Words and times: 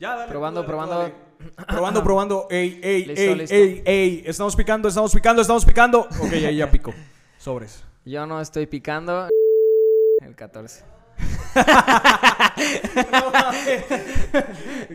Ya, 0.00 0.16
dale. 0.16 0.30
Probando, 0.30 0.60
dale, 0.60 0.68
probando. 0.68 0.98
dale. 0.98 1.14
Probando, 1.68 2.02
probando. 2.02 2.46
Ey, 2.50 2.80
ey, 2.82 3.04
Listo, 3.04 3.20
ey, 3.22 3.34
listo. 3.34 3.54
ey, 3.54 3.82
ey. 3.84 4.22
Estamos 4.26 4.56
picando, 4.56 4.88
estamos 4.88 5.12
picando, 5.12 5.42
estamos 5.42 5.64
picando. 5.64 6.00
Ok, 6.00 6.32
ahí 6.32 6.56
ya 6.56 6.70
pico. 6.70 6.94
Sobres. 7.38 7.84
Yo 8.04 8.24
no 8.26 8.40
estoy 8.40 8.66
picando. 8.66 9.28
El 10.22 10.34
14. 10.34 10.84
No 13.12 13.30
mames. 13.30 13.84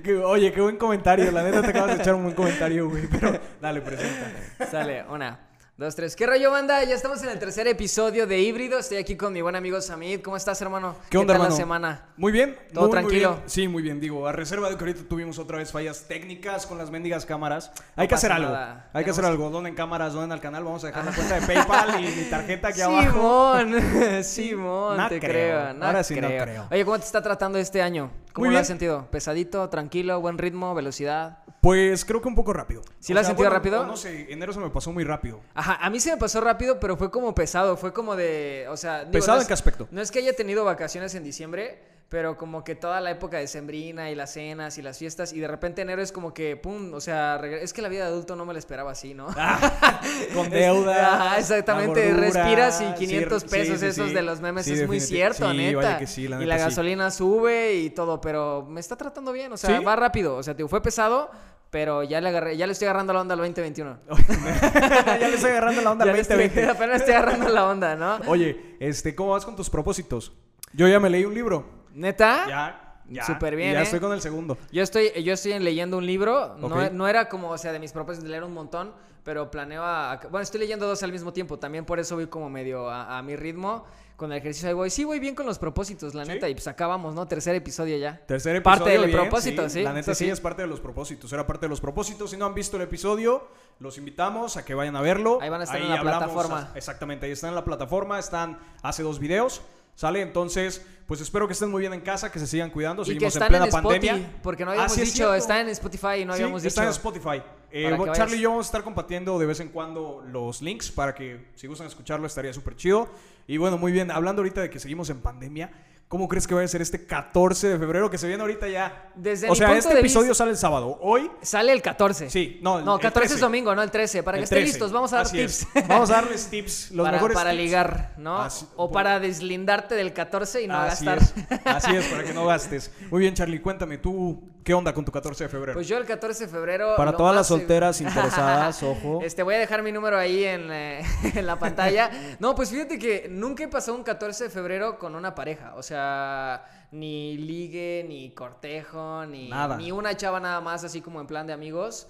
Que- 0.04 0.18
Oye, 0.24 0.52
qué 0.52 0.62
buen 0.62 0.78
comentario. 0.78 1.30
La 1.32 1.44
neta 1.44 1.62
te 1.62 1.68
acabas 1.70 1.96
de 1.98 2.02
echar 2.02 2.16
un 2.16 2.24
buen 2.24 2.36
comentario, 2.36 2.90
güey. 2.90 3.08
Pero 3.08 3.40
dale, 3.62 3.82
presenta. 3.82 4.66
Sale, 4.72 5.04
una, 5.10 5.40
dos, 5.80 5.96
tres. 5.96 6.14
¿Qué 6.14 6.28
rollo, 6.28 6.52
banda? 6.52 6.84
Ya 6.84 6.94
estamos 6.94 7.24
en 7.24 7.30
el 7.30 7.40
tercer 7.40 7.66
episodio 7.66 8.28
de 8.28 8.38
Híbrido. 8.42 8.78
Estoy 8.80 8.98
aquí 8.98 9.16
con 9.16 9.32
mi 9.32 9.42
buen 9.42 9.56
amigo 9.56 9.80
Samid. 9.80 10.20
¿Cómo 10.20 10.36
estás, 10.36 10.62
hermano? 10.62 10.94
¿Qué 11.10 11.18
onda, 11.18 11.34
tal 11.34 11.36
hermano? 11.38 11.56
la 11.56 11.56
semana? 11.58 12.06
Muy 12.18 12.34
bien. 12.34 12.58
¿Todo 12.74 12.82
muy, 12.82 12.90
muy 12.90 12.92
tranquilo? 12.92 13.30
bien. 13.36 13.44
Sí, 13.50 13.68
muy 13.70 13.82
bien. 13.82 14.02
Digo, 14.02 14.28
a 14.28 14.34
reserva 14.34 14.70
de 14.70 14.76
que 14.76 14.82
ahorita 14.84 15.08
tuvimos 15.08 15.40
otra 15.40 15.58
vez 15.58 15.72
fallas 15.72 16.04
técnicas 16.10 16.66
con 16.66 16.78
las 16.78 16.92
mendigas 16.92 17.26
cámaras. 17.26 17.72
Hay 17.96 18.10
que 18.10 18.16
hacer 18.16 18.30
algo. 18.34 18.52
nada. 18.52 18.90
Hay 18.92 19.06
que 19.06 19.12
hacer 19.12 19.24
algo. 19.24 19.50
Donen 19.50 19.74
cámaras, 19.74 20.12
donen 20.12 20.34
al 20.34 20.42
canal. 20.42 20.66
Vamos 20.66 20.84
a 20.84 20.88
dejar 20.88 21.06
la 21.06 21.14
cuenta 21.14 21.40
de 21.40 21.48
PayPal 21.48 22.04
y 22.04 22.08
mi 22.14 22.24
tarjeta 22.30 22.68
aquí 22.68 22.82
abajo. 22.82 23.58
Simón, 23.60 24.24
Simón, 24.26 24.98
No 24.98 25.08
te 25.08 25.20
creo. 25.22 25.32
creo. 25.62 25.74
no 25.76 25.86
Ahora 25.86 26.04
sí 26.04 26.16
no 26.20 26.28
creo. 26.28 26.44
creo. 26.44 26.68
Oye, 26.72 26.84
¿cómo 26.84 27.00
te 27.00 27.06
está 27.06 27.22
tratando 27.22 27.58
este 27.58 27.82
año? 27.82 28.12
¿Cómo 28.34 28.44
Muy 28.46 28.50
lo 28.50 28.52
bien. 28.52 28.62
has 28.62 28.68
sentido? 28.68 29.08
¿Pesadito, 29.12 29.70
tranquilo, 29.70 30.20
buen 30.20 30.38
ritmo, 30.38 30.76
velocidad? 30.76 31.40
Pues 31.62 32.06
creo 32.06 32.22
que 32.22 32.28
un 32.30 32.36
poco 32.36 32.54
rápido. 32.54 32.82
¿Sí 33.00 33.14
lo 33.14 33.20
has 33.20 33.28
sentido 33.28 33.50
rápido? 33.50 33.86
No 33.86 33.98
sé, 33.98 34.32
enero 34.32 34.54
se 34.54 34.60
me 34.62 34.70
pasó 34.70 34.94
muy 34.94 35.04
rápido. 35.04 35.42
Ajá, 35.54 35.69
a 35.74 35.90
mí 35.90 36.00
se 36.00 36.12
me 36.12 36.18
pasó 36.18 36.42
rápido, 36.42 36.80
pero 36.80 36.98
fue 36.98 37.12
como 37.12 37.34
pesado. 37.36 37.78
Fue 37.78 37.94
como 37.94 38.16
de. 38.16 38.66
O 38.70 38.78
sea. 38.78 39.00
digo, 39.00 39.12
¿Pesado 39.12 39.38
no 39.38 39.42
en 39.42 39.48
qué 39.48 39.54
aspecto? 39.54 39.88
No 39.92 40.02
es 40.02 40.12
que 40.12 40.20
haya 40.20 40.34
tenido 40.34 40.66
vacaciones 40.66 41.16
en 41.16 41.24
diciembre, 41.24 41.80
pero 42.10 42.38
como 42.38 42.64
que 42.64 42.74
toda 42.74 43.00
la 43.02 43.12
época 43.12 43.38
de 43.38 43.48
sembrina 43.48 44.10
y 44.10 44.16
las 44.16 44.34
cenas 44.34 44.80
y 44.80 44.82
las 44.82 44.98
fiestas, 44.98 45.32
y 45.32 45.40
de 45.40 45.48
repente 45.48 45.84
enero 45.84 46.02
es 46.02 46.12
como 46.12 46.34
que, 46.34 46.58
pum, 46.58 46.92
o 46.96 47.00
sea, 47.00 47.40
es 47.62 47.72
que 47.72 47.84
la 47.84 47.88
vida 47.88 48.06
de 48.06 48.10
adulto 48.10 48.36
no 48.36 48.46
me 48.46 48.54
la 48.54 48.60
esperaba 48.60 48.92
así, 48.92 49.14
¿no? 49.14 49.28
Con 50.34 50.50
deuda. 50.50 51.38
Exactamente, 51.38 52.12
respiras 52.14 52.82
y 52.82 52.94
500 52.96 53.44
pesos 53.44 53.82
esos 53.84 54.12
de 54.12 54.24
los 54.24 54.42
memes 54.42 54.68
es 54.68 54.88
muy 54.88 55.00
cierto, 55.00 55.54
neta. 55.54 55.78
Vaya 55.78 55.98
que 56.00 56.08
sí, 56.08 56.28
la 56.28 56.38
y 56.38 56.40
neta 56.40 56.50
la 56.50 56.58
sí. 56.58 56.64
gasolina 56.66 57.12
sube 57.12 57.76
y 57.76 57.92
todo, 57.92 58.20
pero 58.20 58.66
me 58.68 58.80
está 58.80 58.96
tratando 58.96 59.32
bien, 59.32 59.54
o 59.54 59.58
sea, 59.58 59.80
va 59.82 59.96
rápido, 59.96 60.36
o 60.36 60.44
sea, 60.44 60.56
digo, 60.56 60.68
fue 60.68 60.82
pesado, 60.82 61.30
pero 61.70 62.04
ya 62.04 62.20
le 62.22 62.30
agarré, 62.30 62.58
ya 62.58 62.66
le 62.66 62.74
estoy 62.74 62.88
agarrando 62.88 63.14
la 63.14 63.22
onda 63.22 63.34
al 63.34 63.40
2021. 63.40 64.00
ya 65.20 65.28
le 65.28 65.36
estoy 65.36 65.52
agarrando 65.52 65.82
la 65.82 65.92
onda 65.92 66.06
al 66.06 66.14
le 66.14 66.20
estoy- 66.20 66.38
2020. 66.38 66.66
apenas 66.72 67.00
estoy 67.02 67.14
agarrando 67.16 67.50
la 67.50 67.68
onda, 67.68 67.96
¿no? 67.96 68.20
Oye, 68.28 68.76
este, 68.80 69.14
¿cómo 69.16 69.32
vas 69.32 69.46
con 69.46 69.56
tus 69.56 69.70
propósitos? 69.70 70.32
Yo 70.74 70.88
ya 70.88 71.00
me 71.00 71.10
leí 71.10 71.26
un 71.26 71.34
libro. 71.34 71.66
¿Neta? 71.94 72.46
Ya, 72.48 73.02
ya. 73.10 73.24
Súper 73.26 73.56
bien, 73.56 73.72
y 73.72 73.74
Ya 73.74 73.80
¿eh? 73.80 73.84
estoy 73.84 74.00
con 74.00 74.14
el 74.14 74.22
segundo. 74.22 74.58
Yo 74.72 74.84
estoy, 74.84 75.12
yo 75.24 75.34
estoy 75.34 75.58
leyendo 75.60 75.98
un 75.98 76.06
libro, 76.06 76.56
no, 76.58 77.08
era 77.08 77.28
como, 77.30 77.50
o 77.50 77.58
sea, 77.58 77.72
de 77.72 77.80
mis 77.80 77.92
propósitos 77.92 78.24
de 78.26 78.30
leer 78.30 78.44
un 78.44 78.54
montón, 78.54 78.94
pero 79.24 79.50
planeo 79.52 79.84
a... 79.84 80.20
Bueno, 80.30 80.40
estoy 80.42 80.60
leyendo 80.60 80.88
dos 80.88 81.02
al 81.04 81.12
mismo 81.12 81.34
tiempo, 81.34 81.58
también 81.60 81.86
por 81.86 82.00
eso 82.00 82.16
voy 82.16 82.28
como 82.28 82.50
medio 82.50 82.90
a, 82.90 83.18
a 83.18 83.22
mi 83.24 83.36
ritmo, 83.36 83.86
con 84.20 84.32
el 84.32 84.38
ejercicio 84.38 84.68
ahí 84.70 84.76
voy. 84.76 84.90
Sí, 84.92 85.04
voy 85.06 85.20
bien 85.20 85.34
con 85.34 85.48
los 85.48 85.58
propósitos, 85.58 86.14
la 86.14 86.24
¿Sí? 86.26 86.32
neta, 86.32 86.48
y 86.48 86.54
pues 86.54 86.68
acabamos, 86.68 87.16
¿no? 87.16 87.28
Tercer 87.28 87.56
episodio 87.56 87.98
ya. 87.98 88.20
Tercer 88.28 88.56
episodio. 88.58 88.78
Parte 88.86 88.92
del 89.00 89.10
propósito, 89.12 89.68
sí, 89.70 89.82
La 89.82 89.94
neta 89.94 90.14
sí, 90.14 90.30
es 90.30 90.40
parte 90.40 90.62
de 90.62 90.68
los 90.68 90.80
propósitos. 90.80 91.34
Era 91.34 91.48
parte 91.48 91.66
de 91.66 91.70
los 91.70 91.82
propósitos. 91.82 92.30
Si 92.30 92.38
no 92.38 92.46
han 92.46 92.54
visto 92.54 92.78
el 92.78 92.84
episodio, 92.84 93.48
los 93.80 93.98
invitamos 93.98 94.58
a 94.58 94.64
que 94.66 94.76
vayan 94.76 94.96
a 94.96 95.02
verlo. 95.02 95.40
Ahí 95.42 95.50
van 95.50 95.62
a 95.62 95.64
estar 95.64 95.82
en 95.82 95.90
la 95.90 96.02
plataforma. 96.02 96.72
Exactamente, 96.76 97.26
ahí 97.26 97.32
están 97.32 97.50
en 97.50 97.56
la 97.56 97.64
plataforma. 97.66 98.20
Están 98.20 98.60
hace 98.84 99.02
dos 99.02 99.18
videos. 99.20 99.62
¿Sale? 99.96 100.22
Entonces, 100.22 100.86
pues 101.08 101.20
espero 101.20 101.46
que 101.48 101.52
estén 101.54 101.70
muy 101.70 101.82
bien 101.82 101.92
en 101.94 102.00
casa, 102.00 102.32
que 102.32 102.40
se 102.40 102.48
sigan 102.48 102.70
cuidando. 102.70 103.02
Y 103.02 103.18
que 103.18 103.30
Seguimos 103.30 103.36
en 103.36 103.48
plena 103.50 103.66
en 103.66 103.70
Spotify, 103.70 104.08
pandemia. 104.08 104.40
porque 104.42 104.64
no 104.64 104.72
Ah, 104.72 104.74
habíamos 104.76 104.96
dicho, 104.96 105.34
está 105.34 105.60
en 105.60 105.68
Spotify 105.70 106.22
y 106.22 106.26
no 106.26 106.34
habíamos 106.34 106.64
está 106.64 106.82
dicho. 106.84 106.90
en 106.90 106.96
Spotify. 106.96 107.42
Eh, 107.72 107.84
Charlie 107.90 108.08
vayas. 108.10 108.34
y 108.34 108.40
yo 108.40 108.50
vamos 108.50 108.66
a 108.66 108.70
estar 108.70 108.84
compartiendo 108.84 109.38
de 109.40 109.46
vez 109.46 109.60
en 109.60 109.70
cuando 109.70 110.24
los 110.28 110.62
links 110.62 110.92
para 110.92 111.14
que 111.14 111.50
si 111.56 111.68
gustan 111.68 111.88
escucharlo 111.88 112.26
estaría 112.28 112.54
súper 112.54 112.76
chido. 112.76 113.10
Y 113.48 113.58
bueno, 113.58 113.78
muy 113.78 113.92
bien, 113.92 114.12
hablando 114.12 114.42
ahorita 114.42 114.62
de 114.62 114.70
que 114.70 114.80
seguimos 114.80 115.10
en 115.10 115.22
pandemia, 115.22 115.72
¿cómo 116.08 116.28
crees 116.28 116.46
que 116.48 116.54
va 116.56 116.62
a 116.62 116.68
ser 116.68 116.82
este 116.82 117.06
14 117.06 117.68
de 117.68 117.78
febrero 117.80 118.10
que 118.10 118.18
se 118.18 118.28
viene 118.28 118.42
ahorita 118.42 118.68
ya? 118.68 119.12
Desde 119.16 119.50
o 119.50 119.56
sea, 119.56 119.76
este 119.78 119.98
episodio 120.00 120.30
vista- 120.30 120.36
sale 120.44 120.52
el 120.52 120.58
sábado. 120.58 120.98
Hoy, 121.02 121.30
Sale 121.42 121.72
el 121.72 121.82
14. 121.82 122.30
sí, 122.30 122.60
no, 122.62 122.80
el, 122.80 122.86
No, 122.86 122.96
el 122.96 123.02
14 123.02 123.26
es 123.26 123.32
13. 123.34 123.42
domingo, 123.46 123.74
no 123.76 123.82
el 123.84 123.90
13. 123.92 124.22
Para 124.24 124.38
que 124.38 124.44
estén 124.44 124.58
13. 124.58 124.72
listos, 124.72 124.92
vamos 124.92 125.14
a 125.14 125.18
dar 125.18 125.26
Así 125.26 125.38
tips. 125.38 125.68
es. 125.76 125.88
Vamos 125.88 126.10
a 126.12 126.14
darles 126.14 126.48
tips, 126.48 126.92
los 126.92 127.06
para, 127.06 127.18
mejores 127.18 127.36
para 127.38 127.52
tips. 127.52 127.64
ligar, 127.64 128.14
¿no? 128.18 128.40
Así- 128.40 128.66
o 128.76 128.92
para 128.92 129.20
deslindarte 129.20 129.96
del 129.96 130.14
14 130.14 130.62
y 130.64 130.68
no 130.68 130.76
Así 130.78 131.06
gastar. 131.06 131.18
es, 131.52 131.60
así 131.66 131.96
es, 131.96 132.06
para 132.08 132.24
que 132.24 132.34
no 132.34 132.46
gastes. 132.48 132.92
Muy 133.12 133.22
bien, 133.22 133.34
Charlie, 133.34 133.60
cuéntame, 133.62 133.98
¿tú 133.98 134.44
qué 134.64 134.74
onda 134.74 134.94
con 134.94 135.06
tu 135.06 135.12
14 135.12 135.46
de 135.46 135.50
febrero? 135.50 135.74
Pues 135.74 135.88
yo 135.88 135.98
el 135.98 136.06
14 136.06 136.46
de 136.46 136.52
febrero. 136.52 136.96
Para 136.96 137.16
todas 137.16 137.36
las 137.36 137.48
solteras 137.48 138.00
interesadas, 138.02 138.82
ojo. 138.84 139.20
Este, 139.24 139.44
voy 139.44 139.56
a 139.56 139.60
dejar 139.60 139.84
mi 139.84 139.92
número 139.92 140.18
ahí 140.18 140.44
en, 140.44 140.72
eh, 140.72 141.02
en 141.36 141.46
la 141.46 141.58
pantalla. 141.58 142.10
No, 142.40 142.56
pues 142.56 142.70
fíjate 142.70 142.98
que 143.00 143.28
nunca 143.30 143.64
he 143.64 143.68
pasado 143.68 143.98
un 143.98 144.04
14 144.04 144.46
de 144.46 144.50
febrero 144.50 145.00
con 145.00 145.16
una 145.16 145.36
pareja. 145.36 145.74
O 145.76 145.84
sea, 145.84 146.88
ni 146.92 147.38
ligue, 147.38 148.06
ni 148.08 148.32
cortejo, 148.32 149.26
ni, 149.26 149.50
Nada. 149.50 149.78
ni 149.78 149.92
una 149.92 150.16
chava 150.16 150.40
nada 150.40 150.62
más, 150.62 150.84
así 150.84 151.02
como 151.02 151.22
en 151.22 151.28
plan 151.28 151.48
de 151.48 151.54
amigos. 151.54 152.08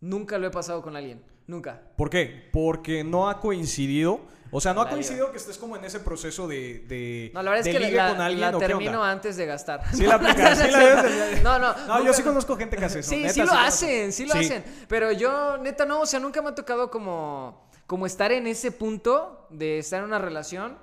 Nunca 0.00 0.38
lo 0.38 0.46
he 0.46 0.50
pasado 0.50 0.82
con 0.82 0.96
alguien. 0.96 1.22
Nunca. 1.46 1.80
¿Por 1.96 2.10
qué? 2.10 2.48
Porque 2.52 3.04
no 3.04 3.28
ha 3.28 3.40
coincidido. 3.40 4.20
O 4.52 4.60
sea, 4.60 4.72
no 4.74 4.80
ha 4.80 4.88
coincidido 4.88 5.30
que 5.32 5.38
estés 5.38 5.58
como 5.58 5.76
en 5.76 5.84
ese 5.84 6.00
proceso 6.00 6.46
de. 6.48 6.80
de 6.88 7.30
No, 7.34 7.42
la 7.42 7.50
verdad 7.50 7.66
es 7.66 7.76
que 7.76 7.90
la, 7.90 8.08
con 8.10 8.20
alguien, 8.20 8.40
la 8.40 8.56
¿o 8.56 8.60
qué 8.60 8.66
termino 8.66 9.02
antes 9.02 9.36
de 9.36 9.44
gastar. 9.46 9.82
Sí 9.94 10.04
la 10.06 10.14
aplicas, 10.16 10.58
sí 10.58 10.70
la 10.70 10.78
debes 10.78 11.36
de- 11.36 11.42
No, 11.42 11.58
no. 11.58 11.74
No, 11.86 12.04
yo 12.04 12.12
sí 12.12 12.22
conozco 12.22 12.56
gente 12.56 12.76
que 12.76 12.84
hace 12.84 13.00
eso. 13.00 13.10
Sí, 13.10 13.22
neta, 13.22 13.32
sí 13.34 13.42
lo 13.42 13.52
hacen, 13.52 14.12
sí 14.12 14.24
lo 14.26 14.32
Sí. 14.34 14.38
hacen. 14.38 14.64
Pero 14.88 15.10
yo, 15.12 15.58
neta, 15.58 15.84
no, 15.84 16.00
o 16.00 16.06
sea, 16.06 16.20
nunca 16.20 16.42
me 16.42 16.50
ha 16.50 16.54
tocado 16.54 16.90
como, 16.90 17.68
como 17.86 18.06
estar 18.06 18.30
en 18.32 18.46
ese 18.46 18.70
punto 18.72 19.46
de 19.50 19.78
estar 19.78 19.98
en 20.00 20.06
una 20.06 20.18
relación. 20.18 20.78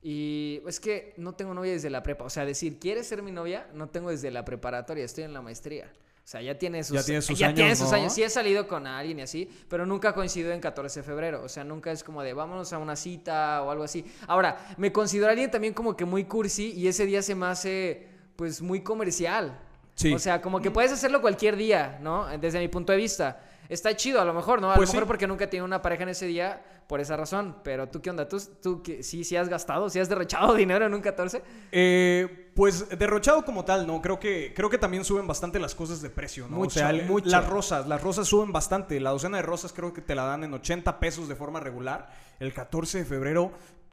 Y 0.00 0.62
es 0.66 0.78
que 0.78 1.14
no 1.16 1.34
tengo 1.34 1.54
novia 1.54 1.72
desde 1.72 1.90
la 1.90 2.02
prepa. 2.02 2.24
O 2.24 2.30
sea, 2.30 2.44
decir, 2.44 2.78
¿quieres 2.78 3.06
ser 3.08 3.22
mi 3.22 3.32
novia? 3.32 3.66
No 3.74 3.88
tengo 3.88 4.10
desde 4.10 4.30
la 4.30 4.44
preparatoria, 4.44 5.04
estoy 5.04 5.24
en 5.24 5.32
la 5.32 5.42
maestría. 5.42 5.90
O 6.28 6.30
sea, 6.30 6.42
ya 6.42 6.58
tiene 6.58 6.84
sus, 6.84 6.94
Ya 6.94 7.02
tiene 7.02 7.22
sus 7.22 7.38
ya 7.38 7.46
años, 7.46 7.56
tiene 7.56 7.74
sus 7.74 7.90
¿no? 7.90 7.96
años. 7.96 8.12
Sí 8.12 8.22
he 8.22 8.28
salido 8.28 8.68
con 8.68 8.86
alguien 8.86 9.18
y 9.18 9.22
así, 9.22 9.48
pero 9.66 9.86
nunca 9.86 10.12
coincido 10.12 10.52
en 10.52 10.60
14 10.60 11.00
de 11.00 11.02
febrero. 11.02 11.42
O 11.42 11.48
sea, 11.48 11.64
nunca 11.64 11.90
es 11.90 12.04
como 12.04 12.22
de 12.22 12.34
vámonos 12.34 12.70
a 12.74 12.76
una 12.76 12.96
cita 12.96 13.62
o 13.62 13.70
algo 13.70 13.84
así. 13.84 14.04
Ahora, 14.26 14.74
me 14.76 14.92
considero 14.92 15.30
alguien 15.30 15.50
también 15.50 15.72
como 15.72 15.96
que 15.96 16.04
muy 16.04 16.24
cursi 16.24 16.72
y 16.72 16.86
ese 16.86 17.06
día 17.06 17.22
se 17.22 17.34
me 17.34 17.46
hace 17.46 18.08
pues 18.36 18.60
muy 18.60 18.82
comercial. 18.82 19.58
Sí. 19.94 20.12
O 20.12 20.18
sea, 20.18 20.42
como 20.42 20.60
que 20.60 20.70
puedes 20.70 20.92
hacerlo 20.92 21.22
cualquier 21.22 21.56
día, 21.56 21.98
¿no? 22.02 22.26
Desde 22.36 22.58
mi 22.58 22.68
punto 22.68 22.92
de 22.92 22.98
vista. 22.98 23.40
Está 23.68 23.94
chido, 23.96 24.20
a 24.20 24.24
lo 24.24 24.32
mejor, 24.32 24.60
¿no? 24.62 24.70
A 24.72 24.76
Pues 24.76 24.88
lo 24.88 24.92
mejor 24.94 25.04
sí. 25.04 25.08
porque 25.08 25.26
nunca 25.26 25.48
tenido 25.50 25.64
una 25.66 25.82
pareja 25.82 26.04
en 26.04 26.08
ese 26.10 26.26
día 26.26 26.62
por 26.86 27.00
esa 27.00 27.16
razón. 27.18 27.56
Pero 27.62 27.86
tú, 27.88 28.00
¿qué 28.00 28.08
onda? 28.10 28.26
¿Tú, 28.28 28.40
tú 28.62 28.82
qué- 28.82 29.02
sí, 29.02 29.24
sí 29.24 29.36
has 29.36 29.48
gastado? 29.48 29.90
¿Sí 29.90 30.00
has 30.00 30.08
derrochado 30.08 30.54
dinero 30.54 30.86
en 30.86 30.94
un 30.94 31.00
14? 31.02 31.42
Eh, 31.70 32.50
pues 32.54 32.88
derrochado 32.98 33.44
como 33.44 33.64
tal, 33.64 33.86
no. 33.86 34.00
Creo 34.00 34.18
que, 34.18 34.52
creo 34.56 34.70
que 34.70 34.78
también 34.78 35.04
suben 35.04 35.26
bastante 35.26 35.58
las 35.58 35.74
cosas 35.74 36.00
de 36.00 36.08
precio, 36.10 36.46
¿no? 36.48 36.56
Mucho, 36.56 36.78
o 36.78 36.80
sea, 36.80 36.90
el- 36.90 37.04
mucho. 37.06 37.28
las 37.28 37.46
rosas, 37.46 37.86
las 37.86 38.02
rosas 38.02 38.26
suben 38.26 38.52
bastante. 38.52 38.98
La 39.00 39.10
docena 39.10 39.36
de 39.36 39.42
rosas 39.42 39.72
creo 39.74 39.92
que 39.92 40.00
te 40.00 40.14
la 40.14 40.24
dan 40.24 40.44
en 40.44 40.54
80 40.54 40.98
pesos 40.98 41.28
de 41.28 41.36
forma 41.36 41.60
regular. 41.60 42.08
El 42.40 42.54
14 42.54 42.98
de 42.98 43.04
febrero, 43.04 43.52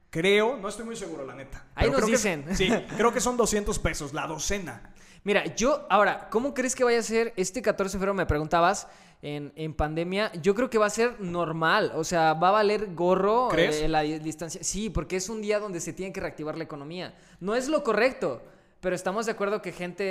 creo, 0.09 0.55
no 0.57 0.69
estoy 0.69 0.85
muy 0.85 0.95
seguro, 0.95 1.25
la 1.25 1.35
neta. 1.35 1.65
Ahí 1.75 1.89
nos 1.91 2.05
que- 2.05 2.11
dicen. 2.11 2.45
sí, 2.55 2.69
creo 2.95 3.11
que 3.11 3.19
son 3.19 3.35
200 3.37 3.77
pesos, 3.79 4.13
la 4.13 4.25
docena. 4.27 4.93
Mira, 5.25 5.43
yo, 5.55 5.87
ahora, 5.89 6.29
¿cómo 6.29 6.53
crees 6.53 6.75
que 6.75 6.83
vaya 6.83 6.99
a 6.99 7.03
ser 7.03 7.33
este 7.35 7.61
14 7.61 7.97
de 7.97 7.99
febrero? 7.99 8.13
Me 8.13 8.27
preguntabas 8.27 8.87
en, 9.25 9.51
en 9.55 9.73
pandemia. 9.73 10.31
Yo 10.41 10.53
creo 10.53 10.69
que 10.69 10.77
va 10.77 10.85
a 10.85 10.89
ser 10.91 11.19
normal. 11.19 11.91
O 11.95 12.03
sea, 12.03 12.33
va 12.35 12.49
a 12.49 12.51
valer 12.51 12.93
gorro 12.93 13.49
eh, 13.57 13.87
la 13.87 14.01
di- 14.01 14.19
distancia. 14.19 14.63
Sí, 14.63 14.89
porque 14.91 15.15
es 15.15 15.29
un 15.29 15.41
día 15.41 15.59
donde 15.59 15.79
se 15.81 15.93
tiene 15.93 16.13
que 16.13 16.21
reactivar 16.21 16.57
la 16.57 16.63
economía. 16.63 17.15
No 17.39 17.55
es 17.55 17.67
lo 17.67 17.83
correcto. 17.83 18.41
Pero 18.81 18.95
estamos 18.95 19.25
de 19.25 19.31
acuerdo 19.31 19.63
que 19.63 19.71
gente 19.71 20.03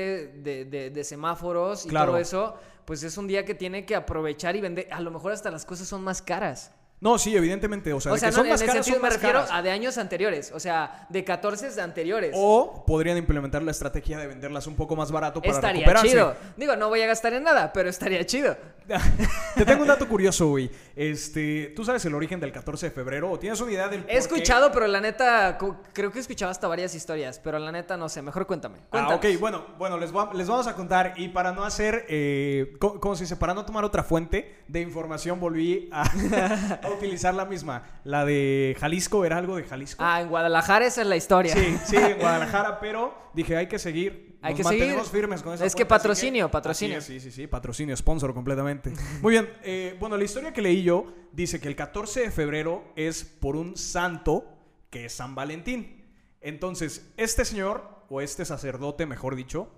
de, 0.42 0.64
de- 0.64 0.91
de 0.91 1.04
semáforos 1.04 1.87
y 1.87 1.90
Claro. 1.90 2.12
todo 2.12 2.20
eso, 2.20 2.55
pues 2.84 3.05
es 3.05 3.16
un 3.16 3.28
día 3.28 3.44
que 3.44 3.55
tiene 3.55 3.87
que 3.87 3.94
aprovechar 3.94 4.56
y 4.56 4.61
vender. 4.61 4.88
A 4.93 5.00
lo 5.00 5.12
mejor 5.12 5.31
hasta 5.31 5.50
las 5.52 5.64
cosas 5.64 5.87
son 5.87 6.02
más 6.02 6.20
caras. 6.20 6.72
No, 7.00 7.19
sí, 7.19 7.37
evidentemente. 7.37 7.93
O 7.93 8.00
sea, 8.00 8.12
O 8.12 8.14
de 8.14 8.20
sea, 8.20 8.31
que 8.31 8.37
no, 8.37 8.43
son 8.43 8.49
más 8.49 8.61
caras, 8.62 8.75
sentido 8.76 8.94
son 8.94 9.02
me 9.02 9.08
más 9.08 9.14
refiero 9.17 9.38
caras. 9.41 9.55
a 9.55 9.61
de 9.62 9.70
años 9.70 9.99
anteriores. 9.99 10.52
O 10.55 10.61
sea, 10.61 11.06
de 11.11 11.23
14 11.23 11.70
de 11.70 11.82
anteriores. 11.82 12.31
O 12.35 12.82
podrían 12.87 13.19
implementar 13.19 13.62
la 13.62 13.73
estrategia 13.73 14.17
de 14.19 14.26
venderlas 14.26 14.67
un 14.67 14.75
poco 14.75 14.96
más 14.96 15.12
barato 15.12 15.43
para 15.43 15.52
estaría 15.52 15.81
recuperarse. 15.81 16.08
chido. 16.08 16.35
Digo, 16.56 16.76
no 16.76 16.88
voy 16.88 17.02
a 17.02 17.06
gastar 17.06 17.35
en 17.35 17.43
nada, 17.43 17.73
pero 17.75 17.91
estaría 17.91 18.25
chido. 18.25 18.56
Te 19.55 19.64
tengo 19.64 19.82
un 19.82 19.88
dato 19.88 20.08
curioso, 20.08 20.46
güey. 20.49 20.70
Este, 20.96 21.73
¿tú 21.76 21.85
sabes 21.85 22.05
el 22.06 22.14
origen 22.14 22.41
del 22.41 22.52
14 22.52 22.87
de 22.87 22.93
febrero 22.93 23.31
o 23.31 23.38
tienes 23.38 23.61
una 23.61 23.73
idea 23.73 23.88
del 23.88 24.02
por 24.02 24.11
He 24.11 24.14
qué? 24.14 24.19
escuchado, 24.19 24.73
pero 24.73 24.87
la 24.87 25.00
neta, 25.00 25.58
creo 25.93 26.11
que 26.11 26.19
he 26.19 26.20
escuchado 26.20 26.50
hasta 26.50 26.69
varias 26.69 26.94
historias, 26.94 27.38
pero 27.38 27.58
la 27.58 27.73
neta 27.73 27.96
no 27.96 28.08
sé, 28.08 28.23
mejor 28.23 28.46
cuéntame. 28.46 28.79
Ah, 28.85 28.87
Cuéntanos. 28.91 29.19
ok, 29.19 29.41
bueno, 29.41 29.64
bueno, 29.79 29.99
les, 29.99 30.14
va- 30.14 30.32
les 30.35 30.46
vamos 30.49 30.67
a 30.67 30.75
contar 30.75 31.14
y 31.17 31.29
para 31.29 31.52
no 31.52 31.64
hacer, 31.64 32.05
eh, 32.08 32.75
¿cómo, 32.79 33.00
cómo 33.00 33.17
se 33.17 33.25
dice? 33.25 33.37
Para 33.37 33.52
no 33.55 33.64
tomar 33.64 33.85
otra 33.85 34.02
fuente 34.05 34.62
de 34.69 34.81
información 34.81 35.41
volví 35.41 35.88
a, 35.93 36.05
a 36.86 36.90
utilizar 36.94 37.34
la 37.34 37.44
misma, 37.44 37.82
la 38.04 38.25
de 38.25 38.76
Jalisco, 38.78 39.25
era 39.25 39.38
algo 39.38 39.56
de 39.56 39.64
Jalisco. 39.64 40.02
Ah, 40.04 40.20
en 40.20 40.28
Guadalajara 40.28 40.86
esa 40.86 41.02
es 41.02 41.06
la 41.06 41.16
historia. 41.16 41.54
Sí, 41.54 41.76
sí, 41.84 41.96
en 41.96 42.19
Guadalajara, 42.20 42.81
pero 42.81 43.14
dije, 43.34 43.56
hay 43.56 43.66
que 43.69 43.78
seguir 43.78 44.38
Hay 44.42 44.52
Nos 44.52 44.58
que 44.58 44.64
seguir. 44.64 44.81
mantenemos 44.81 45.10
firmes 45.10 45.42
con 45.42 45.54
esa 45.54 45.64
Es 45.64 45.75
que 45.75 45.86
patrocinio, 45.86 46.50
patrocinio. 46.50 46.98
Es, 46.98 47.04
sí, 47.04 47.19
sí, 47.20 47.31
sí, 47.31 47.46
patrocinio, 47.46 47.96
sponsor 47.96 48.34
completamente. 48.34 48.92
Muy 49.22 49.32
bien, 49.32 49.48
eh, 49.62 49.96
bueno, 49.98 50.16
la 50.16 50.25
historia 50.25 50.52
que 50.52 50.60
leí 50.62 50.82
yo 50.82 51.06
dice 51.32 51.60
que 51.60 51.69
el 51.69 51.76
14 51.76 52.20
de 52.20 52.31
febrero 52.31 52.84
es 52.96 53.25
por 53.25 53.56
un 53.56 53.76
santo 53.76 54.44
que 54.90 55.06
es 55.06 55.14
San 55.14 55.34
Valentín. 55.34 56.04
Entonces, 56.40 57.10
este 57.16 57.44
señor, 57.46 58.04
o 58.10 58.20
este 58.20 58.44
sacerdote, 58.44 59.06
mejor 59.06 59.34
dicho, 59.34 59.70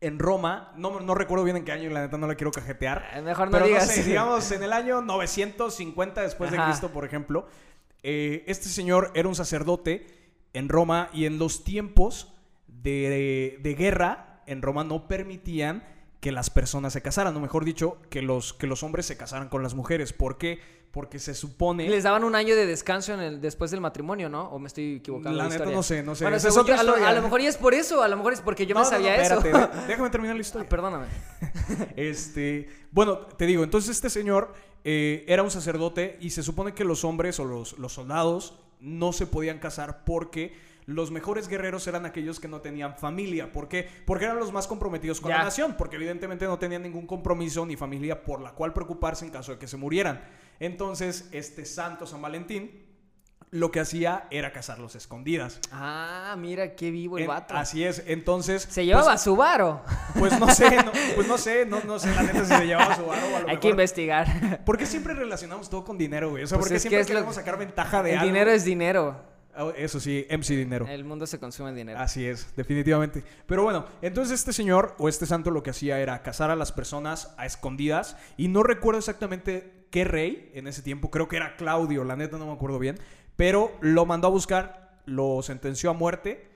en 0.00 0.18
Roma, 0.18 0.72
no, 0.76 1.00
no 1.00 1.14
recuerdo 1.14 1.44
bien 1.44 1.56
en 1.56 1.64
qué 1.64 1.72
año, 1.72 1.90
y 1.90 1.92
la 1.92 2.02
neta 2.02 2.18
no 2.18 2.26
la 2.26 2.34
quiero 2.34 2.50
cajetear. 2.52 3.10
Eh, 3.14 3.22
Mejor 3.22 3.46
no 3.48 3.52
pero 3.52 3.66
digas. 3.66 3.86
no 3.86 3.92
sé, 3.92 4.02
digamos 4.04 4.50
en 4.52 4.62
el 4.62 4.72
año 4.72 5.00
950 5.02 6.22
después 6.22 6.50
de. 6.50 6.58
Cristo, 6.58 6.90
por 6.90 7.04
ejemplo, 7.04 7.46
eh, 8.02 8.44
este 8.46 8.68
señor 8.68 9.10
era 9.14 9.28
un 9.28 9.34
sacerdote 9.34 10.06
en 10.52 10.68
Roma 10.68 11.10
y 11.12 11.26
en 11.26 11.38
los 11.38 11.64
tiempos 11.64 12.32
de, 12.66 13.58
de 13.60 13.74
guerra 13.74 14.42
en 14.46 14.62
Roma 14.62 14.84
no 14.84 15.08
permitían 15.08 15.82
que 16.20 16.32
las 16.32 16.50
personas 16.50 16.92
se 16.92 17.00
casaran, 17.02 17.36
o 17.36 17.40
mejor 17.40 17.64
dicho, 17.64 17.98
que 18.10 18.22
los, 18.22 18.52
que 18.52 18.66
los 18.66 18.82
hombres 18.82 19.06
se 19.06 19.16
casaran 19.16 19.48
con 19.48 19.62
las 19.62 19.74
mujeres. 19.74 20.12
¿Por 20.12 20.36
qué? 20.36 20.58
Porque 20.90 21.18
se 21.20 21.34
supone... 21.34 21.88
Les 21.88 22.02
daban 22.02 22.24
un 22.24 22.34
año 22.34 22.56
de 22.56 22.66
descanso 22.66 23.12
en 23.14 23.20
el, 23.20 23.40
después 23.40 23.70
del 23.70 23.80
matrimonio, 23.80 24.28
¿no? 24.28 24.48
¿O 24.48 24.58
me 24.58 24.66
estoy 24.66 24.96
equivocando? 24.96 25.36
La 25.38 25.44
neta 25.44 25.56
historia? 25.56 25.76
no 25.76 25.82
sé, 25.82 26.02
no 26.02 26.14
sé. 26.16 26.24
Bueno, 26.24 26.36
Esa 26.38 26.48
es 26.48 26.54
yo, 26.54 26.60
a, 26.62 26.64
lo, 26.64 26.74
historia. 26.74 27.08
a 27.08 27.12
lo 27.12 27.22
mejor 27.22 27.40
y 27.42 27.46
es 27.46 27.56
por 27.56 27.72
eso, 27.74 28.02
a 28.02 28.08
lo 28.08 28.16
mejor 28.16 28.32
es 28.32 28.40
porque 28.40 28.66
yo 28.66 28.74
No, 28.74 28.80
me 28.80 28.86
no, 28.86 28.90
no, 28.90 28.96
sabía 28.96 29.16
espérate, 29.16 29.50
eso. 29.50 29.58
de- 29.80 29.86
déjame 29.86 30.10
terminar 30.10 30.34
la 30.34 30.40
historia. 30.42 30.64
Ah, 30.66 30.68
Perdóname. 30.68 31.06
Este, 31.96 32.68
bueno, 32.90 33.18
te 33.18 33.46
digo, 33.46 33.62
entonces 33.64 33.90
este 33.90 34.10
señor 34.10 34.54
eh, 34.84 35.24
era 35.28 35.42
un 35.42 35.50
sacerdote 35.50 36.16
y 36.20 36.30
se 36.30 36.42
supone 36.42 36.72
que 36.74 36.84
los 36.84 37.04
hombres 37.04 37.38
o 37.38 37.44
los, 37.44 37.78
los 37.78 37.92
soldados 37.92 38.58
no 38.80 39.12
se 39.12 39.26
podían 39.26 39.58
casar 39.58 40.04
porque 40.04 40.56
los 40.88 41.10
mejores 41.10 41.48
guerreros 41.48 41.86
eran 41.86 42.06
aquellos 42.06 42.40
que 42.40 42.48
no 42.48 42.62
tenían 42.62 42.96
familia. 42.96 43.52
¿Por 43.52 43.68
qué? 43.68 43.86
Porque 44.06 44.24
eran 44.24 44.38
los 44.38 44.52
más 44.52 44.66
comprometidos 44.66 45.20
con 45.20 45.30
Ya. 45.30 45.36
la 45.38 45.44
nación, 45.44 45.74
porque 45.76 45.96
evidentemente 45.96 46.46
no 46.46 46.58
tenían 46.58 46.82
ningún 46.82 47.06
compromiso 47.06 47.66
ni 47.66 47.76
familia 47.76 48.22
por 48.24 48.40
la 48.40 48.52
cual 48.52 48.72
preocuparse 48.72 49.26
en 49.26 49.30
caso 49.30 49.52
de 49.52 49.58
que 49.58 49.66
se 49.68 49.76
murieran. 49.76 50.22
Entonces, 50.60 51.28
este 51.32 51.66
santo 51.66 52.06
San 52.06 52.22
Valentín 52.22 52.86
lo 53.50 53.70
que 53.70 53.80
hacía 53.80 54.26
era 54.30 54.50
casarlos 54.52 54.94
a 54.94 54.98
escondidas. 54.98 55.60
Ah, 55.72 56.34
mira 56.38 56.74
qué 56.74 56.90
vivo 56.90 57.18
el 57.18 57.24
En- 57.24 57.28
vato. 57.28 57.54
así 57.54 57.84
es, 57.84 58.02
entonces... 58.06 58.62
Se 58.70 58.84
llevaba 58.86 59.08
pues, 59.12 59.20
su 59.22 59.36
varo. 59.36 59.82
pues 60.18 60.38
no 60.40 60.48
sé, 60.54 60.74
no, 60.84 60.90
pues 61.14 61.28
no 61.28 61.36
sé, 61.38 61.66
no, 61.66 61.80
no 61.86 61.98
sé 61.98 62.14
la 62.14 62.22
neta 62.22 62.44
si 62.46 62.54
se 62.54 62.66
llevaba 62.66 62.96
su 62.96 63.04
varo 63.06 63.22
o 63.24 63.28
a 63.28 63.30
lo 63.30 63.36
Hay 63.36 63.44
mejor- 63.44 63.60
que 63.60 63.68
investigar. 63.68 64.64
¿Por 64.64 64.76
qué 64.78 64.86
siempre 64.86 65.12
relacionamos 65.14 65.68
todo 65.70 65.84
con 65.84 65.96
dinero, 65.98 66.30
güey? 66.30 66.44
O 66.44 66.46
sea, 66.46 66.56
Pues 66.58 66.68
porque 66.68 66.74
que 66.76 66.80
siempre 66.80 67.00
lo- 67.02 67.06
queremos 67.06 67.34
sacar 67.34 67.58
ventaja 67.58 68.02
de 68.02 68.12
El 68.12 68.18
algo. 68.18 68.26
dinero 68.32 68.50
es 68.50 68.64
dinero. 68.64 69.37
Ah, 69.60 69.72
Eso 69.76 69.98
sí, 69.98 70.24
MC 70.30 70.54
dinero. 70.54 70.86
El 70.88 71.04
mundo 71.04 71.26
se 71.26 71.40
consume 71.40 71.70
en 71.70 71.74
dinero. 71.74 71.98
Así 71.98 72.24
es, 72.24 72.54
definitivamente. 72.54 73.24
Pero 73.46 73.64
bueno, 73.64 73.86
entonces 74.02 74.38
este 74.38 74.52
señor 74.52 74.94
o 74.98 75.08
este 75.08 75.26
santo 75.26 75.50
lo 75.50 75.64
que 75.64 75.70
hacía 75.70 75.98
era 75.98 76.22
casar 76.22 76.50
a 76.52 76.56
las 76.56 76.70
personas 76.70 77.34
a 77.36 77.44
escondidas 77.44 78.16
y 78.36 78.46
no 78.46 78.62
recuerdo 78.62 79.00
exactamente 79.00 79.86
qué 79.90 80.04
rey 80.04 80.52
en 80.54 80.68
ese 80.68 80.82
tiempo, 80.82 81.10
creo 81.10 81.26
que 81.26 81.36
era 81.36 81.56
Claudio, 81.56 82.04
la 82.04 82.14
neta 82.14 82.38
no 82.38 82.46
me 82.46 82.52
acuerdo 82.52 82.78
bien, 82.78 83.00
pero 83.34 83.72
lo 83.80 84.06
mandó 84.06 84.28
a 84.28 84.30
buscar, 84.30 85.00
lo 85.06 85.42
sentenció 85.42 85.90
a 85.90 85.94
muerte 85.94 86.47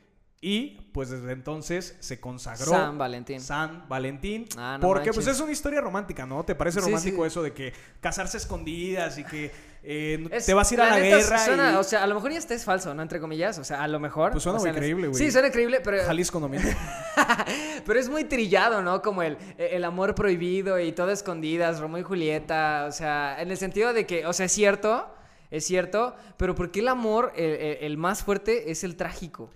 y 0.44 0.80
pues 0.92 1.08
desde 1.08 1.30
entonces 1.32 1.96
se 2.00 2.18
consagró 2.20 2.66
San 2.72 2.98
Valentín. 2.98 3.40
San 3.40 3.88
Valentín. 3.88 4.46
Ah, 4.58 4.76
no 4.78 4.86
porque 4.88 5.12
pues 5.12 5.26
es 5.28 5.38
una 5.40 5.52
historia 5.52 5.80
romántica, 5.80 6.26
¿no? 6.26 6.44
¿Te 6.44 6.56
parece 6.56 6.80
romántico 6.80 7.22
sí. 7.22 7.28
eso 7.28 7.42
de 7.44 7.52
que 7.54 7.72
casarse 8.00 8.36
a 8.36 8.40
escondidas 8.40 9.16
y 9.18 9.24
que 9.24 9.52
eh, 9.84 10.26
Es- 10.32 10.46
te 10.46 10.52
vas 10.54 10.68
a 10.70 10.74
ir 10.74 10.80
a 10.80 10.90
la 10.90 10.98
guerra 10.98 11.38
suena- 11.38 11.72
y 11.72 11.76
O 11.76 11.84
sea, 11.84 12.02
a 12.02 12.06
lo 12.08 12.16
mejor 12.16 12.32
ya 12.32 12.38
está 12.38 12.54
es 12.54 12.64
falso, 12.64 12.92
¿no? 12.92 13.02
Entre 13.02 13.20
comillas. 13.20 13.56
O 13.58 13.64
sea, 13.64 13.82
a 13.84 13.88
lo 13.88 14.00
mejor. 14.00 14.32
Pues 14.32 14.42
suena 14.42 14.58
o 14.58 14.62
sea, 14.62 14.72
muy 14.72 14.78
creíble, 14.80 15.06
güey. 15.08 15.18
Sí, 15.18 15.30
suena 15.30 15.50
creíble, 15.52 15.80
pero, 15.80 16.04
Jalisco 16.04 16.40
no 16.40 16.50
pero 17.86 17.98
es 18.00 18.08
muy 18.08 18.24
trillado, 18.24 18.82
¿no? 18.82 19.00
Como 19.00 19.22
el, 19.22 19.38
el 19.58 19.84
amor 19.84 20.14
prohibido 20.16 20.78
y 20.80 20.90
todo 20.92 21.10
escondidas, 21.12 21.78
Romeo 21.78 22.00
y 22.00 22.04
Julieta. 22.04 22.86
O 22.88 22.92
sea, 22.92 23.40
en 23.40 23.50
el 23.52 23.56
sentido 23.58 23.92
de 23.92 24.06
que, 24.06 24.26
o 24.26 24.32
sea, 24.32 24.46
es 24.46 24.52
cierto, 24.52 25.06
es 25.52 25.64
cierto, 25.64 26.16
pero 26.36 26.54
¿por 26.56 26.70
qué 26.72 26.80
el 26.80 26.88
amor, 26.88 27.32
el, 27.36 27.44
el- 27.44 27.78
el 27.82 27.96
más 27.96 28.22
fuerte, 28.24 28.70
es 28.72 28.82
el 28.84 28.96
trágico? 28.96 29.50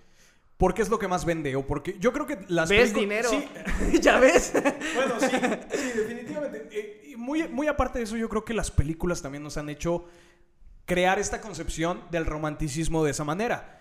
¿Por 0.57 0.73
qué 0.73 0.81
es 0.81 0.89
lo 0.89 0.97
que 0.97 1.07
más 1.07 1.23
vende? 1.23 1.55
O 1.55 1.65
porque 1.67 1.97
yo 1.99 2.11
creo 2.11 2.25
que 2.25 2.39
las 2.47 2.67
¿Ves 2.69 2.93
dinero? 2.93 3.29
Sí, 3.29 3.47
¿Ya 4.01 4.19
ves? 4.19 4.51
bueno, 4.95 5.19
sí, 5.19 5.27
sí, 5.71 5.91
definitivamente. 5.95 6.67
Eh, 6.71 7.09
y 7.11 7.15
muy, 7.15 7.47
muy 7.47 7.67
aparte 7.67 7.99
de 7.99 8.05
eso, 8.05 8.17
yo 8.17 8.27
creo 8.27 8.43
que 8.43 8.53
las 8.55 8.71
películas 8.71 9.21
también 9.21 9.43
nos 9.43 9.57
han 9.57 9.69
hecho 9.69 10.05
crear 10.85 11.19
esta 11.19 11.41
concepción 11.41 12.01
del 12.11 12.25
romanticismo 12.25 13.03
de 13.03 13.11
esa 13.11 13.23
manera. 13.23 13.73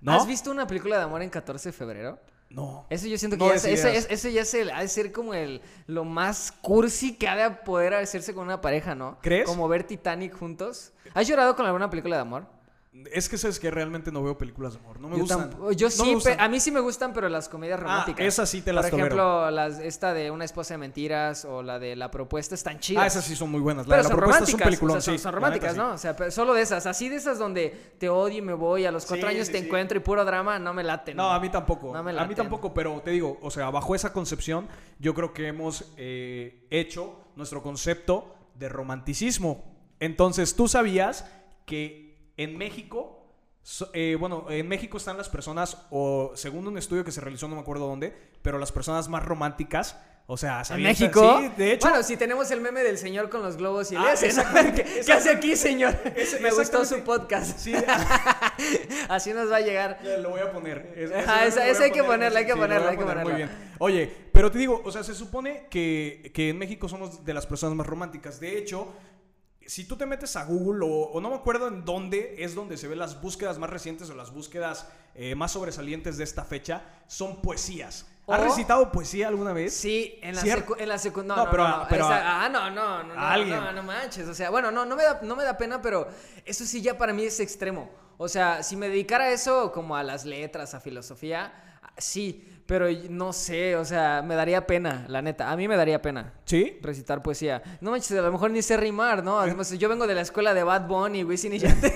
¿No? 0.00 0.14
¿Has 0.14 0.26
visto 0.26 0.50
una 0.50 0.66
película 0.66 0.96
de 0.96 1.02
amor 1.04 1.22
en 1.22 1.30
14 1.30 1.68
de 1.68 1.72
febrero? 1.72 2.18
No. 2.50 2.86
Eso 2.90 3.06
yo 3.06 3.16
siento 3.18 3.36
que 3.36 3.44
No 3.44 3.50
ya 3.50 3.54
es- 3.56 3.64
ese, 3.64 4.12
ese 4.12 4.32
ya 4.32 4.42
es 4.42 4.54
el, 4.54 4.70
ha 4.70 4.80
de 4.80 4.88
ser 4.88 5.12
como 5.12 5.32
el 5.34 5.60
lo 5.86 6.04
más 6.04 6.52
cursi 6.60 7.14
que 7.14 7.28
ha 7.28 7.36
de 7.36 7.56
poder 7.56 7.94
hacerse 7.94 8.34
con 8.34 8.44
una 8.44 8.60
pareja, 8.60 8.94
¿no? 8.94 9.18
¿Crees? 9.22 9.46
Como 9.46 9.68
ver 9.68 9.84
Titanic 9.84 10.34
juntos. 10.36 10.92
¿Has 11.14 11.26
llorado 11.28 11.56
con 11.56 11.66
alguna 11.66 11.88
película 11.88 12.16
de 12.16 12.22
amor? 12.22 12.46
Es 13.10 13.30
que 13.30 13.38
sabes 13.38 13.58
que 13.58 13.70
realmente 13.70 14.12
no 14.12 14.22
veo 14.22 14.36
películas 14.36 14.74
de 14.74 14.80
amor. 14.80 15.00
No 15.00 15.08
me 15.08 15.16
yo 15.16 15.22
gustan. 15.22 15.50
yo 15.74 15.86
No 15.86 15.90
sí, 15.90 16.02
me 16.04 16.14
gustan. 16.14 16.38
a 16.40 16.46
mí 16.50 16.60
sí 16.60 16.70
me 16.70 16.80
gustan, 16.80 17.14
pero 17.14 17.26
las 17.30 17.48
comedias 17.48 17.78
Ah, 17.80 17.84
románticas. 17.84 18.26
esas 18.26 18.50
sí 18.50 18.60
te 18.60 18.70
las 18.70 18.82
Por 18.84 18.90
tolero. 18.90 19.06
ejemplo, 19.06 19.50
las, 19.50 19.78
esta 19.78 20.12
de 20.12 20.30
Una 20.30 20.44
esposa 20.44 20.74
de 20.74 20.78
mentiras 20.78 21.46
o 21.46 21.62
la 21.62 21.78
de 21.78 21.96
La 21.96 22.10
propuesta 22.10 22.54
están 22.54 22.80
chidas. 22.80 23.02
Ah, 23.02 23.06
esas 23.06 23.24
sí 23.24 23.34
son 23.34 23.50
muy 23.50 23.60
buenas. 23.60 23.86
La 23.86 23.96
Pero 23.96 24.02
de 24.02 24.02
la 24.02 24.08
son 24.10 24.16
propuesta 24.18 24.44
es 24.44 24.52
un 24.52 24.58
románticas, 24.60 24.66
peliculón, 24.66 24.96
o 24.98 25.00
sea, 25.00 25.04
son, 25.12 25.18
sí, 25.18 25.22
son 25.22 25.32
románticas, 25.32 25.72
neta, 25.72 25.82
sí. 25.84 25.88
¿no? 25.88 25.94
O 25.94 25.98
sea, 25.98 26.16
pero 26.16 26.30
solo 26.30 26.52
de 26.52 26.60
esas, 26.60 26.84
así 26.84 27.08
de 27.08 27.16
esas 27.16 27.38
donde 27.38 27.94
te 27.98 28.10
odio 28.10 28.36
y 28.38 28.42
me 28.42 28.52
voy, 28.52 28.84
a 28.84 28.92
los 28.92 29.06
cuatro 29.06 29.26
Sí, 29.30 29.36
años 29.36 29.48
te 29.50 29.56
encuentro 29.56 29.96
y 29.96 30.00
puro 30.00 30.22
drama, 30.26 30.58
no 30.58 30.74
me 30.74 30.82
late. 30.84 31.14
No, 31.14 31.30
a 31.32 31.40
mí 31.40 31.48
tampoco. 31.48 31.94
No 31.94 32.02
me 32.02 32.10
a 32.10 32.12
mí 32.12 32.20
laten. 32.20 32.36
tampoco, 32.36 32.74
pero 32.74 33.00
te 33.00 33.10
digo, 33.12 33.38
o 33.40 33.50
sea, 33.50 33.70
bajo 33.70 33.94
esa 33.94 34.12
concepción, 34.12 34.68
yo 34.98 35.14
creo 35.14 35.32
que 35.32 35.46
hemos 35.46 35.94
eh, 35.96 36.66
hecho 36.68 37.18
nuestro 37.36 37.62
concepto 37.62 38.34
de 38.54 38.68
romanticismo. 38.68 39.64
Entonces, 39.98 40.54
tú 40.54 40.68
sabías 40.68 41.24
que 41.64 42.11
en 42.36 42.56
México, 42.58 43.26
so- 43.62 43.90
eh, 43.94 44.16
bueno, 44.18 44.46
en 44.50 44.66
México 44.68 44.96
están 44.96 45.16
las 45.16 45.28
personas, 45.28 45.76
o 45.90 46.32
según 46.34 46.66
un 46.66 46.78
estudio 46.78 47.04
que 47.04 47.12
se 47.12 47.20
realizó, 47.20 47.48
no 47.48 47.54
me 47.56 47.60
acuerdo 47.60 47.86
dónde, 47.86 48.14
pero 48.42 48.58
las 48.58 48.72
personas 48.72 49.08
más 49.08 49.24
románticas, 49.24 49.96
o 50.28 50.36
sea, 50.36 50.62
¿En. 50.70 50.82
México? 50.82 51.40
Sí, 51.40 51.48
de 51.56 51.72
hecho. 51.72 51.88
Bueno, 51.88 52.02
si 52.04 52.16
tenemos 52.16 52.50
el 52.52 52.60
meme 52.60 52.82
del 52.84 52.96
señor 52.96 53.28
con 53.28 53.42
los 53.42 53.56
globos 53.56 53.90
y 53.92 53.96
el 53.96 54.02
Ah, 54.02 54.12
ese, 54.12 54.26
¿no? 54.26 54.40
exactamente, 54.40 54.84
¿Qué, 55.04 55.12
hace 55.12 55.30
aquí, 55.30 55.56
señor? 55.56 55.94
Me 56.40 56.50
gustó 56.52 56.84
su 56.84 57.00
podcast. 57.00 57.58
Sí, 57.58 57.74
Así 59.08 59.32
nos 59.32 59.50
va 59.50 59.56
a 59.56 59.60
llegar. 59.60 59.98
Ya, 60.02 60.18
Lo 60.18 60.30
voy 60.30 60.40
a 60.40 60.52
poner. 60.52 60.92
Es- 60.96 61.12
Ajá, 61.12 61.44
esa- 61.46 61.62
hay 61.62 61.90
que 61.90 62.02
poner, 62.02 62.06
ponerla, 62.30 62.38
hay 62.40 62.46
que 62.46 62.52
sí, 62.52 62.58
ponerla, 62.58 62.90
hay 62.90 62.96
que 62.96 63.02
poner, 63.04 63.16
Muy 63.24 63.32
ponerla. 63.32 63.54
bien. 63.54 63.72
Oye, 63.78 64.12
pero 64.32 64.50
te 64.50 64.58
digo, 64.58 64.80
o 64.84 64.90
sea, 64.92 65.02
se 65.02 65.14
supone 65.14 65.66
que, 65.70 66.30
que 66.34 66.50
en 66.50 66.58
México 66.58 66.88
somos 66.88 67.24
de 67.24 67.34
las 67.34 67.46
personas 67.46 67.74
más 67.76 67.86
románticas. 67.86 68.38
De 68.40 68.56
hecho, 68.58 68.88
si 69.66 69.84
tú 69.84 69.96
te 69.96 70.06
metes 70.06 70.36
a 70.36 70.44
Google 70.44 70.84
o, 70.84 70.88
o 71.12 71.20
no 71.20 71.30
me 71.30 71.36
acuerdo 71.36 71.68
en 71.68 71.84
dónde 71.84 72.36
es 72.38 72.54
donde 72.54 72.76
se 72.76 72.88
ven 72.88 72.98
las 72.98 73.20
búsquedas 73.20 73.58
más 73.58 73.70
recientes 73.70 74.08
o 74.10 74.14
las 74.14 74.30
búsquedas 74.32 74.86
eh, 75.14 75.34
más 75.34 75.52
sobresalientes 75.52 76.16
de 76.18 76.24
esta 76.24 76.44
fecha, 76.44 76.82
son 77.06 77.42
poesías. 77.42 78.06
¿Has 78.26 78.40
O- 78.40 78.44
recitado 78.44 78.92
poesía 78.92 79.28
alguna 79.28 79.52
vez? 79.52 79.74
Sí, 79.74 80.18
en 80.22 80.34
la 80.36 80.42
secu- 80.42 80.76
en 80.78 80.88
la 80.88 80.96
secu- 80.96 81.24
no, 81.24 81.36
No, 81.36 81.44
no, 81.44 81.50
pero 81.50 81.68
no, 81.68 81.76
no, 81.78 81.86
pero 81.88 82.04
esa- 82.04 82.16
a- 82.18 82.44
ah, 82.44 82.48
no, 82.48 82.70
no, 82.70 83.02
no, 83.02 83.14
alguien. 83.20 83.56
no, 83.56 83.72
no 83.72 83.82
manches, 83.82 84.28
o 84.28 84.34
sea, 84.34 84.48
bueno, 84.50 84.70
no, 84.70 84.84
no 84.86 84.94
me 84.96 85.02
da, 85.02 85.20
no 85.22 85.34
me 85.36 85.42
da 85.44 85.56
pena, 85.58 85.82
pero 85.82 86.08
eso 86.44 86.64
sí 86.64 86.80
ya 86.80 86.96
para 86.96 87.12
mí 87.12 87.24
es 87.24 87.40
extremo. 87.40 87.90
O 88.18 88.28
sea, 88.28 88.62
si 88.62 88.76
me 88.76 88.88
dedicara 88.88 89.24
a 89.24 89.30
eso 89.32 89.72
como 89.72 89.96
a 89.96 90.02
las 90.04 90.24
letras, 90.24 90.74
a 90.74 90.80
filosofía, 90.80 91.52
sí, 91.98 92.61
pero 92.66 92.86
no 93.10 93.32
sé, 93.32 93.76
o 93.76 93.84
sea, 93.84 94.22
me 94.22 94.34
daría 94.34 94.66
pena, 94.66 95.04
la 95.08 95.20
neta, 95.20 95.50
a 95.50 95.56
mí 95.56 95.68
me 95.68 95.76
daría 95.76 96.00
pena. 96.00 96.32
¿Sí? 96.44 96.78
Recitar 96.82 97.22
poesía. 97.22 97.62
No 97.80 97.90
manches, 97.90 98.16
a 98.18 98.22
lo 98.22 98.32
mejor 98.32 98.50
ni 98.50 98.62
sé 98.62 98.76
rimar, 98.76 99.22
¿no? 99.24 99.38
Además, 99.40 99.70
yo 99.72 99.88
vengo 99.88 100.06
de 100.06 100.14
la 100.14 100.20
escuela 100.22 100.54
de 100.54 100.62
Bad 100.62 100.86
Bunny, 100.86 101.24
Wisin 101.24 101.52
y 101.54 101.58
Yandel. 101.58 101.92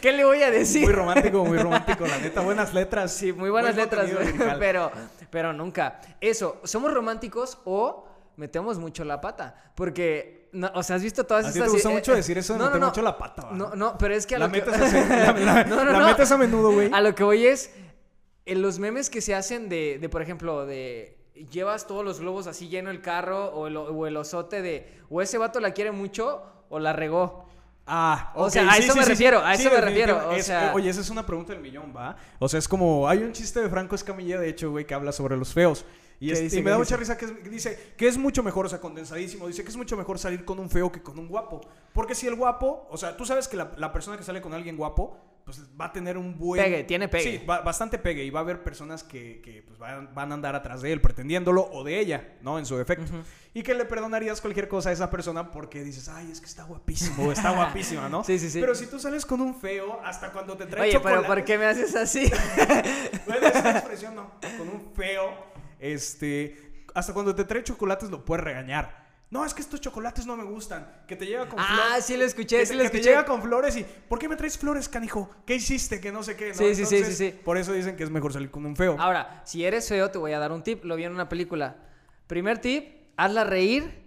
¿Qué 0.00 0.12
le 0.12 0.24
voy 0.24 0.42
a 0.42 0.50
decir? 0.50 0.82
Muy 0.84 0.92
romántico, 0.92 1.44
muy 1.44 1.58
romántico, 1.58 2.06
la 2.06 2.18
neta. 2.18 2.40
Buenas 2.40 2.72
letras. 2.74 3.12
Sí, 3.12 3.32
muy 3.32 3.50
buenas 3.50 3.74
Buen 3.74 3.84
letras, 3.88 4.10
pero, 4.58 4.90
pero 5.30 5.52
nunca. 5.52 6.00
Eso, 6.20 6.60
¿somos 6.64 6.92
románticos 6.92 7.58
o 7.64 8.06
metemos 8.36 8.78
mucho 8.78 9.04
la 9.04 9.20
pata? 9.20 9.54
Porque, 9.74 10.48
no, 10.52 10.70
o 10.74 10.82
sea, 10.82 10.96
¿has 10.96 11.02
visto 11.02 11.24
todas 11.24 11.46
A 11.46 11.52
ti 11.52 11.60
te 11.60 11.68
gusta 11.68 11.90
eh, 11.90 11.94
mucho 11.94 12.12
eh, 12.12 12.16
decir 12.16 12.38
eso 12.38 12.54
de 12.54 12.58
no, 12.60 12.64
meter 12.66 12.80
no. 12.80 12.86
mucho 12.88 13.02
la 13.02 13.16
pata, 13.18 13.42
¿va? 13.46 13.52
No, 13.52 13.74
no, 13.74 13.96
pero 13.98 14.14
es 14.14 14.26
que 14.26 14.36
a 14.36 14.38
La 14.38 14.46
lo 14.46 14.52
que... 14.52 14.62
metes, 14.62 14.80
así- 14.80 14.96
la, 15.08 15.32
la- 15.32 15.64
No, 15.68 15.84
no, 15.84 15.92
la 15.92 16.06
metes 16.06 16.30
a 16.32 16.36
menudo, 16.38 16.72
güey. 16.72 16.90
A 16.92 17.00
lo 17.00 17.14
que 17.14 17.24
voy 17.24 17.46
es, 17.46 17.70
en 18.46 18.62
los 18.62 18.78
memes 18.78 19.10
que 19.10 19.20
se 19.20 19.34
hacen 19.34 19.68
de, 19.68 19.98
de, 20.00 20.08
por 20.08 20.22
ejemplo, 20.22 20.64
de 20.66 21.18
llevas 21.50 21.86
todos 21.86 22.04
los 22.04 22.20
globos 22.20 22.46
así 22.46 22.68
lleno 22.68 22.90
el 22.90 23.02
carro 23.02 23.48
o 23.50 23.66
el, 23.66 23.76
o 23.76 24.06
el 24.06 24.16
osote 24.16 24.62
de 24.62 24.90
o 25.10 25.20
ese 25.20 25.36
vato 25.36 25.60
la 25.60 25.72
quiere 25.72 25.90
mucho 25.92 26.42
o 26.70 26.78
la 26.78 26.92
regó. 26.94 27.44
Ah, 27.88 28.32
O 28.34 28.50
sea, 28.50 28.68
a 28.68 28.74
sí, 28.74 28.82
eso 28.82 28.94
sí, 28.94 28.98
me 28.98 29.04
sí, 29.04 29.10
refiero, 29.10 29.44
a 29.44 29.54
eso 29.54 29.70
me 29.70 29.80
refiero, 29.80 30.28
o 30.28 30.32
Es- 30.32 30.46
sea- 30.46 30.72
oye, 30.74 30.88
esa 30.90 31.00
es 31.02 31.10
una 31.10 31.24
pregunta 31.24 31.52
del 31.52 31.62
millón, 31.62 31.92
¿va? 31.96 32.16
O 32.40 32.48
sea, 32.48 32.58
es 32.58 32.66
como, 32.66 33.08
hay 33.08 33.18
un 33.18 33.32
chiste 33.32 33.60
de 33.60 33.68
Franco 33.68 33.94
Escamilla, 33.94 34.40
de 34.40 34.48
hecho, 34.48 34.70
güey, 34.72 34.84
que 34.86 34.94
habla 34.94 35.12
sobre 35.12 35.36
los 35.36 35.52
feos. 35.52 35.84
Y, 36.18 36.32
¿Qué 36.32 36.40
dice, 36.40 36.58
y 36.58 36.62
me 36.62 36.70
da 36.70 36.78
dice? 36.78 36.84
mucha 36.94 36.96
risa 36.96 37.16
que 37.16 37.26
es- 37.26 37.50
dice 37.50 37.92
que 37.96 38.08
es 38.08 38.16
mucho 38.18 38.42
mejor, 38.42 38.66
o 38.66 38.68
sea, 38.68 38.80
condensadísimo, 38.80 39.46
dice 39.46 39.62
que 39.62 39.68
es 39.68 39.76
mucho 39.76 39.96
mejor 39.96 40.18
salir 40.18 40.44
con 40.44 40.58
un 40.58 40.68
feo 40.70 40.90
que 40.90 41.00
con 41.02 41.16
un 41.18 41.28
guapo. 41.28 41.60
Porque 41.92 42.14
si 42.16 42.26
el 42.26 42.34
guapo, 42.34 42.88
o 42.90 42.96
sea, 42.96 43.16
tú 43.16 43.24
sabes 43.26 43.46
que 43.46 43.56
la, 43.56 43.70
la 43.76 43.92
persona 43.92 44.16
que 44.16 44.24
sale 44.24 44.40
con 44.40 44.52
alguien 44.54 44.76
guapo 44.76 45.16
pues 45.46 45.62
va 45.80 45.84
a 45.84 45.92
tener 45.92 46.18
un 46.18 46.36
buen... 46.36 46.60
Pegue, 46.60 46.82
tiene 46.82 47.06
pegue. 47.06 47.38
Sí, 47.38 47.44
ba- 47.46 47.60
bastante 47.60 47.98
pegue 47.98 48.24
y 48.24 48.30
va 48.30 48.40
a 48.40 48.42
haber 48.42 48.64
personas 48.64 49.04
que, 49.04 49.40
que, 49.42 49.62
pues, 49.62 49.78
van, 49.78 50.12
van 50.12 50.32
a 50.32 50.34
andar 50.34 50.56
atrás 50.56 50.82
de 50.82 50.92
él 50.92 51.00
pretendiéndolo 51.00 51.62
o 51.72 51.84
de 51.84 52.00
ella, 52.00 52.34
¿no? 52.42 52.58
En 52.58 52.66
su 52.66 52.76
defecto. 52.76 53.04
Y 53.54 53.62
que 53.62 53.72
le 53.72 53.84
perdonarías 53.84 54.40
cualquier 54.40 54.66
cosa 54.66 54.90
a 54.90 54.92
esa 54.92 55.08
persona 55.08 55.52
porque 55.52 55.84
dices, 55.84 56.08
ay, 56.08 56.32
es 56.32 56.40
que 56.40 56.46
está 56.46 56.64
guapísimo, 56.64 57.30
está 57.30 57.50
guapísima, 57.52 58.08
¿no? 58.08 58.24
Sí, 58.26 58.40
sí, 58.40 58.50
sí. 58.50 58.60
Pero 58.60 58.74
si 58.74 58.86
tú 58.88 58.98
sales 58.98 59.24
con 59.24 59.40
un 59.40 59.54
feo, 59.54 60.00
hasta 60.04 60.32
cuando 60.32 60.56
te 60.56 60.66
trae 60.66 60.88
Oye, 60.90 60.98
pero 61.00 61.22
chocolate- 61.22 61.26
¿por 61.28 61.44
qué 61.44 61.58
me 61.58 61.66
haces 61.66 61.94
así? 61.94 62.28
Bueno, 63.26 63.46
esa 63.46 63.70
expresión 63.70 64.16
no. 64.16 64.32
Con 64.58 64.68
un 64.68 64.92
feo, 64.96 65.30
este. 65.78 66.84
Hasta 66.92 67.12
cuando 67.12 67.34
te 67.36 67.44
trae 67.44 67.62
chocolates 67.62 68.10
lo 68.10 68.24
puedes 68.24 68.42
regañar. 68.44 69.05
No, 69.28 69.44
es 69.44 69.52
que 69.54 69.60
estos 69.60 69.80
chocolates 69.80 70.24
no 70.24 70.36
me 70.36 70.44
gustan. 70.44 70.86
Que 71.08 71.16
te 71.16 71.26
llega 71.26 71.48
con 71.48 71.58
Ah, 71.58 71.66
flores. 71.88 72.04
sí 72.04 72.16
lo 72.16 72.24
escuché, 72.24 72.58
que 72.60 72.66
sí 72.66 72.74
lo 72.74 72.84
que 72.84 72.90
te 72.90 73.02
llega 73.02 73.24
con 73.24 73.42
flores 73.42 73.76
y. 73.76 73.84
¿Por 73.84 74.20
qué 74.20 74.28
me 74.28 74.36
traes 74.36 74.56
flores, 74.56 74.88
canijo? 74.88 75.28
¿Qué 75.44 75.56
hiciste? 75.56 76.00
Que 76.00 76.12
no 76.12 76.22
sé 76.22 76.36
qué. 76.36 76.48
¿no? 76.50 76.54
Sí, 76.54 76.74
sí, 76.76 76.86
sí, 76.86 76.94
Entonces, 76.96 77.18
sí, 77.18 77.30
sí. 77.32 77.38
Por 77.44 77.58
eso 77.58 77.72
dicen 77.72 77.96
que 77.96 78.04
es 78.04 78.10
mejor 78.10 78.32
salir 78.32 78.50
con 78.52 78.64
un 78.64 78.76
feo. 78.76 78.96
Ahora, 79.00 79.42
si 79.44 79.64
eres 79.64 79.88
feo, 79.88 80.10
te 80.12 80.18
voy 80.18 80.32
a 80.32 80.38
dar 80.38 80.52
un 80.52 80.62
tip. 80.62 80.84
Lo 80.84 80.94
vi 80.94 81.04
en 81.04 81.12
una 81.12 81.28
película. 81.28 81.74
Primer 82.28 82.58
tip, 82.58 83.08
hazla 83.16 83.42
reír. 83.44 84.06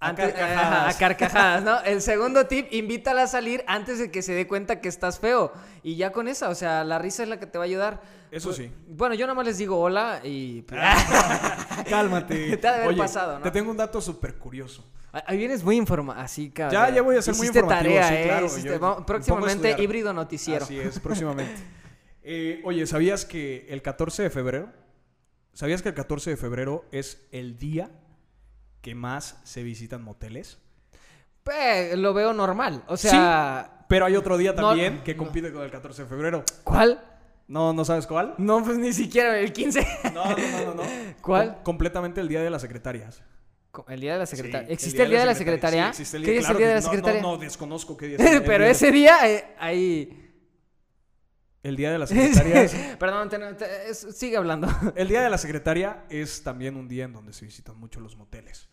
A 0.00 0.08
antes- 0.08 0.32
carcajadas. 0.32 0.62
ajá, 0.66 0.88
a 0.88 0.98
carcajadas, 0.98 1.62
¿no? 1.62 1.80
El 1.82 2.00
segundo 2.02 2.46
tip, 2.46 2.66
invítala 2.72 3.22
a 3.22 3.26
salir 3.26 3.64
antes 3.66 3.98
de 3.98 4.10
que 4.10 4.22
se 4.22 4.32
dé 4.32 4.46
cuenta 4.46 4.80
que 4.80 4.88
estás 4.88 5.18
feo. 5.18 5.52
Y 5.82 5.96
ya 5.96 6.10
con 6.10 6.26
esa, 6.28 6.48
o 6.48 6.54
sea, 6.54 6.84
la 6.84 6.98
risa 6.98 7.22
es 7.22 7.28
la 7.28 7.38
que 7.38 7.46
te 7.46 7.58
va 7.58 7.64
a 7.64 7.66
ayudar. 7.66 8.00
Eso 8.34 8.48
Pues, 8.48 8.56
sí. 8.56 8.72
Bueno, 8.88 9.14
yo 9.14 9.26
nada 9.26 9.34
más 9.34 9.46
les 9.46 9.58
digo 9.58 9.78
hola 9.78 10.20
y... 10.24 10.62
pues, 10.62 10.80
Cálmate. 11.88 12.56
Te 12.56 12.68
ha 12.68 12.72
de 12.72 12.76
haber 12.78 12.88
Oye, 12.88 12.98
pasado, 12.98 13.38
¿no? 13.38 13.42
Te 13.44 13.50
tengo 13.50 13.70
un 13.70 13.76
dato 13.76 14.00
súper 14.00 14.34
curioso. 14.36 14.84
Ahí 15.26 15.38
vienes 15.38 15.62
muy 15.62 15.76
informado, 15.76 16.20
así, 16.20 16.50
cabrón. 16.50 16.72
Ya, 16.72 16.90
ya 16.90 17.02
voy 17.02 17.16
a 17.16 17.22
ser 17.22 17.36
muy 17.36 17.46
informativo, 17.46 17.94
tarea, 17.94 18.08
sí, 18.08 18.14
¿eh? 18.16 18.24
claro, 18.24 18.46
Hiciste- 18.46 18.64
yo- 18.72 18.80
vamos- 18.80 19.04
próximamente 19.06 19.76
híbrido 19.80 20.12
noticiero. 20.12 20.64
Así 20.64 20.78
es, 20.78 20.98
próximamente. 21.00 21.62
Eh, 22.26 22.62
oye, 22.64 22.86
¿sabías 22.86 23.26
que 23.26 23.66
el 23.68 23.82
14 23.82 24.22
de 24.22 24.30
febrero? 24.30 24.72
¿Sabías 25.52 25.82
que 25.82 25.90
el 25.90 25.94
14 25.94 26.30
de 26.30 26.36
febrero 26.38 26.86
es 26.90 27.20
el 27.32 27.58
día 27.58 27.90
que 28.80 28.94
más 28.94 29.38
se 29.44 29.62
visitan 29.62 30.02
moteles? 30.02 30.56
Pues, 31.42 31.98
lo 31.98 32.14
veo 32.14 32.32
normal. 32.32 32.82
O 32.86 32.96
sea, 32.96 33.84
Pero 33.90 34.06
hay 34.06 34.16
otro 34.16 34.38
día 34.38 34.54
No, 34.54 34.68
también 34.68 35.02
que 35.04 35.12
no. 35.14 35.22
compite 35.24 35.52
con 35.52 35.62
el 35.64 35.70
14 35.70 36.04
de 36.04 36.08
febrero. 36.08 36.44
¿cuál? 36.64 36.98
No, 37.46 37.72
¿no 37.72 37.84
sabes 37.84 38.06
cuál? 38.06 38.34
No, 38.38 38.64
pues 38.64 38.78
ni 38.78 38.92
siquiera 38.92 39.38
el 39.38 39.52
15. 39.52 39.86
No, 40.14 40.24
no, 40.24 40.36
no, 40.36 40.64
no. 40.66 40.74
no. 40.74 40.82
¿Cuál? 41.20 41.54
Com- 41.56 41.62
completamente 41.62 42.20
el 42.20 42.28
día 42.28 42.42
de 42.42 42.50
las 42.50 42.62
secretarias. 42.62 43.22
El 43.88 44.00
día 44.00 44.12
de 44.14 44.18
la 44.20 44.26
secretaria. 44.26 44.66
Sí, 44.68 44.72
¿Existe 44.72 45.02
el 45.02 45.10
día 45.10 45.20
de 45.20 45.26
la 45.26 45.34
secretaria? 45.34 45.90
¿Qué 45.90 46.02
día 46.02 46.02
es 46.02 46.14
el 46.14 46.56
día 46.56 46.68
de 46.68 46.74
la 46.74 46.80
no, 46.80 46.86
secretaria? 46.86 47.20
No, 47.22 47.32
no, 47.32 47.38
desconozco 47.38 47.96
qué 47.96 48.06
día 48.06 48.16
es 48.18 48.40
Pero 48.42 48.64
ese 48.64 48.90
día, 48.92 49.28
eh, 49.30 49.54
ahí. 49.58 50.20
El 51.62 51.76
día 51.76 51.90
de 51.92 51.98
la 51.98 52.06
secretaria. 52.06 52.96
Perdón, 52.98 53.28
te- 53.28 53.38
te- 53.54 53.90
es- 53.90 54.06
sigue 54.16 54.36
hablando. 54.36 54.68
El 54.96 55.08
día 55.08 55.22
de 55.22 55.30
la 55.30 55.38
secretaria 55.38 56.04
es 56.08 56.42
también 56.42 56.76
un 56.76 56.88
día 56.88 57.04
en 57.04 57.12
donde 57.12 57.32
se 57.32 57.44
visitan 57.44 57.76
mucho 57.78 58.00
los 58.00 58.16
moteles. 58.16 58.68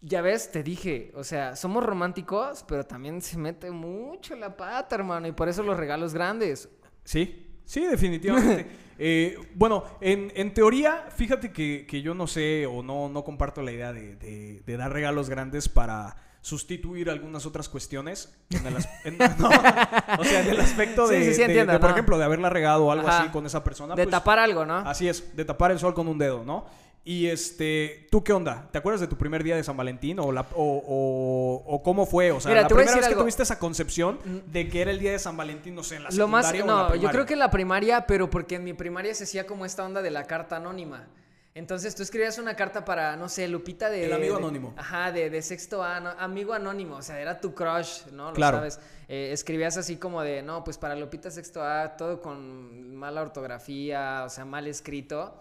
Ya 0.00 0.20
ves, 0.20 0.50
te 0.50 0.62
dije, 0.62 1.12
o 1.14 1.24
sea, 1.24 1.56
somos 1.56 1.82
románticos, 1.84 2.64
pero 2.68 2.84
también 2.84 3.22
se 3.22 3.38
mete 3.38 3.70
mucho 3.70 4.36
la 4.36 4.54
pata, 4.54 4.96
hermano, 4.96 5.26
y 5.28 5.32
por 5.32 5.48
eso 5.48 5.62
los 5.62 5.78
regalos 5.78 6.12
grandes. 6.12 6.68
Sí, 7.04 7.46
sí, 7.64 7.86
definitivamente. 7.86 8.66
Eh, 8.96 9.36
bueno, 9.56 9.82
en, 10.00 10.32
en 10.36 10.54
teoría, 10.54 11.06
fíjate 11.16 11.50
que, 11.50 11.84
que 11.84 12.00
yo 12.00 12.14
no 12.14 12.28
sé 12.28 12.64
o 12.66 12.80
no, 12.84 13.08
no 13.08 13.24
comparto 13.24 13.60
la 13.60 13.72
idea 13.72 13.92
de, 13.92 14.14
de- 14.14 14.62
de 14.64 14.76
dar 14.76 14.92
regalos 14.92 15.28
grandes 15.28 15.68
para 15.68 16.14
sustituir 16.42 17.10
algunas 17.10 17.44
otras 17.44 17.68
cuestiones. 17.68 18.32
En 18.50 18.64
el 18.64 18.76
as- 18.76 18.88
en- 19.04 19.18
no, 19.40 19.48
o 19.48 20.24
sea, 20.24 20.42
en 20.42 20.48
el 20.48 20.60
aspecto 20.60 21.08
de, 21.08 21.24
sí, 21.24 21.32
sí, 21.32 21.38
de- 21.38 21.44
entiendo, 21.46 21.72
de, 21.72 21.80
por 21.80 21.88
¿no? 21.90 21.94
ejemplo, 21.96 22.18
de 22.18 22.24
haberla 22.24 22.50
regado 22.50 22.84
o 22.86 22.92
algo 22.92 23.08
Ajá. 23.08 23.22
así 23.22 23.30
con 23.30 23.44
esa 23.46 23.64
persona. 23.64 23.96
De 23.96 24.04
pues, 24.04 24.12
tapar 24.12 24.38
algo, 24.38 24.64
¿no? 24.64 24.76
Así 24.76 25.08
es, 25.08 25.34
de 25.36 25.44
tapar 25.44 25.72
el 25.72 25.80
sol 25.80 25.92
con 25.92 26.06
un 26.06 26.16
dedo, 26.16 26.44
¿no? 26.44 26.64
Y 27.06 27.26
este, 27.26 28.06
¿tú 28.10 28.24
qué 28.24 28.32
onda? 28.32 28.66
¿Te 28.72 28.78
acuerdas 28.78 29.00
de 29.02 29.06
tu 29.08 29.16
primer 29.18 29.44
día 29.44 29.56
de 29.56 29.62
San 29.62 29.76
Valentín 29.76 30.18
o, 30.20 30.32
la, 30.32 30.40
o, 30.54 30.82
o- 30.86 31.74
o 31.74 31.82
cómo 31.82 32.06
fue? 32.06 32.32
O 32.32 32.40
sea, 32.40 32.50
Mira, 32.50 32.62
la 32.62 32.68
primera 32.68 32.92
vez 32.92 33.00
que 33.00 33.06
algo. 33.08 33.20
Mm. 33.20 33.22
tuviste 33.24 33.42
esa 33.42 33.58
concepción 33.58 34.18
de 34.46 34.68
que 34.70 34.80
era 34.80 34.90
el 34.90 34.98
día 34.98 35.12
de 35.12 35.18
San 35.18 35.36
Valentín, 35.36 35.74
no 35.74 35.82
sé, 35.82 35.96
en 35.96 36.04
la 36.04 36.10
Lo 36.12 36.28
más, 36.28 36.46
secundaria 36.46 36.64
o 36.74 36.78
en 36.78 36.82
la 36.90 36.96
no, 36.96 37.02
yo 37.02 37.10
creo 37.10 37.26
que 37.26 37.34
en 37.34 37.40
la 37.40 37.50
primaria, 37.50 38.06
pero 38.06 38.30
porque 38.30 38.54
en 38.54 38.64
mi 38.64 38.72
primaria 38.72 39.14
se 39.14 39.24
hacía 39.24 39.46
como 39.46 39.66
esta 39.66 39.84
onda 39.84 40.00
de 40.00 40.10
la 40.10 40.24
carta 40.24 40.56
anónima. 40.56 41.06
Entonces 41.54 41.94
tú 41.94 42.02
escribías 42.02 42.38
una 42.38 42.56
carta 42.56 42.84
para, 42.86 43.14
no 43.16 43.28
sé, 43.28 43.46
Lupita 43.48 43.88
de... 43.90 44.06
El 44.06 44.12
amigo 44.14 44.36
de- 44.36 44.40
anónimo. 44.42 44.74
Ajá, 44.76 45.12
de, 45.12 45.28
de 45.30 45.42
sexto 45.42 45.84
A, 45.84 46.00
no, 46.00 46.08
amigo 46.18 46.52
anónimo, 46.54 46.96
o 46.96 47.02
sea, 47.02 47.20
era 47.20 47.38
tu 47.38 47.54
crush, 47.54 48.06
¿no? 48.12 48.28
Lo 48.30 48.32
Claro. 48.34 48.56
sabes. 48.56 48.80
Eh, 49.08 49.28
escribías 49.30 49.76
así 49.76 49.96
como 49.96 50.22
de, 50.22 50.42
no, 50.42 50.64
pues 50.64 50.78
para 50.78 50.96
Lupita 50.96 51.30
sexto 51.30 51.62
A, 51.62 51.96
todo 51.98 52.20
con 52.22 52.96
mala 52.96 53.20
ortografía, 53.20 54.22
o 54.24 54.30
sea, 54.30 54.44
mal 54.46 54.66
escrito. 54.66 55.34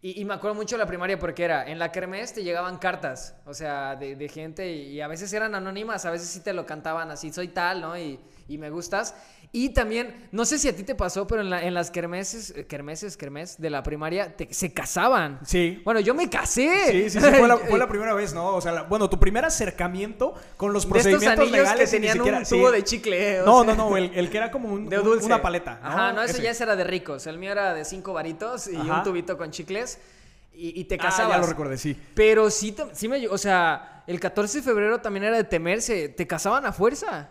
Y, 0.00 0.20
y 0.20 0.24
me 0.24 0.34
acuerdo 0.34 0.54
mucho 0.54 0.76
de 0.76 0.80
la 0.80 0.86
primaria 0.86 1.18
porque 1.18 1.44
era, 1.44 1.66
en 1.66 1.78
la 1.78 1.90
kermés 1.90 2.32
te 2.32 2.44
llegaban 2.44 2.78
cartas, 2.78 3.34
o 3.44 3.52
sea, 3.52 3.96
de, 3.96 4.14
de 4.14 4.28
gente 4.28 4.70
y, 4.70 4.92
y 4.92 5.00
a 5.00 5.08
veces 5.08 5.32
eran 5.32 5.54
anónimas, 5.56 6.04
a 6.04 6.10
veces 6.10 6.28
sí 6.28 6.40
te 6.40 6.52
lo 6.52 6.64
cantaban 6.66 7.10
así, 7.10 7.32
soy 7.32 7.48
tal, 7.48 7.80
¿no? 7.80 7.98
Y, 7.98 8.20
y 8.48 8.58
me 8.58 8.70
gustas. 8.70 9.14
Y 9.52 9.70
también, 9.70 10.28
no 10.32 10.44
sé 10.44 10.58
si 10.58 10.68
a 10.68 10.76
ti 10.76 10.82
te 10.82 10.94
pasó, 10.94 11.26
pero 11.26 11.40
en, 11.42 11.48
la- 11.50 11.62
en 11.62 11.72
las 11.72 11.90
kermeses, 11.90 12.52
eh, 12.56 12.66
kermeses, 12.66 13.16
kermés 13.16 13.58
de 13.60 13.70
la 13.70 13.82
primaria, 13.82 14.36
te- 14.36 14.52
se 14.52 14.72
casaban. 14.74 15.38
Sí. 15.44 15.80
Bueno, 15.84 16.00
yo 16.00 16.14
me 16.14 16.28
casé. 16.28 16.70
Sí, 16.90 17.10
sí, 17.10 17.20
sí, 17.20 17.26
fue 17.30 17.48
la, 17.48 17.56
fue 17.56 17.78
la 17.78 17.88
primera 17.88 18.12
vez, 18.14 18.34
¿no? 18.34 18.56
O 18.56 18.60
sea, 18.60 18.72
la- 18.72 18.82
bueno, 18.82 19.08
tu 19.08 19.18
primer 19.18 19.44
acercamiento 19.46 20.34
con 20.56 20.72
los 20.72 20.82
de 20.84 20.98
estos 20.98 21.02
procedimientos 21.12 21.38
anillos 21.44 21.50
que 21.56 21.62
legales 21.62 21.92
y 21.92 21.96
ni 21.96 22.00
tenían 22.00 22.16
siquiera- 22.16 22.38
un 22.40 22.44
sí. 22.46 22.54
tubo 22.56 22.70
de 22.70 22.84
chicle. 22.84 23.36
eh, 23.38 23.42
No, 23.44 23.64
sea, 23.64 23.74
no, 23.74 23.90
no, 23.90 23.96
el, 23.96 24.10
el 24.14 24.28
que 24.30 24.36
era 24.36 24.50
como 24.50 24.68
un, 24.70 24.86
De 24.90 24.96
dulce. 24.98 25.24
una 25.26 25.40
paleta. 25.40 25.78
Ajá, 25.82 26.12
no, 26.12 26.22
ese, 26.22 26.32
Ese. 26.34 26.42
ya 26.58 26.64
era 26.64 26.76
de 26.76 26.84
ricos. 26.84 27.26
El 27.26 27.38
mío 27.38 27.52
era 27.52 27.72
de 27.74 27.84
cinco 27.84 28.12
varitos 28.12 28.66
y 28.68 28.76
Ajá. 28.76 28.98
un 28.98 29.02
tubito 29.02 29.38
con 29.38 29.50
chicles. 29.50 29.98
Y, 30.52 30.80
y 30.80 30.84
te 30.84 30.96
Ah, 30.96 30.98
casabas. 31.04 31.36
ya 31.36 31.38
lo 31.40 31.46
recordé, 31.46 31.78
sí. 31.78 31.96
Pero 32.14 32.50
sí, 32.50 32.74
sí 32.92 33.06
me... 33.08 33.28
O 33.28 33.38
sea, 33.38 34.02
el 34.08 34.18
14 34.18 34.58
de 34.58 34.64
febrero 34.64 35.00
también 35.00 35.24
era 35.24 35.36
de 35.36 35.44
temerse. 35.44 36.08
Te 36.08 36.26
casaban 36.26 36.66
a 36.66 36.72
fuerza. 36.72 37.30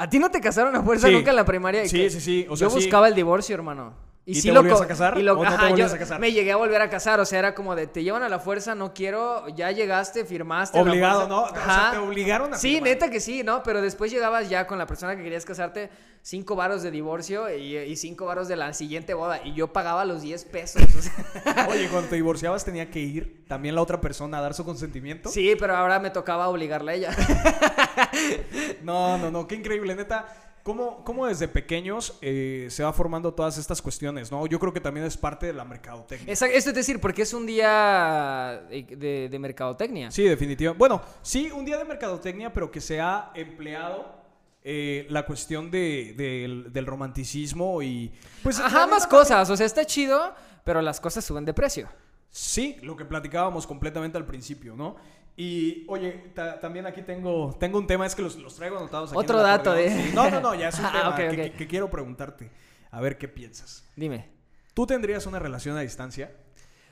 ¿A 0.00 0.08
ti 0.08 0.18
no 0.18 0.30
te 0.30 0.40
casaron 0.40 0.74
a 0.76 0.82
fuerza 0.82 1.08
Sí. 1.08 1.12
nunca 1.14 1.30
en 1.30 1.36
la 1.36 1.44
primaria? 1.44 1.86
Sí, 1.86 1.96
Que- 1.96 2.10
sí, 2.10 2.20
sí, 2.20 2.46
o 2.48 2.56
sea, 2.56 2.66
yo 2.68 2.70
sí. 2.70 2.76
buscaba 2.84 3.06
el 3.08 3.14
divorcio, 3.14 3.54
hermano. 3.54 4.08
¿Y 4.26 4.34
sí 4.36 4.48
te 4.48 4.54
lo 4.54 4.60
volvías 4.60 4.78
co- 4.78 4.84
a 4.84 4.86
casar 4.86 5.18
y 5.18 5.22
lo- 5.22 5.32
o 5.32 5.36
no 5.42 5.48
te 5.50 5.56
ajá, 5.56 5.68
volvías 5.70 5.90
yo 5.90 5.96
a 5.96 5.98
casar? 5.98 6.20
Me 6.20 6.30
llegué 6.30 6.52
a 6.52 6.56
volver 6.56 6.80
a 6.82 6.88
casar. 6.90 7.18
O 7.20 7.24
sea, 7.24 7.38
era 7.40 7.54
como 7.54 7.74
de, 7.74 7.86
te 7.86 8.02
llevan 8.04 8.22
a 8.22 8.28
la 8.28 8.38
fuerza, 8.38 8.74
no 8.74 8.92
quiero, 8.94 9.48
ya 9.48 9.70
llegaste, 9.72 10.24
firmaste. 10.24 10.76
la 10.78 10.82
Obligado, 10.90 11.26
fuerza. 11.26 11.34
¿no? 11.34 11.42
O 11.44 11.64
sea, 11.74 11.88
te 11.92 11.98
obligaron 11.98 12.54
a 12.54 12.56
Sí, 12.58 12.74
firmar. 12.74 12.88
neta 12.90 13.10
que 13.10 13.18
sí, 13.18 13.42
¿no? 13.42 13.62
Pero 13.62 13.80
después 13.82 14.10
llegabas 14.12 14.48
ya 14.48 14.66
con 14.66 14.78
la 14.78 14.86
persona 14.86 15.16
que 15.16 15.22
querías 15.24 15.44
casarte, 15.44 15.90
cinco 16.22 16.54
varos 16.54 16.82
de 16.82 16.90
divorcio 16.92 17.52
y, 17.54 17.76
y 17.76 17.96
cinco 17.96 18.26
varos 18.26 18.46
de 18.46 18.56
la 18.56 18.72
siguiente 18.72 19.14
boda. 19.14 19.40
Y 19.44 19.54
yo 19.54 19.72
pagaba 19.72 20.04
los 20.04 20.22
10 20.22 20.44
pesos. 20.44 20.82
o 20.96 21.02
sea. 21.02 21.66
Oye, 21.70 21.88
cuando 21.88 22.08
te 22.10 22.14
divorciabas 22.16 22.64
tenía 22.64 22.90
que 22.90 23.00
ir 23.00 23.44
también 23.48 23.74
la 23.74 23.82
otra 23.82 24.00
persona 24.00 24.38
a 24.38 24.40
dar 24.42 24.54
su 24.54 24.64
consentimiento. 24.64 25.28
sí, 25.30 25.56
pero 25.58 25.74
ahora 25.76 25.98
me 25.98 26.10
tocaba 26.10 26.46
obligarle 26.48 26.92
a 26.92 26.94
ella. 26.94 27.10
No, 28.82 29.18
no, 29.18 29.30
no, 29.30 29.46
qué 29.46 29.54
increíble, 29.56 29.94
neta. 29.94 30.28
¿Cómo, 30.62 31.02
cómo 31.04 31.26
desde 31.26 31.48
pequeños 31.48 32.18
eh, 32.20 32.66
se 32.68 32.82
va 32.84 32.92
formando 32.92 33.32
todas 33.32 33.56
estas 33.56 33.80
cuestiones, 33.80 34.30
no? 34.30 34.46
Yo 34.46 34.58
creo 34.60 34.72
que 34.74 34.80
también 34.80 35.06
es 35.06 35.16
parte 35.16 35.46
de 35.46 35.54
la 35.54 35.64
mercadotecnia. 35.64 36.30
Esa- 36.30 36.48
Esto 36.48 36.68
es 36.70 36.76
decir, 36.76 37.00
porque 37.00 37.22
es 37.22 37.32
un 37.32 37.46
día 37.46 38.62
de, 38.68 39.36
mercadotecnia. 39.40 40.10
Sí, 40.10 40.24
definitivamente. 40.24 40.78
Bueno, 40.78 41.00
sí, 41.22 41.50
un 41.50 41.64
día 41.64 41.78
de 41.78 41.84
mercadotecnia, 41.86 42.52
pero 42.52 42.70
que 42.70 42.82
se 42.82 43.00
ha 43.00 43.30
empleado 43.34 44.14
eh, 44.62 45.06
la 45.08 45.24
cuestión 45.24 45.70
de, 45.70 46.12
del, 46.14 46.70
del 46.70 46.84
romanticismo 46.86 47.80
y... 47.82 48.12
Pues, 48.42 48.60
Ajá, 48.60 48.86
más 48.86 49.06
cosas. 49.06 49.48
O 49.48 49.56
sea, 49.56 49.64
está 49.64 49.86
chido, 49.86 50.34
pero 50.62 50.82
las 50.82 51.00
cosas 51.00 51.24
suben 51.24 51.46
de 51.46 51.54
precio. 51.54 51.88
Sí, 52.28 52.76
lo 52.82 52.96
que 52.96 53.06
platicábamos 53.06 53.66
completamente 53.66 54.18
al 54.18 54.26
principio, 54.26 54.76
¿no? 54.76 54.96
Y, 55.36 55.84
oye, 55.88 56.30
ta- 56.34 56.60
también 56.60 56.86
aquí 56.86 57.02
tengo, 57.02 57.56
tengo 57.58 57.78
un 57.78 57.86
tema, 57.86 58.04
es 58.06 58.14
que 58.14 58.22
los, 58.22 58.36
los 58.36 58.54
traigo 58.56 58.76
anotados 58.76 59.10
aquí. 59.10 59.18
Otro 59.18 59.40
dato 59.40 59.74
Sí. 59.76 60.10
No, 60.14 60.30
no, 60.30 60.40
no, 60.40 60.54
ya 60.54 60.68
es 60.68 60.78
un 60.78 60.84
Ah, 60.86 61.14
tema 61.16 61.52
que, 61.52 61.66
quiero 61.66 61.90
preguntarte. 61.90 62.50
A 62.90 63.00
ver 63.00 63.16
qué 63.18 63.28
piensas. 63.28 63.84
Dime. 63.96 64.28
¿Tú 64.74 64.86
tendrías 64.86 65.26
una 65.26 65.38
relación 65.38 65.76
a 65.76 65.80
distancia? 65.80 66.32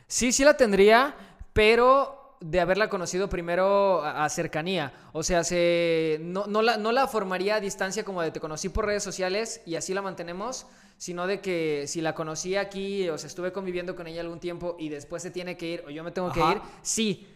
Sí, 0.07 0.33
sí 0.33 0.45
la 0.45 0.57
tendría, 0.57 1.15
pero 1.53 2.37
de 2.41 2.61
haberla 2.61 2.89
conocido 2.89 3.29
primero 3.29 4.03
a, 4.05 4.29
cercanía. 4.29 4.93
O 5.13 5.23
sea, 5.23 5.43
se, 5.45 6.19
no, 6.23 6.47
no, 6.47 6.63
la, 6.63 6.77
no 6.77 6.93
la 6.93 7.07
formaría 7.09 7.57
a 7.57 7.61
distancia 7.61 8.05
como 8.05 8.23
de 8.23 8.31
te 8.31 8.41
conocí 8.41 8.69
por 8.69 8.87
redes 8.87 9.03
sociales 9.03 9.61
y 9.67 9.75
así 9.75 9.93
la 9.93 10.03
mantenemos, 10.03 10.67
sino 10.97 11.27
de 11.27 11.41
que 11.41 11.85
si 11.89 12.01
la 12.01 12.15
conocí 12.15 12.57
aquí, 12.57 13.09
o 13.09 13.19
sea, 13.19 13.27
estuve 13.27 13.53
conviviendo 13.53 13.97
con 13.97 14.07
ella 14.07 14.21
algún 14.21 14.39
tiempo 14.41 14.77
y 14.79 14.89
después 14.89 15.23
se 15.23 15.31
tiene 15.33 15.57
que 15.57 15.67
ir 15.67 15.85
o 15.87 15.91
yo 15.91 16.05
me 16.05 16.13
tengo 16.13 16.33
que 16.33 16.41
ir, 16.41 16.61
sí. 16.83 17.27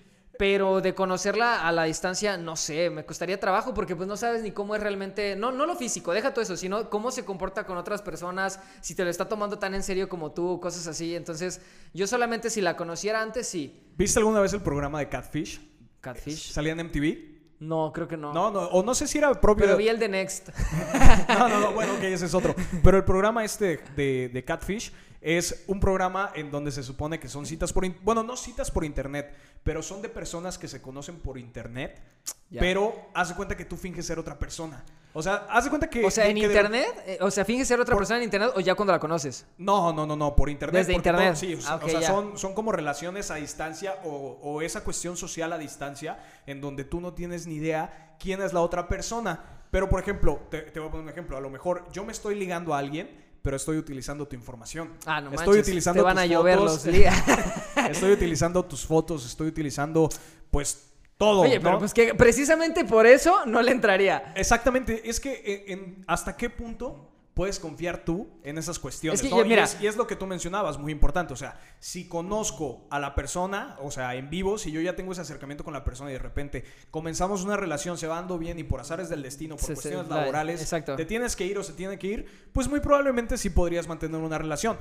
Pero 0.42 0.80
de 0.80 0.92
conocerla 0.92 1.68
a 1.68 1.70
la 1.70 1.84
distancia, 1.84 2.37
no 2.37 2.56
sé, 2.56 2.90
me 2.90 3.04
costaría 3.04 3.38
trabajo 3.38 3.75
porque 3.75 3.94
pues 3.94 4.08
no 4.08 4.16
sabes 4.16 4.42
ni 4.42 4.50
cómo 4.50 4.75
es 4.75 4.82
realmente, 4.82 5.37
no, 5.37 5.52
no 5.52 5.66
lo 5.66 5.76
físico, 5.76 6.12
deja 6.12 6.34
todo 6.34 6.42
eso, 6.42 6.56
sino 6.56 6.90
cómo 6.90 7.12
se 7.12 7.25
comporta 7.25 7.64
con 7.64 7.78
otras 7.78 8.02
personas, 8.02 8.58
si 8.80 8.96
te 8.96 9.04
lo 9.04 9.11
está 9.11 9.28
tomando 9.28 9.61
tan 9.61 9.72
en 9.72 9.84
serio 9.84 10.08
como 10.08 10.32
tú, 10.32 10.58
cosas 10.58 10.88
así. 10.88 11.14
Entonces, 11.14 11.61
yo 11.94 12.08
solamente 12.08 12.50
si 12.50 12.61
la 12.61 12.76
conociera 12.76 13.22
antes, 13.22 13.46
sí. 13.46 13.84
¿Viste 13.96 14.18
alguna 14.18 14.40
vez 14.40 14.52
el 14.52 14.62
programa 14.62 14.99
de 14.99 15.08
Catfish? 15.08 15.61
Catfish. 16.00 16.50
Salía 16.50 16.72
en 16.72 16.88
MTV. 16.88 17.61
No, 17.61 17.92
creo 17.92 18.08
que 18.08 18.16
no. 18.16 18.32
No, 18.32 18.50
no, 18.50 18.62
o 18.62 18.82
no 18.82 18.96
sé 18.96 19.06
si 19.06 19.18
era 19.18 19.32
propio. 19.40 19.66
Pero 19.66 19.76
vi 19.76 19.87
el 19.87 20.00
de 20.00 20.08
Next. 20.08 20.49
No, 21.38 21.49
no, 21.49 21.61
no, 21.61 21.70
bueno, 21.70 21.92
ok, 21.92 22.02
ese 22.02 22.26
es 22.26 22.34
otro. 22.34 22.56
Pero 22.82 22.96
el 22.96 23.04
programa 23.04 23.44
este 23.44 23.80
de, 23.94 24.28
de 24.28 24.44
Catfish 24.44 24.92
es 25.22 25.64
un 25.68 25.78
programa 25.80 26.30
en 26.34 26.50
donde 26.50 26.70
se 26.72 26.82
supone 26.82 27.18
que 27.20 27.28
son 27.28 27.46
citas 27.46 27.72
por... 27.72 27.88
Bueno, 28.02 28.22
no 28.24 28.36
citas 28.36 28.70
por 28.70 28.84
internet, 28.84 29.32
pero 29.62 29.80
son 29.82 30.02
de 30.02 30.08
personas 30.08 30.58
que 30.58 30.66
se 30.68 30.82
conocen 30.82 31.16
por 31.20 31.38
internet, 31.38 32.02
Ya. 32.50 32.60
pero 32.60 32.92
haz 33.14 33.28
de 33.30 33.36
cuenta 33.36 33.56
que 33.56 33.64
tú 33.64 33.76
finges 33.76 34.04
ser 34.04 34.18
otra 34.18 34.36
persona. 34.38 34.84
O 35.14 35.22
sea, 35.22 35.46
haz 35.50 35.64
de 35.64 35.70
cuenta 35.70 35.88
que... 35.88 36.04
O 36.04 36.10
sea, 36.10 36.26
en 36.26 36.34
que 36.36 36.42
internet, 36.46 36.86
eh, 37.06 37.18
o 37.20 37.30
sea, 37.30 37.44
finge 37.44 37.64
ser 37.64 37.78
otra 37.78 37.92
Por- 37.94 38.00
persona 38.00 38.18
en 38.18 38.24
internet 38.24 38.50
o 38.56 38.60
ya 38.60 38.74
cuando 38.74 38.92
la 38.92 38.98
conoces. 38.98 39.46
No, 39.58 39.92
no, 39.92 40.06
no, 40.06 40.16
no, 40.16 40.34
por 40.34 40.48
internet. 40.50 40.80
Desde 40.80 40.94
internet. 40.94 41.36
sí, 41.36 41.54
o 41.54 41.60
sea, 41.60 41.72
Ah, 41.72 41.76
ok, 41.76 41.84
o 41.84 41.88
sea, 41.88 42.00
ya. 42.00 42.06
son, 42.08 42.36
son 42.36 42.54
como 42.54 42.72
relaciones 42.72 43.30
a 43.30 43.36
distancia 43.36 43.98
o, 44.04 44.38
o 44.42 44.60
esa 44.62 44.82
cuestión 44.82 45.16
social 45.16 45.52
a 45.52 45.58
distancia 45.58 46.18
en 46.46 46.60
donde 46.60 46.84
tú 46.84 47.00
no 47.00 47.12
tienes 47.12 47.46
ni 47.46 47.56
idea 47.56 48.16
quién 48.18 48.42
es 48.42 48.52
la 48.52 48.60
otra 48.60 48.88
persona. 48.88 49.60
Pero, 49.70 49.88
por 49.88 50.00
ejemplo, 50.00 50.40
te, 50.50 50.62
te 50.62 50.80
voy 50.80 50.88
a 50.88 50.90
poner 50.90 51.04
un 51.04 51.10
ejemplo. 51.10 51.36
A 51.36 51.40
lo 51.40 51.48
mejor 51.50 51.84
yo 51.92 52.04
me 52.04 52.12
estoy 52.12 52.34
ligando 52.34 52.74
a 52.74 52.78
alguien, 52.78 53.08
pero 53.42 53.56
estoy 53.56 53.76
utilizando 53.76 54.26
tu 54.26 54.37
información. 54.37 54.92
Ah, 55.04 55.20
no 55.20 55.30
estoy 55.30 55.46
manches, 55.46 55.66
utilizando 55.66 56.00
te 56.00 56.04
van 56.04 56.18
a 56.18 56.22
tus 56.22 56.30
llover 56.30 56.58
fotos, 56.58 56.84
los 56.87 56.94
días. 56.94 57.25
Estoy 57.90 58.12
utilizando 58.12 58.64
tus 58.64 58.87
fotos, 58.87 59.26
estoy 59.26 59.49
utilizando, 59.49 60.08
pues, 60.50 60.88
todo. 61.18 61.40
Oye, 61.42 61.56
¿no? 61.56 61.62
pero 61.62 61.78
pues 61.80 61.92
que 61.92 62.14
precisamente 62.14 62.84
por 62.84 63.06
eso 63.06 63.44
no 63.46 63.61
le 63.61 63.72
entraría. 63.72 64.32
Exactamente, 64.37 65.08
es 65.08 65.18
que 65.20 65.32
eh, 65.44 65.64
en- 65.72 66.04
hasta 66.06 66.37
qué 66.37 66.49
punto 66.49 67.12
puedes 67.34 67.58
confiar 67.58 68.04
tú 68.04 68.28
en 68.42 68.58
esas 68.58 68.78
cuestiones. 68.78 69.20
Es 69.20 69.26
que 69.26 69.34
¿no? 69.34 69.40
Y 69.44 69.48
mira- 69.48 69.64
es- 69.64 69.80
y, 69.80 69.86
es, 69.86 69.96
lo 69.96 70.06
que 70.06 70.16
tú 70.16 70.26
mencionabas, 70.26 70.78
muy 70.78 70.92
importante. 70.92 71.32
O 71.32 71.36
sea, 71.36 71.58
si 71.80 72.06
conozco 72.08 72.86
a 72.90 72.98
la 73.00 73.14
persona, 73.14 73.76
o 73.80 73.90
sea, 73.90 74.14
en 74.16 74.28
vivo, 74.28 74.58
si 74.58 74.70
yo 74.70 74.80
ya 74.82 74.94
tengo 74.96 75.12
ese 75.12 75.22
acercamiento 75.22 75.64
con 75.64 75.72
la 75.72 75.82
persona 75.82 76.10
y 76.10 76.12
de 76.12 76.18
repente 76.18 76.64
comenzamos 76.90 77.42
una 77.42 77.56
relación, 77.56 77.96
se 77.96 78.06
va 78.06 78.16
dando 78.16 78.38
bien 78.38 78.58
y 78.58 78.64
por 78.64 78.80
azares 78.80 79.08
del 79.08 79.22
destino, 79.22 79.56
por 79.56 79.64
cuestiones 79.74 80.08
la- 80.10 80.16
laborales, 80.20 80.60
te 80.96 81.04
tienes 81.06 81.34
que 81.36 81.46
ir 81.46 81.56
o 81.58 81.62
se 81.64 81.72
tiene 81.72 81.98
que 81.98 82.06
ir, 82.06 82.48
pues 82.52 82.68
muy 82.68 82.80
probablemente 82.80 83.38
sí 83.38 83.48
podrías 83.50 83.88
mantener 83.88 84.20
una 84.20 84.36
relación. 84.38 84.76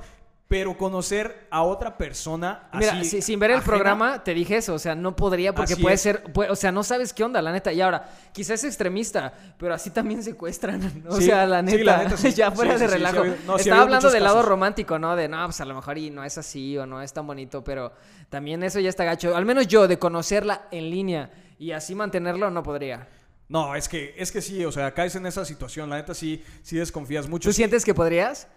Pero 0.52 0.76
conocer 0.76 1.46
a 1.50 1.62
otra 1.62 1.96
persona 1.96 2.68
Mira, 2.74 2.92
así, 2.92 3.04
si- 3.06 3.22
sin 3.22 3.38
ver 3.40 3.52
el 3.52 3.56
ajena, 3.56 3.66
programa, 3.72 4.22
te 4.22 4.34
dije 4.34 4.58
eso. 4.58 4.74
O 4.74 4.78
sea, 4.78 4.94
no 4.94 5.16
podría 5.16 5.54
porque 5.54 5.76
puede 5.78 5.94
es. 5.94 6.02
ser. 6.02 6.22
puede- 6.24 6.50
o 6.50 6.56
sea, 6.56 6.70
no 6.70 6.84
sabes 6.84 7.14
qué 7.14 7.24
onda, 7.24 7.40
la 7.40 7.52
neta. 7.52 7.72
Y 7.72 7.80
ahora, 7.80 8.10
quizás 8.32 8.60
es 8.60 8.64
extremista, 8.64 9.32
pero 9.56 9.72
así 9.72 9.88
también 9.88 10.22
secuestran. 10.22 10.82
O 11.08 11.16
Sí, 11.16 11.24
sea, 11.24 11.46
la 11.46 11.60
sí, 11.60 11.64
neta. 11.78 11.84
la 11.84 12.04
neta, 12.04 12.16
sí. 12.18 12.32
ya 12.34 12.50
fuera 12.50 12.76
de 12.76 12.86
relajo. 12.86 13.24
no, 13.46 13.56
Estaba 13.56 13.80
hablando 13.82 14.10
del 14.10 14.24
lado 14.24 14.42
romántico, 14.42 14.98
¿no? 14.98 15.16
De 15.16 15.26
no, 15.26 15.42
pues 15.46 15.58
a 15.62 15.64
lo 15.64 15.74
mejor 15.74 15.96
y 15.96 16.10
no 16.10 16.22
es 16.22 16.36
así 16.36 16.76
o 16.76 16.84
no 16.84 17.00
es 17.00 17.12
tan 17.14 17.26
bonito, 17.26 17.64
pero 17.64 17.94
también 18.28 18.62
eso 18.62 18.78
ya 18.78 18.90
está 18.90 19.04
gacho. 19.04 19.34
Al 19.34 19.46
menos 19.46 19.66
yo, 19.68 19.88
de 19.88 19.98
conocerla 19.98 20.66
en 20.70 20.90
línea 20.90 21.30
y 21.58 21.72
así 21.72 21.94
mantenerlo, 21.94 22.50
no 22.50 22.62
podría. 22.62 23.08
No, 23.48 23.74
es 23.74 23.88
que, 23.88 24.14
es 24.18 24.30
que 24.30 24.42
sí, 24.42 24.64
o 24.66 24.70
sea, 24.72 24.92
caes 24.92 25.14
en 25.14 25.24
esa 25.24 25.46
situación. 25.46 25.88
La 25.88 25.96
neta 25.96 26.12
sí, 26.12 26.44
sí 26.62 26.76
desconfías 26.76 27.26
mucho. 27.26 27.48
¿Tú 27.48 27.52
sientes 27.54 27.84
que 27.86 27.94
podrías? 27.94 28.48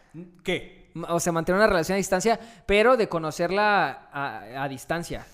¿Qué? 0.44 0.92
O 1.10 1.20
sea, 1.20 1.34
mantener 1.34 1.60
una 1.60 1.68
relación 1.68 1.96
a 1.96 1.98
distancia, 1.98 2.40
pero 2.66 2.96
de 2.98 3.10
conocerla 3.10 4.10
a, 4.12 4.64
a 4.64 4.70
distancia. 4.70 5.26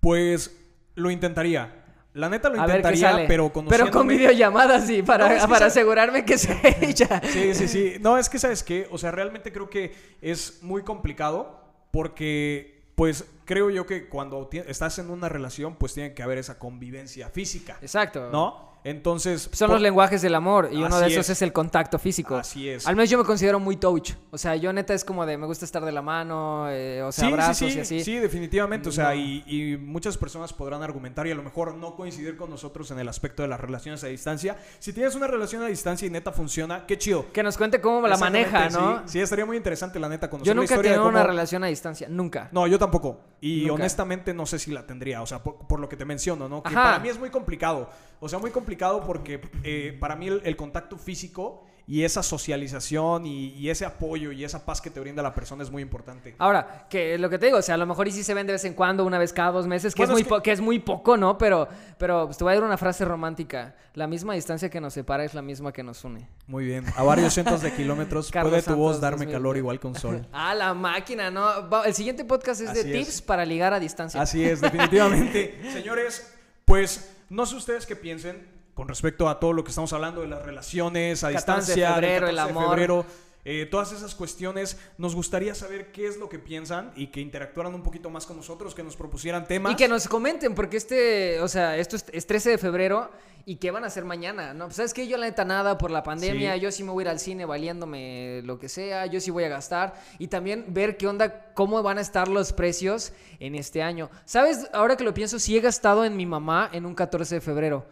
Pues 0.00 0.56
lo 0.94 1.10
intentaría. 1.10 1.84
La 2.16 2.30
neta 2.30 2.48
lo 2.48 2.58
A 2.58 2.64
intentaría, 2.64 3.26
pero 3.28 3.52
Pero 3.68 3.90
con 3.90 4.08
videollamadas, 4.08 4.86
sí, 4.86 5.02
para, 5.02 5.28
No, 5.28 5.34
es 5.34 5.42
que 5.42 5.48
para 5.48 5.66
asegurarme 5.66 6.24
que 6.24 6.38
sea 6.38 6.58
ella. 6.80 7.20
Sí, 7.30 7.54
sí, 7.54 7.68
sí. 7.68 7.94
No, 8.00 8.16
es 8.16 8.30
que, 8.30 8.38
¿sabes 8.38 8.62
qué? 8.62 8.88
O 8.90 8.96
sea, 8.96 9.10
realmente 9.10 9.52
creo 9.52 9.68
que 9.68 9.94
es 10.22 10.62
muy 10.62 10.82
complicado 10.82 11.60
porque, 11.92 12.90
pues, 12.94 13.26
creo 13.44 13.68
yo 13.68 13.84
que 13.84 14.08
cuando 14.08 14.48
estás 14.66 14.98
en 14.98 15.10
una 15.10 15.28
relación, 15.28 15.76
pues 15.76 15.92
tiene 15.92 16.14
que 16.14 16.22
haber 16.22 16.38
esa 16.38 16.58
convivencia 16.58 17.28
física, 17.28 17.76
Exacto. 17.82 18.30
¿no? 18.32 18.75
Entonces... 18.90 19.50
Son 19.52 19.66
por- 19.66 19.74
los 19.74 19.82
lenguajes 19.82 20.22
del 20.22 20.34
amor 20.34 20.68
y 20.72 20.76
uno 20.76 20.98
de 21.00 21.08
esos 21.08 21.24
es. 21.26 21.30
es. 21.30 21.42
el 21.42 21.52
contacto 21.52 21.98
físico. 21.98 22.36
Así 22.36 22.68
es. 22.68 22.86
Al 22.86 22.94
menos 22.94 23.10
yo 23.10 23.18
me 23.18 23.24
considero 23.24 23.58
muy 23.58 23.76
touch. 23.76 24.12
O 24.30 24.38
sea, 24.38 24.54
yo 24.56 24.72
neta 24.72 24.94
es 24.94 25.04
como 25.04 25.26
de 25.26 25.36
me 25.36 25.46
gusta 25.46 25.64
estar 25.64 25.84
de 25.84 25.90
la 25.90 26.02
mano, 26.02 26.66
eh, 26.70 27.02
o 27.02 27.10
sea, 27.10 27.26
Sí, 27.26 27.30
abrazos 27.32 27.56
sí, 27.58 27.70
sí, 27.70 27.78
y 27.78 27.80
así. 27.80 28.04
sí, 28.04 28.14
definitivamente. 28.18 28.88
O 28.88 28.92
sea, 28.92 29.08
No. 29.08 29.14
y, 29.16 29.44
y 29.46 29.76
muchas 29.76 30.16
personas 30.16 30.52
podrán 30.52 30.82
argumentar 30.82 31.26
y 31.26 31.32
a 31.32 31.34
lo 31.34 31.42
mejor 31.42 31.74
no 31.74 31.96
coincidir 31.96 32.36
con 32.36 32.48
nosotros 32.48 32.90
en 32.92 32.98
el 33.00 33.08
aspecto 33.08 33.42
de 33.42 33.48
las 33.48 33.60
relaciones 33.60 34.04
a 34.04 34.06
distancia. 34.06 34.56
Si 34.78 34.92
tienes 34.92 35.14
una 35.16 35.26
relación 35.26 35.62
a 35.62 35.66
distancia 35.66 36.06
y 36.06 36.10
neta 36.10 36.30
funciona, 36.30 36.86
qué 36.86 36.96
chido. 36.96 37.26
Que 37.32 37.42
nos 37.42 37.56
cuente 37.56 37.80
cómo 37.80 38.06
la 38.06 38.16
maneja, 38.16 38.68
¿no? 38.70 39.02
Sí, 39.06 39.20
estaría 39.20 39.44
muy 39.46 39.56
interesante 39.56 39.98
la 39.98 40.08
neta 40.08 40.30
conocer 40.30 40.46
yo 40.46 40.54
nunca 40.54 40.76
he 40.76 40.78
tenido 40.78 41.08
una 41.08 41.24
relación 41.24 41.64
a 41.64 41.66
distancia, 41.66 42.06
nunca. 42.08 42.48
No, 42.52 42.66
yo 42.68 42.78
tampoco. 42.78 43.20
Y 43.40 43.62
Nunca. 43.62 43.74
honestamente 43.74 44.32
no 44.32 44.46
sé 44.46 44.58
si 44.58 44.70
la 44.70 44.86
tendría. 44.86 45.22
O 45.22 45.26
sea, 45.26 45.42
por, 45.42 45.66
por 45.66 45.78
lo 45.80 45.88
que 45.88 45.96
te 45.96 46.04
menciono, 46.04 46.48
¿no? 46.48 46.62
Que 46.62 46.68
Ajá. 46.70 46.82
para 46.84 46.98
mí 47.00 47.08
es 47.08 47.18
muy 47.18 47.30
complicado. 47.30 47.90
O 48.20 48.28
sea, 48.28 48.38
muy 48.38 48.50
complicado 48.50 49.02
porque 49.04 49.40
eh, 49.62 49.96
para 50.00 50.16
mí 50.16 50.28
el, 50.28 50.40
el 50.44 50.56
contacto 50.56 50.96
físico 50.96 51.64
y 51.88 52.02
esa 52.02 52.20
socialización 52.22 53.26
y, 53.26 53.50
y 53.50 53.70
ese 53.70 53.84
apoyo 53.84 54.32
y 54.32 54.42
esa 54.42 54.64
paz 54.66 54.80
que 54.80 54.90
te 54.90 54.98
brinda 54.98 55.22
la 55.22 55.32
persona 55.34 55.62
es 55.62 55.70
muy 55.70 55.82
importante. 55.82 56.34
Ahora, 56.38 56.86
que 56.90 57.16
lo 57.16 57.30
que 57.30 57.38
te 57.38 57.46
digo, 57.46 57.58
o 57.58 57.62
sea, 57.62 57.76
a 57.76 57.78
lo 57.78 57.86
mejor 57.86 58.08
y 58.08 58.10
sí 58.10 58.24
se 58.24 58.34
ven 58.34 58.44
de 58.46 58.54
vez 58.54 58.64
en 58.64 58.74
cuando, 58.74 59.04
una 59.04 59.18
vez 59.18 59.32
cada 59.32 59.52
dos 59.52 59.68
meses, 59.68 59.94
que, 59.94 60.02
Bueno, 60.02 60.18
es, 60.18 60.28
muy 60.28 60.40
que- 60.42 60.50
es 60.50 60.60
muy 60.60 60.78
poco, 60.80 61.16
¿no? 61.16 61.38
Pero, 61.38 61.68
pero 61.96 62.24
pues, 62.26 62.38
te 62.38 62.42
voy 62.42 62.52
a 62.52 62.56
dar 62.56 62.64
una 62.64 62.76
frase 62.76 63.04
romántica. 63.04 63.76
La 63.94 64.08
misma 64.08 64.34
distancia 64.34 64.68
que 64.68 64.80
nos 64.80 64.94
separa 64.94 65.24
es 65.24 65.32
la 65.34 65.42
misma 65.42 65.72
que 65.72 65.84
nos 65.84 66.02
une. 66.02 66.28
Muy 66.48 66.64
bien. 66.64 66.84
A 66.96 67.04
varios 67.04 67.32
cientos 67.34 67.62
de 67.62 67.72
kilómetros 67.72 68.32
puede 68.32 68.56
tu 68.58 68.62
Santos, 68.64 68.76
voz 68.76 69.00
darme 69.00 69.18
2000. 69.26 69.32
calor 69.34 69.56
igual 69.56 69.78
que 69.78 69.86
un 69.86 69.94
sol. 69.94 70.26
Ah, 70.32 70.54
la 70.54 70.74
máquina, 70.74 71.30
¿no? 71.30 71.48
El 71.84 71.94
siguiente 71.94 72.24
podcast 72.24 72.62
es 72.62 72.74
de 72.74 72.80
es. 72.80 72.86
tips 73.06 73.22
para 73.22 73.44
ligar 73.44 73.72
a 73.72 73.78
distancia. 73.78 74.20
Así 74.20 74.42
es, 74.44 74.60
definitivamente. 74.60 75.60
Señores, 75.72 76.32
pues 76.64 77.15
no 77.28 77.46
sé 77.46 77.56
ustedes 77.56 77.86
qué 77.86 77.96
piensen 77.96 78.46
con 78.74 78.88
respecto 78.88 79.28
a 79.28 79.40
todo 79.40 79.52
lo 79.52 79.64
que 79.64 79.70
estamos 79.70 79.92
hablando 79.92 80.20
de 80.20 80.28
las 80.28 80.42
relaciones 80.42 81.24
a 81.24 81.32
14 81.32 81.32
de 81.32 81.74
distancia, 81.74 81.86
del 81.86 81.94
febrero, 81.94 82.28
el 82.28 82.36
14 82.36 82.54
de 82.54 82.84
amor. 82.84 83.06
Eh, 83.48 83.64
todas 83.64 83.92
esas 83.92 84.14
cuestiones. 84.16 84.76
Nos 84.98 85.14
gustaría 85.14 85.54
saber 85.54 85.92
qué 85.92 86.08
es 86.08 86.16
lo 86.18 86.28
que 86.28 86.40
piensan 86.40 86.92
y 86.96 87.06
que 87.06 87.20
interactuaran 87.20 87.72
un 87.74 87.82
poquito 87.84 88.10
más 88.10 88.26
con 88.26 88.36
nosotros, 88.36 88.74
que 88.74 88.82
nos 88.82 88.96
propusieran 88.96 89.46
temas. 89.46 89.72
Y 89.72 89.76
que 89.76 89.86
nos 89.86 90.08
comenten, 90.08 90.54
porque 90.56 90.76
este, 90.76 91.40
o 91.40 91.46
sea, 91.48 91.76
esto 91.76 91.94
es, 91.94 92.04
es 92.12 92.26
13 92.26 92.50
de 92.50 92.58
febrero 92.58 93.08
y 93.48 93.56
qué 93.56 93.70
van 93.70 93.84
a 93.84 93.86
hacer 93.86 94.04
mañana, 94.04 94.52
¿no? 94.54 94.64
Pues 94.64 94.74
sabes 94.74 94.92
que 94.92 95.06
yo 95.06 95.16
la 95.16 95.26
neta 95.26 95.44
nada 95.44 95.78
por 95.78 95.92
la 95.92 96.02
pandemia, 96.02 96.54
Sí. 96.54 96.60
yo 96.60 96.72
sí 96.72 96.82
me 96.82 96.90
voy 96.90 97.02
a 97.02 97.04
ir 97.04 97.08
al 97.10 97.20
cine 97.20 97.44
valiéndome 97.44 98.42
lo 98.42 98.58
que 98.58 98.68
sea, 98.68 99.06
yo 99.06 99.20
sí 99.20 99.30
voy 99.30 99.44
a 99.44 99.48
gastar 99.48 99.94
y 100.18 100.26
también 100.26 100.64
ver 100.70 100.96
qué 100.96 101.06
onda, 101.06 101.52
cómo 101.54 101.80
van 101.84 101.98
a 101.98 102.00
estar 102.00 102.26
los 102.26 102.52
precios 102.52 103.12
en 103.38 103.54
este 103.54 103.82
año. 103.84 104.10
¿Sabes? 104.24 104.68
Ahora 104.72 104.96
que 104.96 105.04
lo 105.04 105.14
pienso, 105.14 105.38
sí 105.38 105.56
he 105.56 105.60
gastado 105.60 106.04
en 106.04 106.16
mi 106.16 106.26
mamá 106.26 106.68
en 106.72 106.84
un 106.84 106.96
14 106.96 107.36
de 107.36 107.40
febrero. 107.40 107.86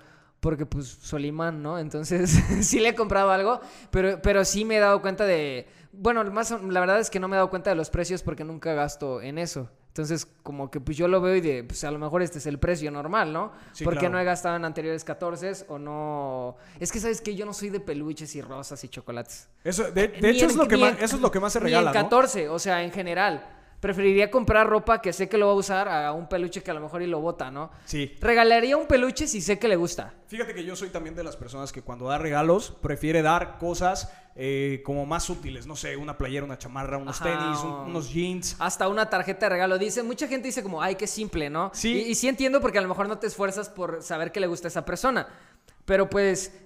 Porque 0.44 0.66
pues 0.66 0.86
Solimán, 1.00 1.62
¿no? 1.62 1.78
Entonces 1.78 2.30
sí 2.60 2.78
le 2.78 2.90
he 2.90 2.94
comprado 2.94 3.30
algo, 3.30 3.62
pero, 3.90 4.20
pero 4.20 4.44
sí 4.44 4.66
me 4.66 4.76
he 4.76 4.78
dado 4.78 5.00
cuenta 5.00 5.24
de... 5.24 5.66
Bueno, 5.90 6.22
más, 6.24 6.50
la 6.50 6.80
verdad 6.80 7.00
es 7.00 7.08
que 7.08 7.18
no 7.18 7.28
me 7.28 7.36
he 7.36 7.38
dado 7.38 7.48
cuenta 7.48 7.70
de 7.70 7.76
los 7.76 7.88
precios 7.88 8.22
porque 8.22 8.44
nunca 8.44 8.74
gasto 8.74 9.22
en 9.22 9.38
eso. 9.38 9.70
Entonces, 9.88 10.26
como 10.42 10.70
que 10.70 10.80
pues 10.82 10.98
yo 10.98 11.08
lo 11.08 11.22
veo 11.22 11.34
y 11.36 11.40
de, 11.40 11.64
pues 11.64 11.82
a 11.84 11.90
lo 11.90 11.98
mejor 11.98 12.20
este 12.20 12.36
es 12.40 12.46
el 12.46 12.58
precio 12.58 12.90
normal, 12.90 13.32
¿no? 13.32 13.52
Sí, 13.72 13.84
porque 13.84 14.00
claro. 14.00 14.16
no 14.16 14.20
he 14.20 14.24
gastado 14.24 14.56
en 14.56 14.66
anteriores 14.66 15.02
14 15.02 15.64
o 15.68 15.78
no... 15.78 16.56
Es 16.78 16.92
que, 16.92 17.00
¿sabes 17.00 17.22
que 17.22 17.34
Yo 17.34 17.46
no 17.46 17.54
soy 17.54 17.70
de 17.70 17.80
peluches 17.80 18.34
y 18.36 18.42
rosas 18.42 18.84
y 18.84 18.88
chocolates. 18.88 19.48
Eso, 19.64 19.84
de, 19.92 20.08
de 20.08 20.20
Ni 20.20 20.28
hecho, 20.28 20.44
en- 20.44 20.50
es 20.50 20.56
lo 20.56 20.68
que 20.68 20.76
ni 20.76 20.82
más, 20.82 20.98
en- 20.98 21.04
eso 21.04 21.16
es 21.16 21.22
lo 21.22 21.30
que 21.30 21.40
más 21.40 21.54
se 21.54 21.60
ni 21.60 21.64
regala, 21.66 21.90
en 21.90 21.96
¿no? 21.96 22.02
14, 22.02 22.50
o 22.50 22.58
sea, 22.58 22.82
en 22.82 22.90
general. 22.92 23.46
Preferiría 23.84 24.30
comprar 24.30 24.66
ropa 24.66 25.02
que 25.02 25.12
sé 25.12 25.28
que 25.28 25.36
lo 25.36 25.44
va 25.48 25.52
a 25.52 25.56
usar 25.56 25.88
a 25.90 26.10
un 26.12 26.26
peluche 26.26 26.62
que 26.62 26.70
a 26.70 26.74
lo 26.74 26.80
mejor 26.80 27.02
y 27.02 27.06
lo 27.06 27.20
bota, 27.20 27.50
¿no? 27.50 27.70
Sí. 27.84 28.14
Regalaría 28.18 28.78
un 28.78 28.86
peluche 28.86 29.26
si 29.26 29.42
sé 29.42 29.58
que 29.58 29.68
le 29.68 29.76
gusta. 29.76 30.14
Fíjate 30.26 30.54
que 30.54 30.64
yo 30.64 30.74
soy 30.74 30.88
también 30.88 31.14
de 31.14 31.22
las 31.22 31.36
personas 31.36 31.70
que 31.70 31.82
cuando 31.82 32.06
da 32.08 32.16
regalos 32.16 32.70
prefiere 32.80 33.20
dar 33.20 33.58
cosas 33.58 34.10
eh, 34.36 34.80
como 34.86 35.04
más 35.04 35.28
útiles. 35.28 35.66
No 35.66 35.76
sé, 35.76 35.98
una 35.98 36.16
playera, 36.16 36.46
una 36.46 36.56
chamarra, 36.56 36.96
unos 36.96 37.20
Ajá, 37.20 37.38
tenis, 37.38 37.58
un- 37.62 37.90
unos 37.90 38.10
jeans. 38.10 38.56
Hasta 38.58 38.88
una 38.88 39.10
tarjeta 39.10 39.44
de 39.46 39.50
regalo. 39.50 39.76
Dice, 39.76 40.02
mucha 40.02 40.26
gente 40.28 40.46
dice 40.48 40.62
como, 40.62 40.80
ay, 40.80 40.94
qué 40.94 41.06
simple, 41.06 41.50
¿no? 41.50 41.70
Sí. 41.74 41.92
Y, 42.06 42.12
y 42.12 42.14
sí 42.14 42.26
entiendo 42.26 42.62
porque 42.62 42.78
a 42.78 42.80
lo 42.80 42.88
mejor 42.88 43.06
no 43.06 43.18
te 43.18 43.26
esfuerzas 43.26 43.68
por 43.68 44.02
saber 44.02 44.32
que 44.32 44.40
le 44.40 44.46
gusta 44.46 44.66
a 44.68 44.70
esa 44.70 44.86
persona. 44.86 45.28
Pero 45.84 46.08
pues, 46.08 46.58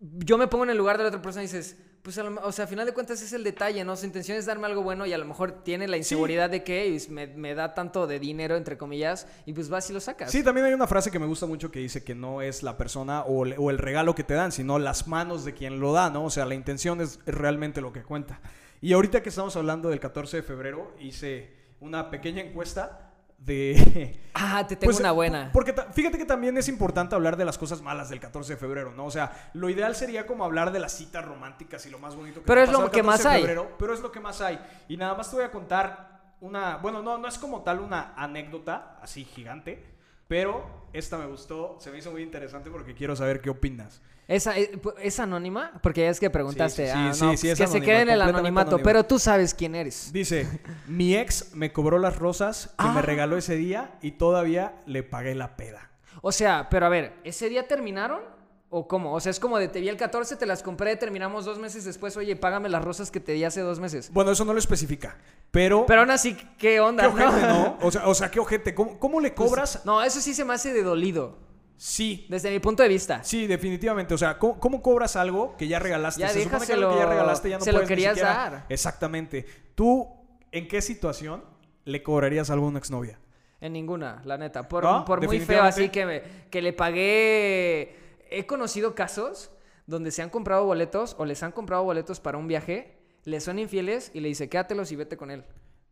yo 0.00 0.36
me 0.36 0.48
pongo 0.48 0.64
en 0.64 0.70
el 0.70 0.76
lugar 0.78 0.96
de 0.98 1.04
la 1.04 1.10
otra 1.10 1.22
persona 1.22 1.44
y 1.44 1.46
dices, 1.46 1.76
pues, 2.06 2.16
a 2.18 2.22
lo- 2.22 2.40
o 2.46 2.52
sea, 2.52 2.66
a 2.66 2.68
final 2.68 2.86
de 2.86 2.94
cuentas 2.94 3.20
es 3.20 3.32
el 3.32 3.42
detalle, 3.42 3.82
¿no? 3.82 3.96
Su 3.96 4.06
intención 4.06 4.38
es 4.38 4.46
darme 4.46 4.66
algo 4.68 4.84
bueno 4.84 5.06
y 5.06 5.12
a 5.12 5.18
lo 5.18 5.24
mejor 5.24 5.64
tiene 5.64 5.88
la 5.88 5.96
inseguridad 5.96 6.48
de 6.48 6.62
que 6.62 7.02
me, 7.10 7.26
me 7.26 7.56
da 7.56 7.74
tanto 7.74 8.06
de 8.06 8.20
dinero, 8.20 8.54
entre 8.56 8.78
comillas, 8.78 9.26
y 9.44 9.52
pues 9.52 9.68
vas 9.68 9.90
y 9.90 9.92
lo 9.92 9.98
sacas. 9.98 10.30
Sí, 10.30 10.44
también 10.44 10.66
hay 10.66 10.72
una 10.72 10.86
frase 10.86 11.10
que 11.10 11.18
me 11.18 11.26
gusta 11.26 11.46
mucho 11.46 11.72
que 11.72 11.80
dice 11.80 12.04
que 12.04 12.14
no 12.14 12.42
es 12.42 12.62
la 12.62 12.76
persona 12.76 13.22
o, 13.22 13.40
o 13.40 13.70
el 13.70 13.78
regalo 13.78 14.14
que 14.14 14.22
te 14.22 14.34
dan, 14.34 14.52
sino 14.52 14.78
las 14.78 15.08
manos 15.08 15.44
de 15.44 15.52
quien 15.54 15.80
lo 15.80 15.92
da, 15.92 16.08
¿no? 16.08 16.26
O 16.26 16.30
sea, 16.30 16.44
la 16.46 16.54
intención 16.54 17.00
es, 17.00 17.18
es 17.26 17.34
realmente 17.34 17.80
lo 17.80 17.92
que 17.92 18.04
cuenta. 18.04 18.40
Y 18.80 18.92
ahorita 18.92 19.20
que 19.24 19.30
estamos 19.30 19.56
hablando 19.56 19.88
del 19.88 19.98
14 19.98 20.36
de 20.36 20.42
febrero, 20.44 20.94
hice 21.00 21.50
una 21.80 22.08
pequeña 22.08 22.40
encuesta 22.42 23.05
de... 23.38 24.20
Ah, 24.38 24.66
te 24.66 24.76
tengo 24.76 24.90
Pues, 24.90 25.00
una 25.00 25.12
buena. 25.12 25.50
Porque 25.50 25.74
fíjate 25.92 26.18
que 26.18 26.26
también 26.26 26.58
es 26.58 26.68
importante 26.68 27.14
hablar 27.14 27.38
de 27.38 27.46
las 27.46 27.56
cosas 27.56 27.80
malas 27.80 28.10
del 28.10 28.20
14 28.20 28.52
de 28.52 28.56
febrero, 28.58 28.92
¿no? 28.92 29.06
O 29.06 29.10
sea, 29.10 29.50
lo 29.54 29.70
ideal 29.70 29.96
sería 29.96 30.26
como 30.26 30.44
hablar 30.44 30.72
de 30.72 30.78
las 30.78 30.92
citas 30.92 31.24
románticas 31.24 31.86
y 31.86 31.90
lo 31.90 31.98
más 31.98 32.14
bonito 32.14 32.40
que 32.42 32.46
Pero 32.46 32.60
es 32.62 32.70
lo 32.70 32.90
que 32.90 33.00
14 33.00 33.02
más 33.02 33.22
de 33.22 33.28
hay. 33.30 33.40
febrero, 33.40 33.74
pero 33.78 33.94
es 33.94 34.00
lo 34.00 34.12
que 34.12 34.20
más 34.20 34.42
hay. 34.42 34.60
Y 34.88 34.98
nada 34.98 35.14
más 35.14 35.30
te 35.30 35.36
voy 35.36 35.44
a 35.46 35.50
contar 35.50 36.34
una, 36.42 36.76
bueno, 36.76 37.00
no, 37.02 37.16
no 37.16 37.26
es 37.28 37.38
como 37.38 37.62
tal 37.62 37.80
una 37.80 38.12
anécdota 38.14 38.98
así 39.00 39.24
gigante, 39.24 39.95
Pero 40.28 40.64
esta 40.92 41.18
me 41.18 41.26
gustó, 41.26 41.76
se 41.80 41.90
me 41.90 41.98
hizo 41.98 42.10
muy 42.10 42.22
interesante 42.22 42.70
porque 42.70 42.94
quiero 42.94 43.14
saber 43.16 43.40
qué 43.40 43.50
opinas. 43.50 44.00
¿Esa, 44.28 44.56
es, 44.58 44.70
¿Es 45.00 45.20
anónima? 45.20 45.70
Porque 45.82 46.00
ya 46.00 46.10
es 46.10 46.18
que 46.18 46.30
preguntaste. 46.30 46.86
Sí, 46.86 46.92
sí, 46.92 46.98
ah, 46.98 47.12
sí, 47.14 47.24
no, 47.24 47.36
sí, 47.36 47.36
pues 47.36 47.44
es 47.44 47.50
que 47.50 47.56
se 47.56 47.62
anónima, 47.64 47.84
quede 47.86 48.00
en 48.02 48.08
el 48.08 48.22
anonimato, 48.22 48.68
anónima. 48.70 48.84
pero 48.84 49.04
tú 49.04 49.18
sabes 49.20 49.54
quién 49.54 49.76
eres. 49.76 50.12
Dice, 50.12 50.48
mi 50.88 51.14
ex 51.16 51.54
me 51.54 51.72
cobró 51.72 51.98
las 51.98 52.16
rosas 52.16 52.68
que 52.78 52.86
Ah. 52.88 52.92
me 52.92 53.02
regaló 53.02 53.36
ese 53.36 53.54
día 53.54 53.94
y 54.02 54.12
todavía 54.12 54.82
le 54.86 55.04
pagué 55.04 55.36
la 55.36 55.56
peda. 55.56 55.90
O 56.22 56.32
sea, 56.32 56.68
pero 56.70 56.86
a 56.86 56.88
ver, 56.88 57.12
¿ese 57.22 57.48
día 57.48 57.68
terminaron? 57.68 58.20
¿O 58.68 58.88
cómo? 58.88 59.14
O 59.14 59.20
sea, 59.20 59.30
es 59.30 59.38
como 59.38 59.58
de 59.58 59.68
te 59.68 59.80
vi 59.80 59.88
el 59.88 59.96
14, 59.96 60.34
te 60.36 60.44
las 60.44 60.62
compré, 60.62 60.96
terminamos 60.96 61.44
dos 61.44 61.58
meses 61.58 61.84
después, 61.84 62.16
oye, 62.16 62.34
págame 62.34 62.68
las 62.68 62.84
rosas 62.84 63.12
que 63.12 63.20
te 63.20 63.32
di 63.32 63.44
hace 63.44 63.60
dos 63.60 63.78
meses. 63.78 64.10
Bueno, 64.12 64.32
eso 64.32 64.44
no 64.44 64.52
lo 64.52 64.58
especifica, 64.58 65.16
pero... 65.52 65.86
Pero 65.86 66.00
aún 66.00 66.10
así, 66.10 66.36
¿qué 66.58 66.80
onda? 66.80 67.04
¿Qué 67.04 67.22
ojete, 67.24 67.46
no? 67.46 67.78
O 67.80 67.90
sea, 67.92 68.08
o 68.08 68.14
sea, 68.14 68.28
¿qué 68.30 68.40
ojete? 68.40 68.74
¿Cómo, 68.74 68.98
cómo 68.98 69.20
le 69.20 69.34
cobras? 69.34 69.82
No, 69.84 70.02
eso 70.02 70.20
sí 70.20 70.34
se 70.34 70.44
me 70.44 70.54
hace 70.54 70.72
de 70.72 70.82
dolido, 70.82 71.38
Sí, 71.78 72.26
desde 72.30 72.50
mi 72.50 72.58
punto 72.58 72.82
de 72.82 72.88
vista. 72.88 73.22
sí, 73.22 73.46
definitivamente. 73.46 74.14
O 74.14 74.18
sea, 74.18 74.38
¿cómo, 74.38 74.58
cómo 74.58 74.82
cobras 74.82 75.14
algo 75.14 75.54
que 75.58 75.68
ya 75.68 75.78
regalaste? 75.78 76.22
Ya 76.22 76.30
se 76.30 76.42
supone 76.42 76.66
que 76.66 76.72
algo 76.72 76.90
que 76.92 76.98
ya 76.98 77.06
regalaste 77.06 77.50
ya 77.50 77.58
no 77.58 77.64
se 77.64 77.70
lo 77.70 77.76
puedes 77.78 77.90
ni 77.90 77.94
querías 77.96 78.14
siquiera- 78.14 78.34
dar. 78.50 78.66
Exactamente. 78.70 79.44
¿Tú 79.74 80.08
en 80.52 80.66
qué 80.68 80.80
situación 80.82 81.44
le 81.84 82.02
cobrarías 82.02 82.48
algo 82.50 82.64
a 82.64 82.68
una 82.70 82.78
exnovia? 82.78 83.20
En 83.60 83.74
ninguna, 83.74 84.22
la 84.24 84.38
neta. 84.38 84.66
Por, 84.66 84.84
¿No? 84.84 85.04
por 85.04 85.22
muy 85.24 85.38
feo, 85.40 85.62
así 85.64 85.90
que, 85.90 86.06
me- 86.06 86.22
que 86.50 86.62
le 86.62 86.72
pagué. 86.72 88.05
He 88.30 88.46
conocido 88.46 88.94
casos 88.94 89.50
donde 89.86 90.10
se 90.10 90.22
han 90.22 90.30
comprado 90.30 90.64
boletos 90.64 91.14
o 91.18 91.24
les 91.24 91.42
han 91.42 91.52
comprado 91.52 91.84
boletos 91.84 92.20
para 92.20 92.38
un 92.38 92.48
viaje, 92.48 92.98
le 93.24 93.40
son 93.40 93.58
infieles 93.58 94.10
y 94.14 94.20
le 94.20 94.28
dice, 94.28 94.48
quédatelos 94.48 94.90
y 94.92 94.96
vete 94.96 95.16
con 95.16 95.30
él. 95.30 95.44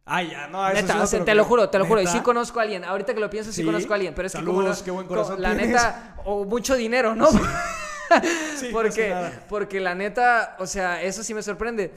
Ay, 0.06 0.30
ya, 0.32 0.48
no, 0.48 0.68
eso 0.68 0.82
Neta, 0.82 1.06
sí 1.06 1.20
te 1.20 1.34
lo 1.34 1.44
juro, 1.44 1.70
te 1.70 1.78
lo 1.78 1.86
juro. 1.86 2.00
Y 2.02 2.06
sí 2.06 2.20
conozco 2.20 2.58
a 2.60 2.62
alguien. 2.64 2.84
Ahorita 2.84 3.14
que 3.14 3.20
lo 3.20 3.30
pienso, 3.30 3.50
sí, 3.52 3.60
Sí. 3.62 3.66
conozco 3.66 3.92
a 3.92 3.96
alguien. 3.96 4.14
Pero 4.14 4.26
es 4.26 4.32
que 4.34 4.44
como 4.44 4.58
Saludos, 4.58 4.78
no- 4.80 4.84
qué 4.84 4.90
buen 4.90 5.06
como- 5.06 5.16
corazón 5.22 5.40
La 5.42 5.50
tienes. 5.50 5.68
neta, 5.68 6.16
o 6.26 6.44
mucho 6.44 6.76
dinero, 6.76 7.14
¿no? 7.14 7.26
Sí, 7.28 7.38
que 8.66 8.70
porque, 8.72 9.14
porque 9.48 9.80
la 9.80 9.94
neta, 9.94 10.56
o 10.58 10.66
sea, 10.66 11.02
eso 11.02 11.22
sí 11.22 11.32
me 11.32 11.42
sorprende. 11.42 11.92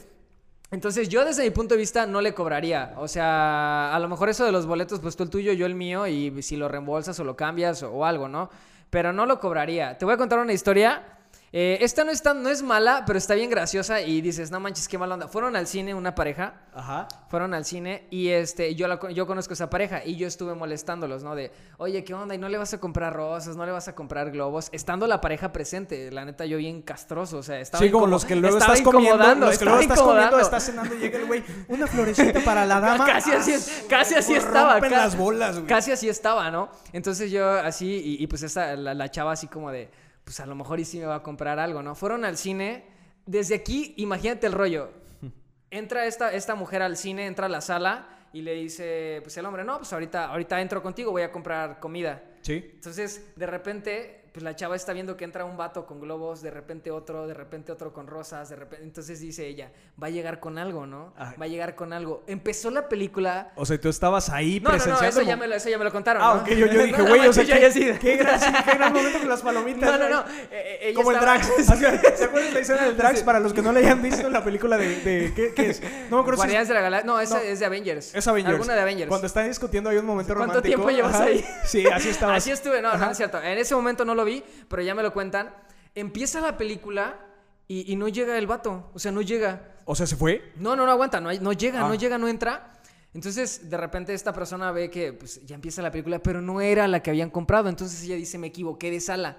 Entonces 0.71 1.07
yo 1.09 1.23
desde 1.25 1.43
mi 1.43 1.49
punto 1.49 1.75
de 1.75 1.79
vista 1.79 2.05
no 2.05 2.21
le 2.21 2.33
cobraría. 2.33 2.93
O 2.97 3.07
sea, 3.07 3.93
a 3.93 3.99
lo 3.99 4.07
mejor 4.09 4.29
eso 4.29 4.45
de 4.45 4.51
los 4.51 4.65
boletos, 4.65 4.99
pues 4.99 5.15
tú 5.15 5.23
el 5.23 5.29
tuyo, 5.29 5.51
yo 5.53 5.65
el 5.65 5.75
mío, 5.75 6.07
y 6.07 6.41
si 6.43 6.55
lo 6.57 6.67
reembolsas 6.67 7.19
o 7.19 7.23
lo 7.23 7.35
cambias 7.35 7.83
o, 7.83 7.91
o 7.91 8.05
algo, 8.05 8.27
¿no? 8.27 8.49
Pero 8.89 9.13
no 9.13 9.25
lo 9.25 9.39
cobraría. 9.39 9.97
Te 9.97 10.05
voy 10.05 10.13
a 10.13 10.17
contar 10.17 10.39
una 10.39 10.53
historia. 10.53 11.16
Eh, 11.53 11.77
esta 11.79 12.03
no 12.03 12.11
es, 12.11 12.21
tan, 12.21 12.43
no 12.43 12.49
es 12.49 12.61
mala, 12.61 13.03
pero 13.07 13.17
está 13.17 13.33
bien 13.33 13.49
graciosa 13.49 14.01
y 14.01 14.19
dices, 14.19 14.51
no 14.51 14.59
manches, 14.59 14.87
qué 14.89 14.97
mala 14.97 15.13
onda. 15.13 15.29
Fueron 15.29 15.55
al 15.55 15.65
cine 15.65 15.93
una 15.95 16.13
pareja 16.13 16.55
Ajá. 16.73 17.07
fueron 17.29 17.53
al 17.53 17.63
cine 17.63 18.05
y 18.11 18.27
este 18.29 18.75
yo 18.75 18.87
la 18.89 18.99
yo 19.13 19.25
conozco 19.25 19.53
a 19.53 19.55
esa 19.55 19.69
pareja 19.69 20.03
y 20.03 20.17
yo 20.17 20.27
estuve 20.27 20.55
molestándolos, 20.55 21.23
¿no? 21.23 21.35
De, 21.35 21.53
"Oye, 21.77 22.03
¿qué 22.03 22.13
onda? 22.13 22.35
Y 22.35 22.37
no 22.37 22.49
le 22.49 22.57
vas 22.57 22.73
a 22.73 22.79
comprar 22.81 23.13
rosas, 23.15 23.55
no 23.55 23.65
le 23.65 23.71
vas 23.71 23.87
a 23.87 23.95
comprar 23.95 24.29
globos." 24.31 24.67
Estando 24.73 25.07
la 25.07 25.21
pareja 25.21 25.53
presente, 25.53 26.11
la 26.11 26.25
neta 26.25 26.45
yo 26.45 26.57
bien 26.57 26.81
castroso, 26.81 27.37
o 27.37 27.43
sea, 27.43 27.59
estaba 27.61 27.81
Sí, 27.81 27.89
como 27.91 28.07
los 28.07 28.25
que 28.25 28.35
luego 28.35 28.57
estás 28.57 28.81
comiendo, 28.81 29.35
los 29.35 29.57
que 29.57 29.63
luego 29.65 29.79
estás 29.79 30.01
comiendo, 30.01 30.39
estás 30.41 30.63
cenando 30.65 30.95
y 30.95 30.99
llega 30.99 31.17
el 31.17 31.25
güey, 31.27 31.43
una 31.69 31.87
florecita 31.87 32.41
para 32.41 32.65
la 32.65 32.81
dama. 32.81 33.05
Casi 33.07 33.31
así, 33.31 33.53
es- 33.53 33.85
casi 33.89 34.15
así 34.15 34.33
estaba. 34.35 34.81
ca- 34.81 34.89
las 34.89 35.15
bolas, 35.17 35.55
güey. 35.55 35.67
Casi 35.67 35.93
así 35.93 36.09
estaba, 36.09 36.51
¿no? 36.51 36.69
Entonces 36.91 37.31
yo 37.31 37.49
así, 37.49 37.87
y, 38.19 38.21
y 38.21 38.27
pues 38.27 38.43
esta, 38.43 38.75
la, 38.75 38.93
la 38.93 39.09
chava 39.09 39.31
así 39.31 39.47
como 39.47 39.71
de, 39.71 39.89
pues 40.27 40.41
a 40.41 40.45
lo 40.45 40.55
mejor 40.55 40.77
y 40.81 40.83
sí 40.83 40.99
me 40.99 41.05
va 41.05 41.15
a 41.15 41.23
comprar 41.23 41.57
algo, 41.57 41.81
¿no? 41.81 41.95
Fueron 41.95 42.25
al 42.25 42.37
cine. 42.37 42.83
Desde 43.25 43.55
aquí, 43.55 43.93
imagínate 43.95 44.45
el 44.45 44.51
rollo. 44.51 44.89
Entra 45.71 46.05
esta, 46.05 46.33
esta 46.33 46.53
mujer 46.53 46.81
al 46.81 46.97
cine, 46.97 47.27
entra 47.27 47.45
a 47.45 47.49
la 47.49 47.61
sala 47.61 48.27
y 48.33 48.41
le 48.41 48.53
dice, 48.55 49.21
pues 49.23 49.37
el 49.37 49.45
hombre, 49.45 49.63
no, 49.63 49.77
pues 49.77 49.93
ahorita, 49.93 50.25
ahorita 50.25 50.59
entro 50.59 50.83
contigo, 50.83 51.11
voy 51.11 51.21
a 51.21 51.31
comprar 51.31 51.79
comida. 51.79 52.21
Sí. 52.41 52.71
Entonces, 52.73 53.33
de 53.37 53.45
repente, 53.45 54.16
pues 54.37 54.43
la 54.43 54.55
chava 54.55 54.75
está 54.75 54.93
viendo 54.93 55.17
que 55.17 55.25
entra 55.25 55.45
un 55.45 55.57
vato 55.57 55.87
con 55.87 55.99
globos, 55.99 56.43
de 56.43 56.51
repente 56.51 56.91
otro, 56.91 57.25
de 57.25 57.33
repente 57.33 57.71
otro 57.71 57.91
con 57.91 58.05
rosas, 58.05 58.49
de 58.49 58.55
repente... 58.55 58.85
Entonces 58.85 59.19
dice 59.19 59.47
ella, 59.47 59.71
va 59.99 60.05
a 60.05 60.09
llegar 60.11 60.39
con 60.39 60.59
algo, 60.59 60.85
¿no? 60.85 61.11
Ay. 61.17 61.33
Va 61.41 61.45
a 61.45 61.47
llegar 61.47 61.73
con 61.73 61.91
algo. 61.91 62.23
Empezó 62.27 62.69
la 62.69 62.87
película... 62.87 63.51
O 63.55 63.65
sea, 63.65 63.81
tú 63.81 63.89
estabas 63.89 64.29
ahí 64.29 64.59
No, 64.59 64.69
no, 64.69 65.01
eso 65.01 65.23
ya, 65.23 65.35
me 65.35 65.47
lo, 65.47 65.55
eso 65.55 65.69
ya 65.69 65.79
me 65.79 65.85
lo 65.85 65.91
contaron. 65.91 66.21
Ah, 66.21 66.35
¿no? 66.35 66.41
ok, 66.41 66.49
yo, 66.49 66.67
yo 66.67 66.83
dije, 66.83 67.01
güey, 67.01 67.21
no, 67.21 67.29
o 67.31 67.33
sea, 67.33 67.45
yo 67.45 67.55
qué, 67.55 67.97
qué 67.99 68.15
gran, 68.17 68.39
qué 68.39 68.75
gran 68.75 68.93
momento 68.93 69.17
con 69.17 69.27
las 69.27 69.41
palomitas. 69.41 69.99
No, 69.99 70.07
no, 70.07 70.07
no. 70.07 70.29
eh, 70.29 70.45
eh, 70.51 70.79
ella 70.89 70.95
Como 70.97 71.11
el 71.13 71.19
Drax. 71.19 71.51
¿Se 71.57 72.23
acuerdan 72.25 72.53
la 72.53 72.59
escena 72.59 72.83
del 72.83 72.95
Drax? 72.95 73.23
Para 73.23 73.39
los 73.39 73.53
que 73.53 73.63
no 73.63 73.71
la 73.71 73.79
hayan 73.79 74.03
visto 74.03 74.29
la 74.29 74.43
película 74.43 74.77
de. 74.77 75.01
de- 75.01 75.33
¿qué, 75.33 75.51
qué 75.55 75.71
es? 75.71 75.81
No 76.11 76.17
me 76.17 76.21
acuerdo 76.21 76.43
si 76.43 76.49
de 76.49 76.73
la 76.75 76.81
Galaxia. 76.81 77.07
No, 77.11 77.19
esa 77.19 77.41
es 77.41 77.59
de 77.59 77.65
Avengers. 77.65 78.13
es 78.13 78.27
Avengers. 78.27 78.53
Alguna 78.53 78.75
de 78.75 78.81
Avengers. 78.81 79.09
Cuando 79.09 79.25
están 79.25 79.47
discutiendo 79.47 79.89
hay 79.89 79.97
un 79.97 80.05
momento 80.05 80.35
¿Cuánto 80.35 80.59
romántico. 80.61 80.83
tiempo 80.83 80.95
llevas 80.95 81.19
ahí? 81.19 81.43
Sí, 81.65 81.87
así 81.87 82.09
estaba. 82.09 82.35
Así 82.37 82.51
estuve, 82.51 82.83
no, 82.83 82.95
no 82.95 83.09
es 83.09 83.17
cierto. 83.17 83.41
En 83.41 83.57
ese 83.57 83.73
momento 83.73 84.05
no 84.05 84.13
lo 84.13 84.26
vi, 84.27 84.43
pero 84.69 84.81
ya 84.83 84.93
me 84.95 85.01
lo 85.03 85.11
cuentan. 85.11 85.53
Empieza 85.95 86.39
la 86.39 86.55
película 86.57 87.19
y, 87.67 87.91
y 87.91 87.95
no 87.95 88.07
llega 88.07 88.37
el 88.37 88.45
vato. 88.47 88.91
O 88.93 88.99
sea, 88.99 89.11
no 89.11 89.21
llega. 89.21 89.75
O 89.85 89.95
sea, 89.95 90.05
¿se 90.05 90.15
fue? 90.15 90.53
No, 90.57 90.75
no, 90.75 90.85
no 90.85 90.91
aguanta, 90.91 91.19
no, 91.19 91.33
no 91.33 91.53
llega, 91.53 91.83
Ah. 91.85 91.87
no 91.87 91.95
llega, 91.95 92.17
no 92.17 92.27
entra. 92.27 92.73
Entonces, 93.13 93.69
de 93.69 93.77
repente 93.77 94.13
esta 94.13 94.31
persona 94.31 94.71
ve 94.71 94.91
que 94.91 95.13
pues, 95.13 95.43
ya 95.45 95.55
empieza 95.55 95.81
la 95.81 95.89
película, 95.89 96.19
pero 96.19 96.39
no 96.41 96.61
era 96.61 96.87
la 96.87 97.01
que 97.01 97.09
habían 97.09 97.31
comprado. 97.31 97.67
Entonces 97.67 98.03
ella 98.03 98.15
dice, 98.15 98.37
me 98.37 98.47
equivoqué 98.47 98.91
de 98.91 98.99
sala. 98.99 99.37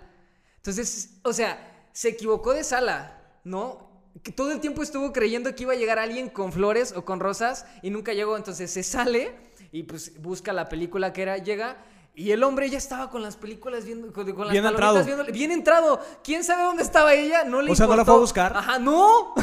Entonces, 0.56 1.20
o 1.22 1.32
sea, 1.32 1.86
se 1.92 2.08
equivocó 2.08 2.52
de 2.54 2.64
sala, 2.64 3.22
¿no? 3.44 3.86
Que 4.22 4.32
todo 4.32 4.50
el 4.50 4.58
tiempo 4.60 4.82
estuvo 4.82 5.12
creyendo 5.12 5.54
que 5.54 5.62
iba 5.62 5.74
a 5.74 5.76
llegar 5.76 5.98
alguien 6.00 6.28
con 6.28 6.50
flores 6.52 6.92
o 6.96 7.04
con 7.04 7.20
rosas 7.20 7.66
y 7.82 7.90
nunca 7.90 8.12
llegó. 8.14 8.36
Entonces 8.36 8.70
se 8.70 8.82
sale 8.82 9.32
y 9.70 9.84
pues 9.84 10.20
busca 10.20 10.52
la 10.52 10.68
película 10.68 11.12
que 11.12 11.22
era, 11.22 11.38
llega. 11.38 11.76
Y 12.18 12.32
el 12.32 12.42
hombre 12.42 12.68
ya 12.68 12.78
estaba 12.78 13.10
con 13.10 13.22
las 13.22 13.36
películas 13.36 13.84
viendo, 13.84 14.12
con, 14.12 14.30
con 14.32 14.46
las 14.46 14.52
Bien 14.52 14.66
entrado. 14.66 15.04
viendo- 15.04 15.24
bien 15.26 15.52
entrado. 15.52 16.00
¿Quién 16.24 16.42
sabe 16.42 16.64
dónde 16.64 16.82
estaba 16.82 17.14
ella? 17.14 17.44
No 17.44 17.62
le 17.62 17.70
O 17.70 17.76
sea, 17.76 17.86
¿no 17.86 17.94
la 17.94 18.02
importó. 18.02 18.12
fue 18.12 18.16
a 18.16 18.20
buscar? 18.20 18.56
Ajá, 18.56 18.78
no. 18.80 19.34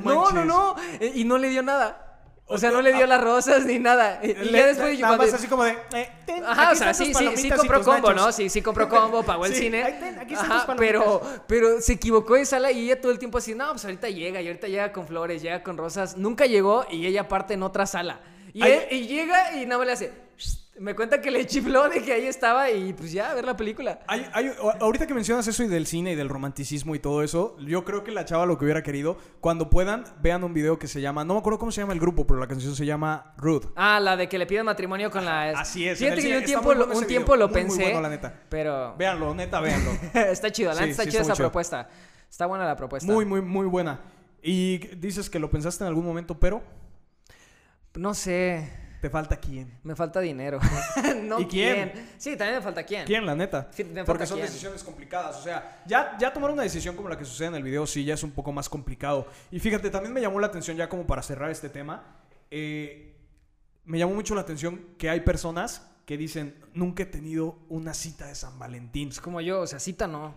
No, 0.00 0.14
no, 0.14 0.20
manches. 0.24 0.46
no. 0.46 0.76
Eh, 0.98 1.12
Y 1.16 1.24
no 1.24 1.36
le 1.36 1.48
dio 1.50 1.62
nada. 1.62 2.06
O 2.46 2.58
sea, 2.58 2.70
no 2.72 2.80
le 2.82 2.92
dio 2.94 3.04
ah. 3.04 3.06
las 3.06 3.20
rosas 3.22 3.64
ni 3.66 3.78
nada. 3.78 4.18
Y 4.24 4.34
Le- 4.34 4.50
ya 4.50 4.66
después 4.66 4.98
nada 4.98 5.14
cuando- 5.16 5.24
más 5.32 5.34
así 5.34 5.46
como 5.46 5.62
de. 5.64 5.76
eh, 5.92 6.10
ten, 6.26 6.42
Ajá, 6.44 6.72
o 6.72 6.74
sea, 6.74 6.94
sí, 6.94 7.12
sí, 7.14 7.36
sí 7.36 7.50
compró 7.50 7.82
combo, 7.84 8.08
nachos. 8.08 8.26
¿no? 8.26 8.32
Sí, 8.32 8.48
sí 8.48 8.60
compró 8.62 8.88
combo, 8.88 9.22
pagó 9.32 9.44
el 9.46 9.54
Sí, 9.54 9.60
cine. 9.64 9.84
ahí 9.84 9.98
ten, 10.00 10.18
aquí 10.18 10.34
están 10.34 10.50
Ajá, 10.52 10.66
tus 10.66 10.74
pero, 10.76 11.20
pero 11.46 11.80
se 11.80 11.92
equivocó 11.92 12.34
de 12.34 12.46
sala 12.46 12.72
y 12.72 12.86
ella 12.86 13.00
todo 13.00 13.12
el 13.12 13.18
tiempo 13.20 13.38
así, 13.38 13.54
no, 13.54 13.70
pues 13.72 13.84
ahorita 13.84 14.08
llega 14.08 14.40
y 14.40 14.46
ahorita 14.48 14.66
llega 14.66 14.90
con 14.90 15.06
flores, 15.06 15.42
llega 15.42 15.62
con 15.62 15.76
rosas. 15.76 16.16
Nunca 16.16 16.46
llegó 16.46 16.86
y 16.90 17.06
ella 17.06 17.28
parte 17.28 17.54
en 17.54 17.62
otra 17.62 17.84
sala. 17.86 18.20
Y, 18.52 18.62
él- 18.62 18.86
y 18.90 19.06
llega 19.06 19.54
y 19.54 19.66
nada 19.66 19.78
más 19.78 19.86
le 19.86 19.92
hace, 19.92 20.12
me 20.80 20.94
cuenta 20.96 21.20
que 21.20 21.30
le 21.30 21.46
chifló 21.46 21.88
de 21.90 22.02
que 22.02 22.12
ahí 22.12 22.24
estaba 22.24 22.70
y 22.70 22.92
pues 22.94 23.12
ya, 23.12 23.30
a 23.30 23.34
ver 23.34 23.44
la 23.44 23.54
película. 23.56 24.00
Hay- 24.06 24.26
hay- 24.32 24.50
ahorita 24.80 25.06
que 25.06 25.12
mencionas 25.14 25.46
eso 25.46 25.62
y 25.62 25.68
del 25.68 25.86
cine 25.86 26.12
y 26.12 26.14
del 26.14 26.28
romanticismo 26.30 26.94
y 26.94 26.98
todo 26.98 27.22
eso, 27.22 27.56
yo 27.60 27.84
creo 27.84 28.02
que 28.02 28.10
la 28.12 28.24
chava 28.24 28.46
lo 28.46 28.56
que 28.56 28.64
hubiera 28.64 28.82
querido, 28.82 29.18
cuando 29.40 29.68
puedan, 29.68 30.04
vean 30.22 30.42
un 30.42 30.54
video 30.54 30.78
que 30.78 30.88
se 30.88 31.00
llama, 31.02 31.22
no 31.24 31.34
me 31.34 31.40
acuerdo 31.40 31.58
cómo 31.58 31.70
se 31.70 31.82
llama 31.82 31.92
el 31.92 32.00
grupo, 32.00 32.26
pero 32.26 32.40
la 32.40 32.46
canción 32.48 32.74
se 32.74 32.86
llama 32.86 33.34
Rude. 33.36 33.68
Ah, 33.76 34.00
la 34.00 34.16
de 34.16 34.28
que 34.28 34.38
le 34.38 34.46
piden 34.46 34.64
matrimonio 34.64 35.10
con 35.10 35.24
la... 35.24 35.50
Así 35.50 35.86
es. 35.86 35.98
Fíjate 35.98 36.22
que 36.22 36.30
yo 36.30 36.38
un 36.38 36.44
tiempo, 36.44 36.64
muy 36.66 36.74
lo, 36.76 36.86
un 36.98 37.06
tiempo 37.06 37.36
muy, 37.36 37.44
muy 37.44 37.52
pensé, 37.54 37.82
bueno, 37.82 38.00
la 38.00 38.08
neta. 38.08 38.34
pero... 38.48 38.96
Véanlo, 38.96 39.34
neta, 39.34 39.60
véanlo. 39.60 39.90
está 40.14 40.50
chido, 40.50 40.70
la 40.70 40.76
Sí, 40.76 40.80
neta 40.80 40.90
está 40.92 41.02
sí, 41.04 41.10
chida 41.10 41.20
está 41.20 41.28
muy 41.28 41.32
esa 41.32 41.36
chido. 41.36 41.48
propuesta. 41.50 41.88
Está 42.30 42.46
buena 42.46 42.64
la 42.64 42.76
propuesta. 42.76 43.12
Muy, 43.12 43.24
muy, 43.26 43.42
muy 43.42 43.66
buena. 43.66 44.00
Y 44.42 44.78
dices 44.96 45.28
que 45.28 45.38
lo 45.38 45.50
pensaste 45.50 45.84
en 45.84 45.88
algún 45.88 46.06
momento, 46.06 46.38
pero 46.40 46.62
No 47.96 48.14
sé, 48.14 48.70
te 49.00 49.08
falta 49.08 49.36
quién. 49.36 49.78
me 49.82 49.96
falta 49.96 50.20
dinero. 50.20 50.60
no 51.22 51.40
¿Y 51.40 51.46
quién? 51.46 51.92
Sí, 52.18 52.36
también 52.36 52.58
me 52.58 52.62
falta 52.62 52.82
quién. 52.84 53.06
¿Quién, 53.06 53.24
la 53.24 53.34
neta? 53.34 53.68
Sí, 53.72 53.84
me 53.84 53.94
falta 53.94 54.04
Porque 54.04 54.26
son 54.26 54.38
quién. 54.38 54.46
decisiones 54.46 54.84
complicadas. 54.84 55.38
O 55.38 55.42
sea, 55.42 55.82
ya, 55.86 56.16
ya 56.18 56.32
tomar 56.32 56.50
una 56.50 56.62
decisión 56.62 56.94
como 56.96 57.08
la 57.08 57.16
que 57.16 57.24
sucede 57.24 57.48
en 57.48 57.54
el 57.54 57.62
video, 57.62 57.86
sí, 57.86 58.04
ya 58.04 58.14
es 58.14 58.22
un 58.22 58.32
poco 58.32 58.52
más 58.52 58.68
complicado. 58.68 59.26
Y 59.50 59.58
fíjate, 59.58 59.90
también 59.90 60.12
me 60.12 60.20
llamó 60.20 60.38
la 60.38 60.48
atención, 60.48 60.76
ya 60.76 60.88
como 60.88 61.06
para 61.06 61.22
cerrar 61.22 61.50
este 61.50 61.68
tema, 61.68 62.04
eh, 62.50 63.16
me 63.84 63.98
llamó 63.98 64.14
mucho 64.14 64.34
la 64.34 64.42
atención 64.42 64.94
que 64.98 65.08
hay 65.08 65.20
personas 65.20 65.86
que 66.04 66.16
dicen, 66.16 66.56
nunca 66.74 67.04
he 67.04 67.06
tenido 67.06 67.58
una 67.68 67.94
cita 67.94 68.26
de 68.26 68.34
San 68.34 68.58
Valentín. 68.58 69.08
Es 69.08 69.20
como 69.20 69.40
yo, 69.40 69.60
o 69.60 69.66
sea, 69.66 69.78
cita 69.78 70.06
no. 70.06 70.34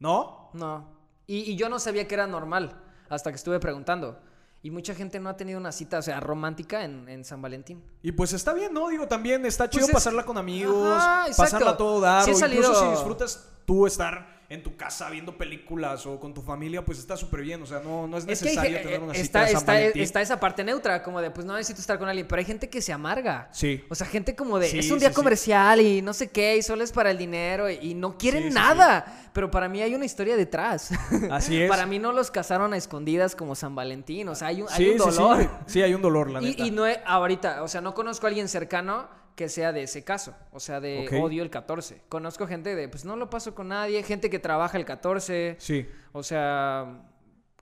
¿No? 0.00 0.50
No. 0.54 0.88
Y, 1.26 1.52
y 1.52 1.56
yo 1.56 1.68
no 1.68 1.78
sabía 1.78 2.08
que 2.08 2.14
era 2.14 2.26
normal 2.26 2.80
hasta 3.08 3.30
que 3.30 3.36
estuve 3.36 3.60
preguntando. 3.60 4.20
Y 4.64 4.70
mucha 4.70 4.94
gente 4.94 5.20
no 5.20 5.28
ha 5.28 5.36
tenido 5.36 5.60
una 5.60 5.70
cita, 5.72 5.98
o 5.98 6.02
sea, 6.02 6.18
romántica 6.20 6.84
en, 6.84 7.06
en 7.08 7.22
San 7.24 7.40
Valentín. 7.42 7.84
Y 8.02 8.12
pues 8.12 8.32
está 8.32 8.52
bien, 8.54 8.72
¿no? 8.72 8.88
Digo, 8.88 9.06
también 9.06 9.44
está 9.44 9.68
chido 9.68 9.82
Pues 9.82 9.90
es- 9.90 9.94
pasarla 9.94 10.24
con 10.24 10.38
amigos, 10.38 10.88
Ajá, 10.90 11.26
pasarla 11.36 11.70
a 11.72 11.76
todo 11.76 12.00
dar. 12.00 12.24
Sí 12.24 12.30
o 12.30 12.34
salido- 12.34 12.62
incluso 12.62 12.82
si 12.82 12.90
disfrutas 12.90 13.46
tú 13.66 13.86
estar 13.86 14.33
en 14.48 14.62
tu 14.62 14.76
casa 14.76 15.08
viendo 15.10 15.36
películas 15.38 16.04
o 16.06 16.20
con 16.20 16.34
tu 16.34 16.42
familia, 16.42 16.84
pues 16.84 16.98
está 16.98 17.16
súper 17.16 17.40
bien. 17.42 17.62
O 17.62 17.66
sea, 17.66 17.80
no, 17.80 18.06
no 18.06 18.18
es 18.18 18.26
Es 18.28 18.42
que 18.42 18.50
hay 18.50 18.56
necesario 18.56 18.82
tener 18.82 19.00
una 19.00 19.12
eh, 19.12 19.22
cita 19.24 19.44
está, 19.48 19.72
de 19.72 19.90
San 19.92 20.00
está, 20.02 20.20
esa 20.20 20.38
parte 20.40 20.62
neutra, 20.64 21.02
como 21.02 21.20
de, 21.20 21.30
pues 21.30 21.46
no 21.46 21.54
necesito 21.54 21.80
estar 21.80 21.98
con 21.98 22.08
alguien, 22.08 22.26
pero 22.28 22.38
hay 22.40 22.44
gente 22.44 22.68
que 22.68 22.82
se 22.82 22.92
amarga. 22.92 23.48
Sí. 23.52 23.82
O 23.88 23.94
sea, 23.94 24.06
gente 24.06 24.36
como 24.36 24.58
de, 24.58 24.68
Sí, 24.68 24.78
es 24.80 24.90
un 24.90 24.98
día 24.98 25.08
sí. 25.10 25.14
comercial 25.14 25.80
y 25.80 26.02
no 26.02 26.12
sé 26.12 26.30
qué, 26.30 26.56
y 26.56 26.62
solo 26.62 26.84
es 26.84 26.92
para 26.92 27.10
el 27.10 27.18
dinero 27.18 27.70
y, 27.70 27.78
y 27.80 27.94
no 27.94 28.18
quieren 28.18 28.52
nada. 28.52 29.30
Pero 29.32 29.50
para 29.50 29.68
mí 29.68 29.82
hay 29.82 29.94
una 29.94 30.04
historia 30.04 30.36
detrás. 30.36 30.90
Así 31.30 31.62
es. 31.62 31.68
para 31.68 31.86
mí 31.86 31.98
no 31.98 32.12
los 32.12 32.30
casaron 32.30 32.72
a 32.72 32.76
escondidas 32.76 33.34
como 33.34 33.54
San 33.54 33.74
Valentín. 33.74 34.28
O 34.28 34.34
sea, 34.34 34.48
hay 34.48 34.62
un, 34.62 34.68
hay 34.70 34.90
un 34.90 34.98
dolor. 34.98 35.50
Sí, 35.66 35.82
hay 35.82 35.94
un 35.94 36.02
dolor, 36.02 36.30
la 36.30 36.40
Y, 36.42 36.44
neta. 36.50 36.64
y 36.66 36.70
no 36.70 36.86
he- 36.86 37.00
ahorita, 37.04 37.62
o 37.62 37.68
sea, 37.68 37.80
no 37.80 37.94
conozco 37.94 38.26
a 38.26 38.28
alguien 38.28 38.48
cercano 38.48 39.08
que 39.34 39.48
sea 39.48 39.72
de 39.72 39.82
ese 39.82 40.04
caso, 40.04 40.34
o 40.52 40.60
sea, 40.60 40.80
de 40.80 41.08
odio 41.20 41.42
el 41.42 41.50
14. 41.50 42.02
Conozco 42.08 42.46
gente 42.46 42.74
de, 42.76 42.88
pues 42.88 43.04
no 43.04 43.16
lo 43.16 43.30
paso 43.30 43.54
con 43.54 43.68
nadie, 43.68 44.02
gente 44.02 44.30
que 44.30 44.38
trabaja 44.38 44.78
el 44.78 44.84
14, 44.84 45.56
Sí. 45.58 45.86
o 46.12 46.22
sea, 46.22 47.02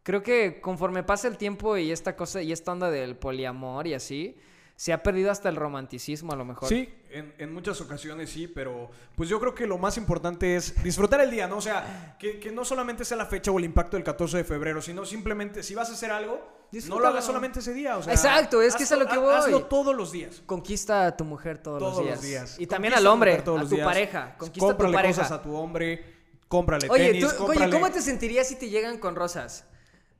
creo 0.02 0.22
que 0.22 0.60
conforme 0.60 1.02
pasa 1.02 1.28
el 1.28 1.38
tiempo 1.38 1.76
y 1.76 1.90
esta 1.90 2.14
cosa 2.16 2.42
y 2.42 2.52
esta 2.52 2.72
onda 2.72 2.90
del 2.90 3.16
poliamor 3.16 3.86
y 3.86 3.94
así, 3.94 4.36
se 4.76 4.92
ha 4.92 5.02
perdido 5.02 5.30
hasta 5.30 5.48
el 5.48 5.56
romanticismo 5.56 6.32
a 6.32 6.36
lo 6.36 6.44
mejor. 6.44 6.68
Sí, 6.68 6.92
en, 7.12 7.34
en 7.38 7.52
muchas 7.52 7.80
ocasiones 7.80 8.30
sí, 8.30 8.46
pero 8.48 8.90
pues 9.16 9.28
yo 9.28 9.38
creo 9.40 9.54
que 9.54 9.66
lo 9.66 9.78
más 9.78 9.96
importante 9.96 10.56
es 10.56 10.82
disfrutar 10.82 11.20
el 11.20 11.30
día, 11.30 11.46
¿no? 11.48 11.58
O 11.58 11.60
sea, 11.60 12.16
que, 12.18 12.38
que 12.40 12.50
no 12.50 12.64
solamente 12.64 13.04
sea 13.04 13.16
la 13.16 13.26
fecha 13.26 13.50
o 13.50 13.58
el 13.58 13.64
impacto 13.64 13.96
del 13.96 14.04
14 14.04 14.38
de 14.38 14.44
febrero, 14.44 14.80
sino 14.82 15.04
simplemente 15.04 15.62
si 15.62 15.74
vas 15.74 15.90
a 15.90 15.92
hacer 15.92 16.10
algo, 16.10 16.34
no 16.34 16.38
lo 16.40 16.68
Disfrútalo. 16.70 17.08
hagas 17.08 17.24
solamente 17.26 17.58
ese 17.58 17.74
día. 17.74 17.98
O 17.98 18.02
sea, 18.02 18.14
Exacto, 18.14 18.62
es 18.62 18.74
que 18.74 18.84
es 18.84 18.92
a 18.92 18.96
lo 18.96 19.06
que 19.06 19.18
voy. 19.18 19.34
Hazlo 19.34 19.64
todos 19.66 19.94
los 19.94 20.10
días. 20.12 20.42
Conquista 20.46 21.06
a 21.06 21.16
tu 21.16 21.24
mujer 21.24 21.58
todos, 21.58 21.78
Todos 21.78 22.04
los, 22.04 22.22
días. 22.22 22.58
Y 22.58 22.66
también 22.66 22.94
al 22.94 23.06
hombre, 23.06 23.34
a 23.34 23.44
los 23.50 23.68
tu 23.68 23.74
días. 23.74 23.86
pareja. 23.86 24.34
Conquista 24.38 24.66
a 24.66 24.68
tu 24.70 24.76
Cómprale 24.76 24.94
pareja. 24.94 25.14
cosas 25.22 25.32
a 25.32 25.42
tu 25.42 25.54
hombre, 25.54 26.04
cómprale 26.48 26.88
Oye, 26.90 27.12
tenis, 27.12 27.36
tú- 27.36 27.44
oye, 27.44 27.70
¿cómo 27.70 27.90
te 27.90 28.00
sentirías 28.00 28.48
si 28.48 28.56
te 28.56 28.68
llegan 28.70 28.98
con 28.98 29.14
rosas? 29.16 29.64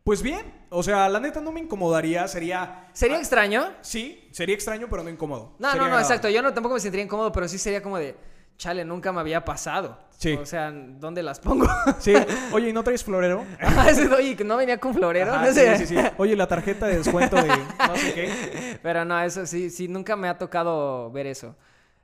Pues 0.05 0.21
bien, 0.23 0.53
o 0.71 0.83
sea, 0.83 1.09
la 1.09 1.21
neta 1.21 1.41
no 1.41 1.53
me 1.53 1.61
incomodaría, 1.61 2.27
sería... 2.27 2.89
¿Sería 2.93 3.17
Ah, 3.19 3.21
extraño? 3.21 3.71
Sí, 3.83 4.29
sería 4.33 4.55
extraño, 4.55 4.89
pero 4.91 5.03
no 5.05 5.11
incómodo. 5.11 5.55
No, 5.61 5.71
Sería 5.71 5.87
no, 5.87 5.95
no, 5.95 6.01
exacto. 6.01 6.29
Yo 6.29 6.43
no 6.43 6.53
tampoco 6.53 6.75
me 6.75 6.81
sentiría 6.81 7.05
incómodo, 7.05 7.31
pero 7.31 7.47
sí 7.47 7.57
sería 7.57 7.81
como 7.83 7.99
de, 7.99 8.17
chale, 8.59 8.85
nunca 8.85 9.13
me 9.13 9.21
había 9.21 9.45
pasado. 9.45 9.97
Sí. 10.19 10.33
O 10.35 10.45
sea, 10.47 10.73
¿dónde 10.73 11.23
las 11.23 11.39
pongo? 11.39 11.67
Sí, 12.01 12.15
oye, 12.53 12.71
¿y 12.71 12.73
no 12.73 12.83
traes 12.83 13.05
florero? 13.05 13.45
Ah, 13.61 13.87
Oye, 14.17 14.37
no 14.45 14.57
venía 14.57 14.79
con 14.79 14.93
florero. 14.95 15.33
Ajá, 15.35 15.47
no 15.47 15.53
sé. 15.53 15.79
sí, 15.79 15.87
sí, 15.87 15.97
sí. 15.97 16.03
Oye, 16.17 16.35
la 16.37 16.47
tarjeta 16.49 16.87
de 16.87 16.99
descuento 16.99 17.37
de 17.37 17.49
no 17.49 17.97
sé 17.97 18.15
qué. 18.15 18.79
Pero 18.83 19.05
no, 19.05 19.21
eso 19.21 19.47
sí, 19.47 19.71
sí, 19.71 19.87
nunca 19.89 20.17
me 20.17 20.29
ha 20.29 20.37
tocado 20.39 21.11
ver 21.13 21.27
eso. 21.27 21.55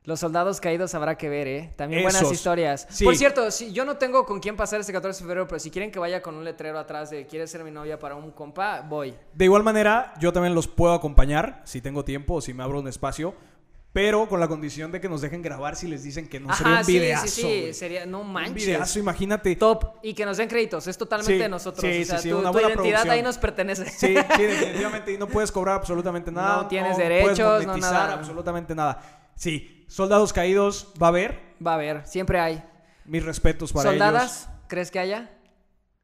Los 0.04 0.20
soldados 0.20 0.58
caídos 0.60 0.94
habrá 0.94 1.18
que 1.18 1.28
ver, 1.28 1.46
¿eh? 1.48 1.72
También 1.76 2.02
buenas 2.02 2.30
historias. 2.32 2.86
Sí. 2.88 3.04
Por 3.04 3.14
cierto, 3.16 3.50
si, 3.50 3.72
yo 3.72 3.84
no 3.84 3.98
tengo 3.98 4.24
con 4.24 4.40
quién 4.40 4.56
pasar 4.56 4.80
este 4.80 4.92
14 4.92 5.18
de 5.18 5.22
febrero, 5.26 5.46
pero 5.46 5.58
si 5.58 5.70
quieren 5.70 5.90
que 5.90 5.98
vaya 5.98 6.22
con 6.22 6.34
un 6.34 6.44
letrero 6.44 6.78
atrás 6.78 7.10
de 7.10 7.26
¿Quieres 7.26 7.50
ser 7.50 7.62
mi 7.62 7.70
novia 7.70 7.98
para 7.98 8.14
un 8.14 8.30
compa? 8.30 8.80
Voy. 8.80 9.14
De 9.34 9.44
igual 9.44 9.62
manera, 9.62 10.14
yo 10.18 10.32
también 10.32 10.54
los 10.54 10.66
puedo 10.66 10.94
acompañar 10.94 11.60
si 11.64 11.82
tengo 11.82 12.04
tiempo 12.04 12.34
o 12.34 12.40
si 12.40 12.54
me 12.54 12.62
abro 12.62 12.80
un 12.80 12.88
espacio, 12.88 13.34
pero 13.92 14.28
con 14.28 14.40
la 14.40 14.48
condición 14.48 14.92
de 14.92 15.00
que 15.00 15.08
nos 15.10 15.20
dejen 15.20 15.42
grabar 15.42 15.76
si 15.76 15.86
les 15.88 16.02
dicen 16.04 16.26
que 16.26 16.40
no 16.40 16.54
sería 16.54 16.78
un 16.78 16.84
sí, 16.84 16.92
videazo. 16.92 17.26
sí, 17.26 17.40
sí. 17.42 17.42
güey. 17.60 17.74
Sería, 17.74 18.06
no 18.06 18.20
Un 18.20 18.32
manches. 18.32 18.54
videazo, 18.54 18.98
imagínate. 19.00 19.56
Top. 19.56 19.96
Y 20.02 20.14
que 20.14 20.24
nos 20.24 20.38
den 20.38 20.48
créditos. 20.48 20.86
Es 20.86 20.96
totalmente 20.96 21.34
Sí, 21.34 21.38
de 21.38 21.48
nosotros. 21.50 21.82
sí, 21.82 22.02
o 22.02 22.04
sea, 22.06 22.16
sí, 22.18 22.22
sí, 22.24 22.30
tu, 22.30 22.38
una 22.38 22.48
tu 22.48 22.52
buena 22.54 22.68
identidad 22.68 22.84
producción. 23.02 23.10
ahí 23.14 23.22
nos 23.22 23.36
pertenece. 23.36 23.84
Sí, 23.90 24.06
sí, 24.06 24.14
definitivamente. 24.42 25.12
Y 25.12 25.18
no 25.18 25.26
puedes 25.26 25.52
cobrar 25.52 25.74
absolutamente 25.76 26.30
nada. 26.30 26.62
No 26.62 26.68
tienes 26.68 26.94
puedes 26.94 27.08
derechos, 27.10 27.38
no 27.62 27.66
monetizar 27.68 27.92
nada. 27.92 28.14
absolutamente 28.14 28.74
nada. 28.74 29.02
Sí, 29.34 29.77
soldados 29.88 30.32
caídos, 30.32 30.92
va 31.02 31.08
a 31.08 31.10
haber. 31.10 31.40
Va 31.64 31.72
a 31.72 31.74
haber, 31.74 32.06
siempre 32.06 32.38
hay. 32.38 32.62
Mis 33.04 33.24
respetos 33.24 33.72
para 33.72 33.90
¿Soldadas? 33.90 34.48
¿Crees 34.68 34.90
que 34.92 35.00
haya? 35.00 35.30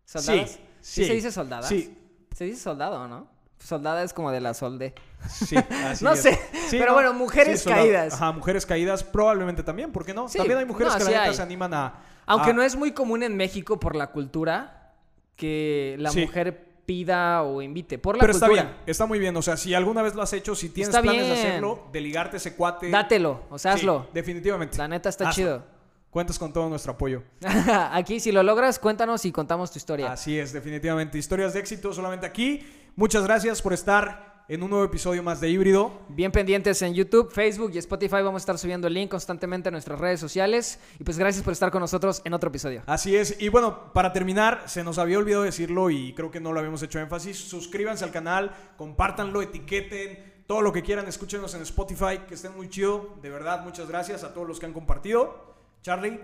¿Soldadas? 0.05 0.51
Sí, 0.51 0.57
¿Sí, 0.81 1.03
sí. 1.03 1.05
se 1.07 1.15
dice 1.15 1.31
soldadas? 1.33 1.69
Sí. 1.69 1.97
Se 2.35 2.45
dice 2.45 2.61
soldado, 2.61 3.07
¿no? 3.07 3.29
Soldada 3.59 4.03
es 4.03 4.13
como 4.13 4.31
de 4.33 4.41
la 4.41 4.53
solde. 4.53 4.95
Sí, 5.29 5.57
así 5.57 6.05
No 6.05 6.13
es. 6.13 6.21
sé, 6.23 6.39
pero 6.73 6.93
bueno, 6.95 7.15
mujeres 7.15 7.63
caídas. 7.63 8.15
Ajá, 8.15 8.33
mujeres 8.33 8.67
caídas 8.67 9.05
probablemente 9.05 9.63
también, 9.63 9.93
¿por 9.93 10.05
qué 10.05 10.13
no? 10.13 10.29
Sí, 10.29 10.39
también 10.39 10.59
hay 10.59 10.65
mujeres 10.67 10.93
no, 10.93 10.99
que 10.99 11.05
la 11.05 11.11
neta 11.11 11.23
hay. 11.25 11.35
se 11.35 11.43
animan 11.43 11.73
a... 11.73 11.95
Aunque 12.27 12.51
a- 12.51 12.53
no 12.55 12.63
es 12.63 12.75
muy 12.77 12.93
común 12.93 13.23
en 13.23 13.37
México 13.37 13.79
por 13.79 13.95
la 13.97 14.09
cultura 14.11 14.93
que 15.37 15.97
la 15.99 16.13
mujer 16.13 16.74
pida 16.87 17.43
o 17.43 17.63
invite. 17.63 17.99
Por 17.99 18.17
la 18.17 18.21
Pero 18.21 18.33
está 18.33 18.49
bien, 18.49 18.69
está 18.87 19.07
muy 19.07 19.19
bien. 19.19 19.37
O 19.37 19.43
sea, 19.43 19.57
si 19.57 19.75
alguna 19.75 20.03
vez 20.03 20.15
lo 20.15 20.23
has 20.23 20.33
hecho, 20.33 20.55
si 20.55 20.69
tienes 20.69 20.89
Está 20.89 21.03
planes 21.03 21.27
de 21.27 21.33
hacerlo, 21.33 21.89
de 21.93 22.01
ligarte 22.01 22.37
ese 22.37 22.55
cuate... 22.55 22.91
Dátelo, 22.91 23.43
o 23.51 23.59
sea, 23.59 23.73
Sí, 23.75 23.81
hazlo. 23.81 24.09
definitivamente. 24.13 24.77
La 24.79 24.89
neta 24.89 25.09
está 25.09 25.29
Hazlo. 25.29 25.35
chido. 25.35 25.75
Cuentas 26.11 26.39
con 26.39 26.53
todo 26.53 26.69
nuestro 26.69 26.93
apoyo. 26.93 27.23
Aquí, 27.93 28.21
si 28.21 28.31
lo 28.31 28.43
logras, 28.43 28.79
cuéntanos 28.79 29.25
y 29.25 29.33
contamos 29.33 29.73
tu 29.73 29.79
historia. 29.79 30.13
Así 30.13 30.39
es, 30.39 30.53
definitivamente. 30.53 31.19
Historias 31.19 31.55
de 31.55 31.61
éxito 31.61 31.93
solamente 31.93 32.25
aquí. 32.25 32.65
Muchas 32.95 33.25
gracias 33.25 33.61
por 33.61 33.73
estar 33.73 34.34
en 34.47 34.63
un 34.63 34.71
nuevo 34.71 34.85
episodio 34.85 35.23
más 35.23 35.41
de 35.41 35.49
Híbrido. 35.49 36.01
Bien 36.09 36.31
pendientes 36.31 36.83
en 36.83 36.93
YouTube, 36.93 37.33
Facebook 37.33 37.71
y 37.75 37.79
Spotify. 37.79 38.17
Vamos 38.17 38.35
a 38.35 38.43
estar 38.43 38.59
subiendo 38.59 38.87
el 38.87 38.95
link 38.95 39.11
constantemente 39.11 39.69
a 39.69 39.73
nuestras 39.73 39.99
redes 39.99 40.21
sociales. 40.21 40.79
Y 40.99 41.05
pues 41.05 41.19
gracias 41.19 41.43
por 41.43 41.53
estar 41.53 41.71
con 41.71 41.81
nosotros 41.81 42.21
en 42.25 42.35
otro 42.35 42.49
episodio. 42.49 42.83
Así 42.87 43.17
es. 43.17 43.41
Y 43.41 43.49
bueno, 43.49 43.93
para 43.93 44.13
terminar, 44.13 44.65
se 44.67 44.85
nos 44.85 44.99
había 44.99 45.19
olvidado 45.19 45.45
decirlo 45.45 45.91
y 45.91 46.13
creo 46.13 46.31
que 46.31 46.41
no 46.41 46.53
lo 46.53 46.59
habíamos 46.59 46.83
hecho 46.83 46.99
énfasis. 46.99 47.39
Suscríbanse 47.39 48.05
al 48.05 48.11
canal, 48.11 48.55
compártanlo, 48.77 49.41
etiqueten, 49.41 50.45
todo 50.47 50.61
lo 50.61 50.73
que 50.73 50.83
quieran, 50.83 51.09
escúchenos 51.09 51.55
en 51.55 51.63
Spotify, 51.63 52.21
que 52.29 52.35
estén 52.35 52.55
muy 52.55 52.69
chido. 52.69 53.17
De 53.23 53.31
verdad, 53.31 53.65
muchas 53.65 53.89
gracias 53.89 54.25
a 54.25 54.35
todos 54.35 54.47
los 54.47 54.61
que 54.61 54.67
han 54.67 54.75
compartido. 54.75 55.55
Charlie. 55.83 56.21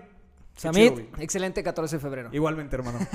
Samit, 0.55 0.95
chido, 0.95 1.07
excelente 1.17 1.63
14 1.63 1.95
de 1.95 1.99
febrero. 1.99 2.29
Igualmente, 2.31 2.75
hermano. 2.75 2.99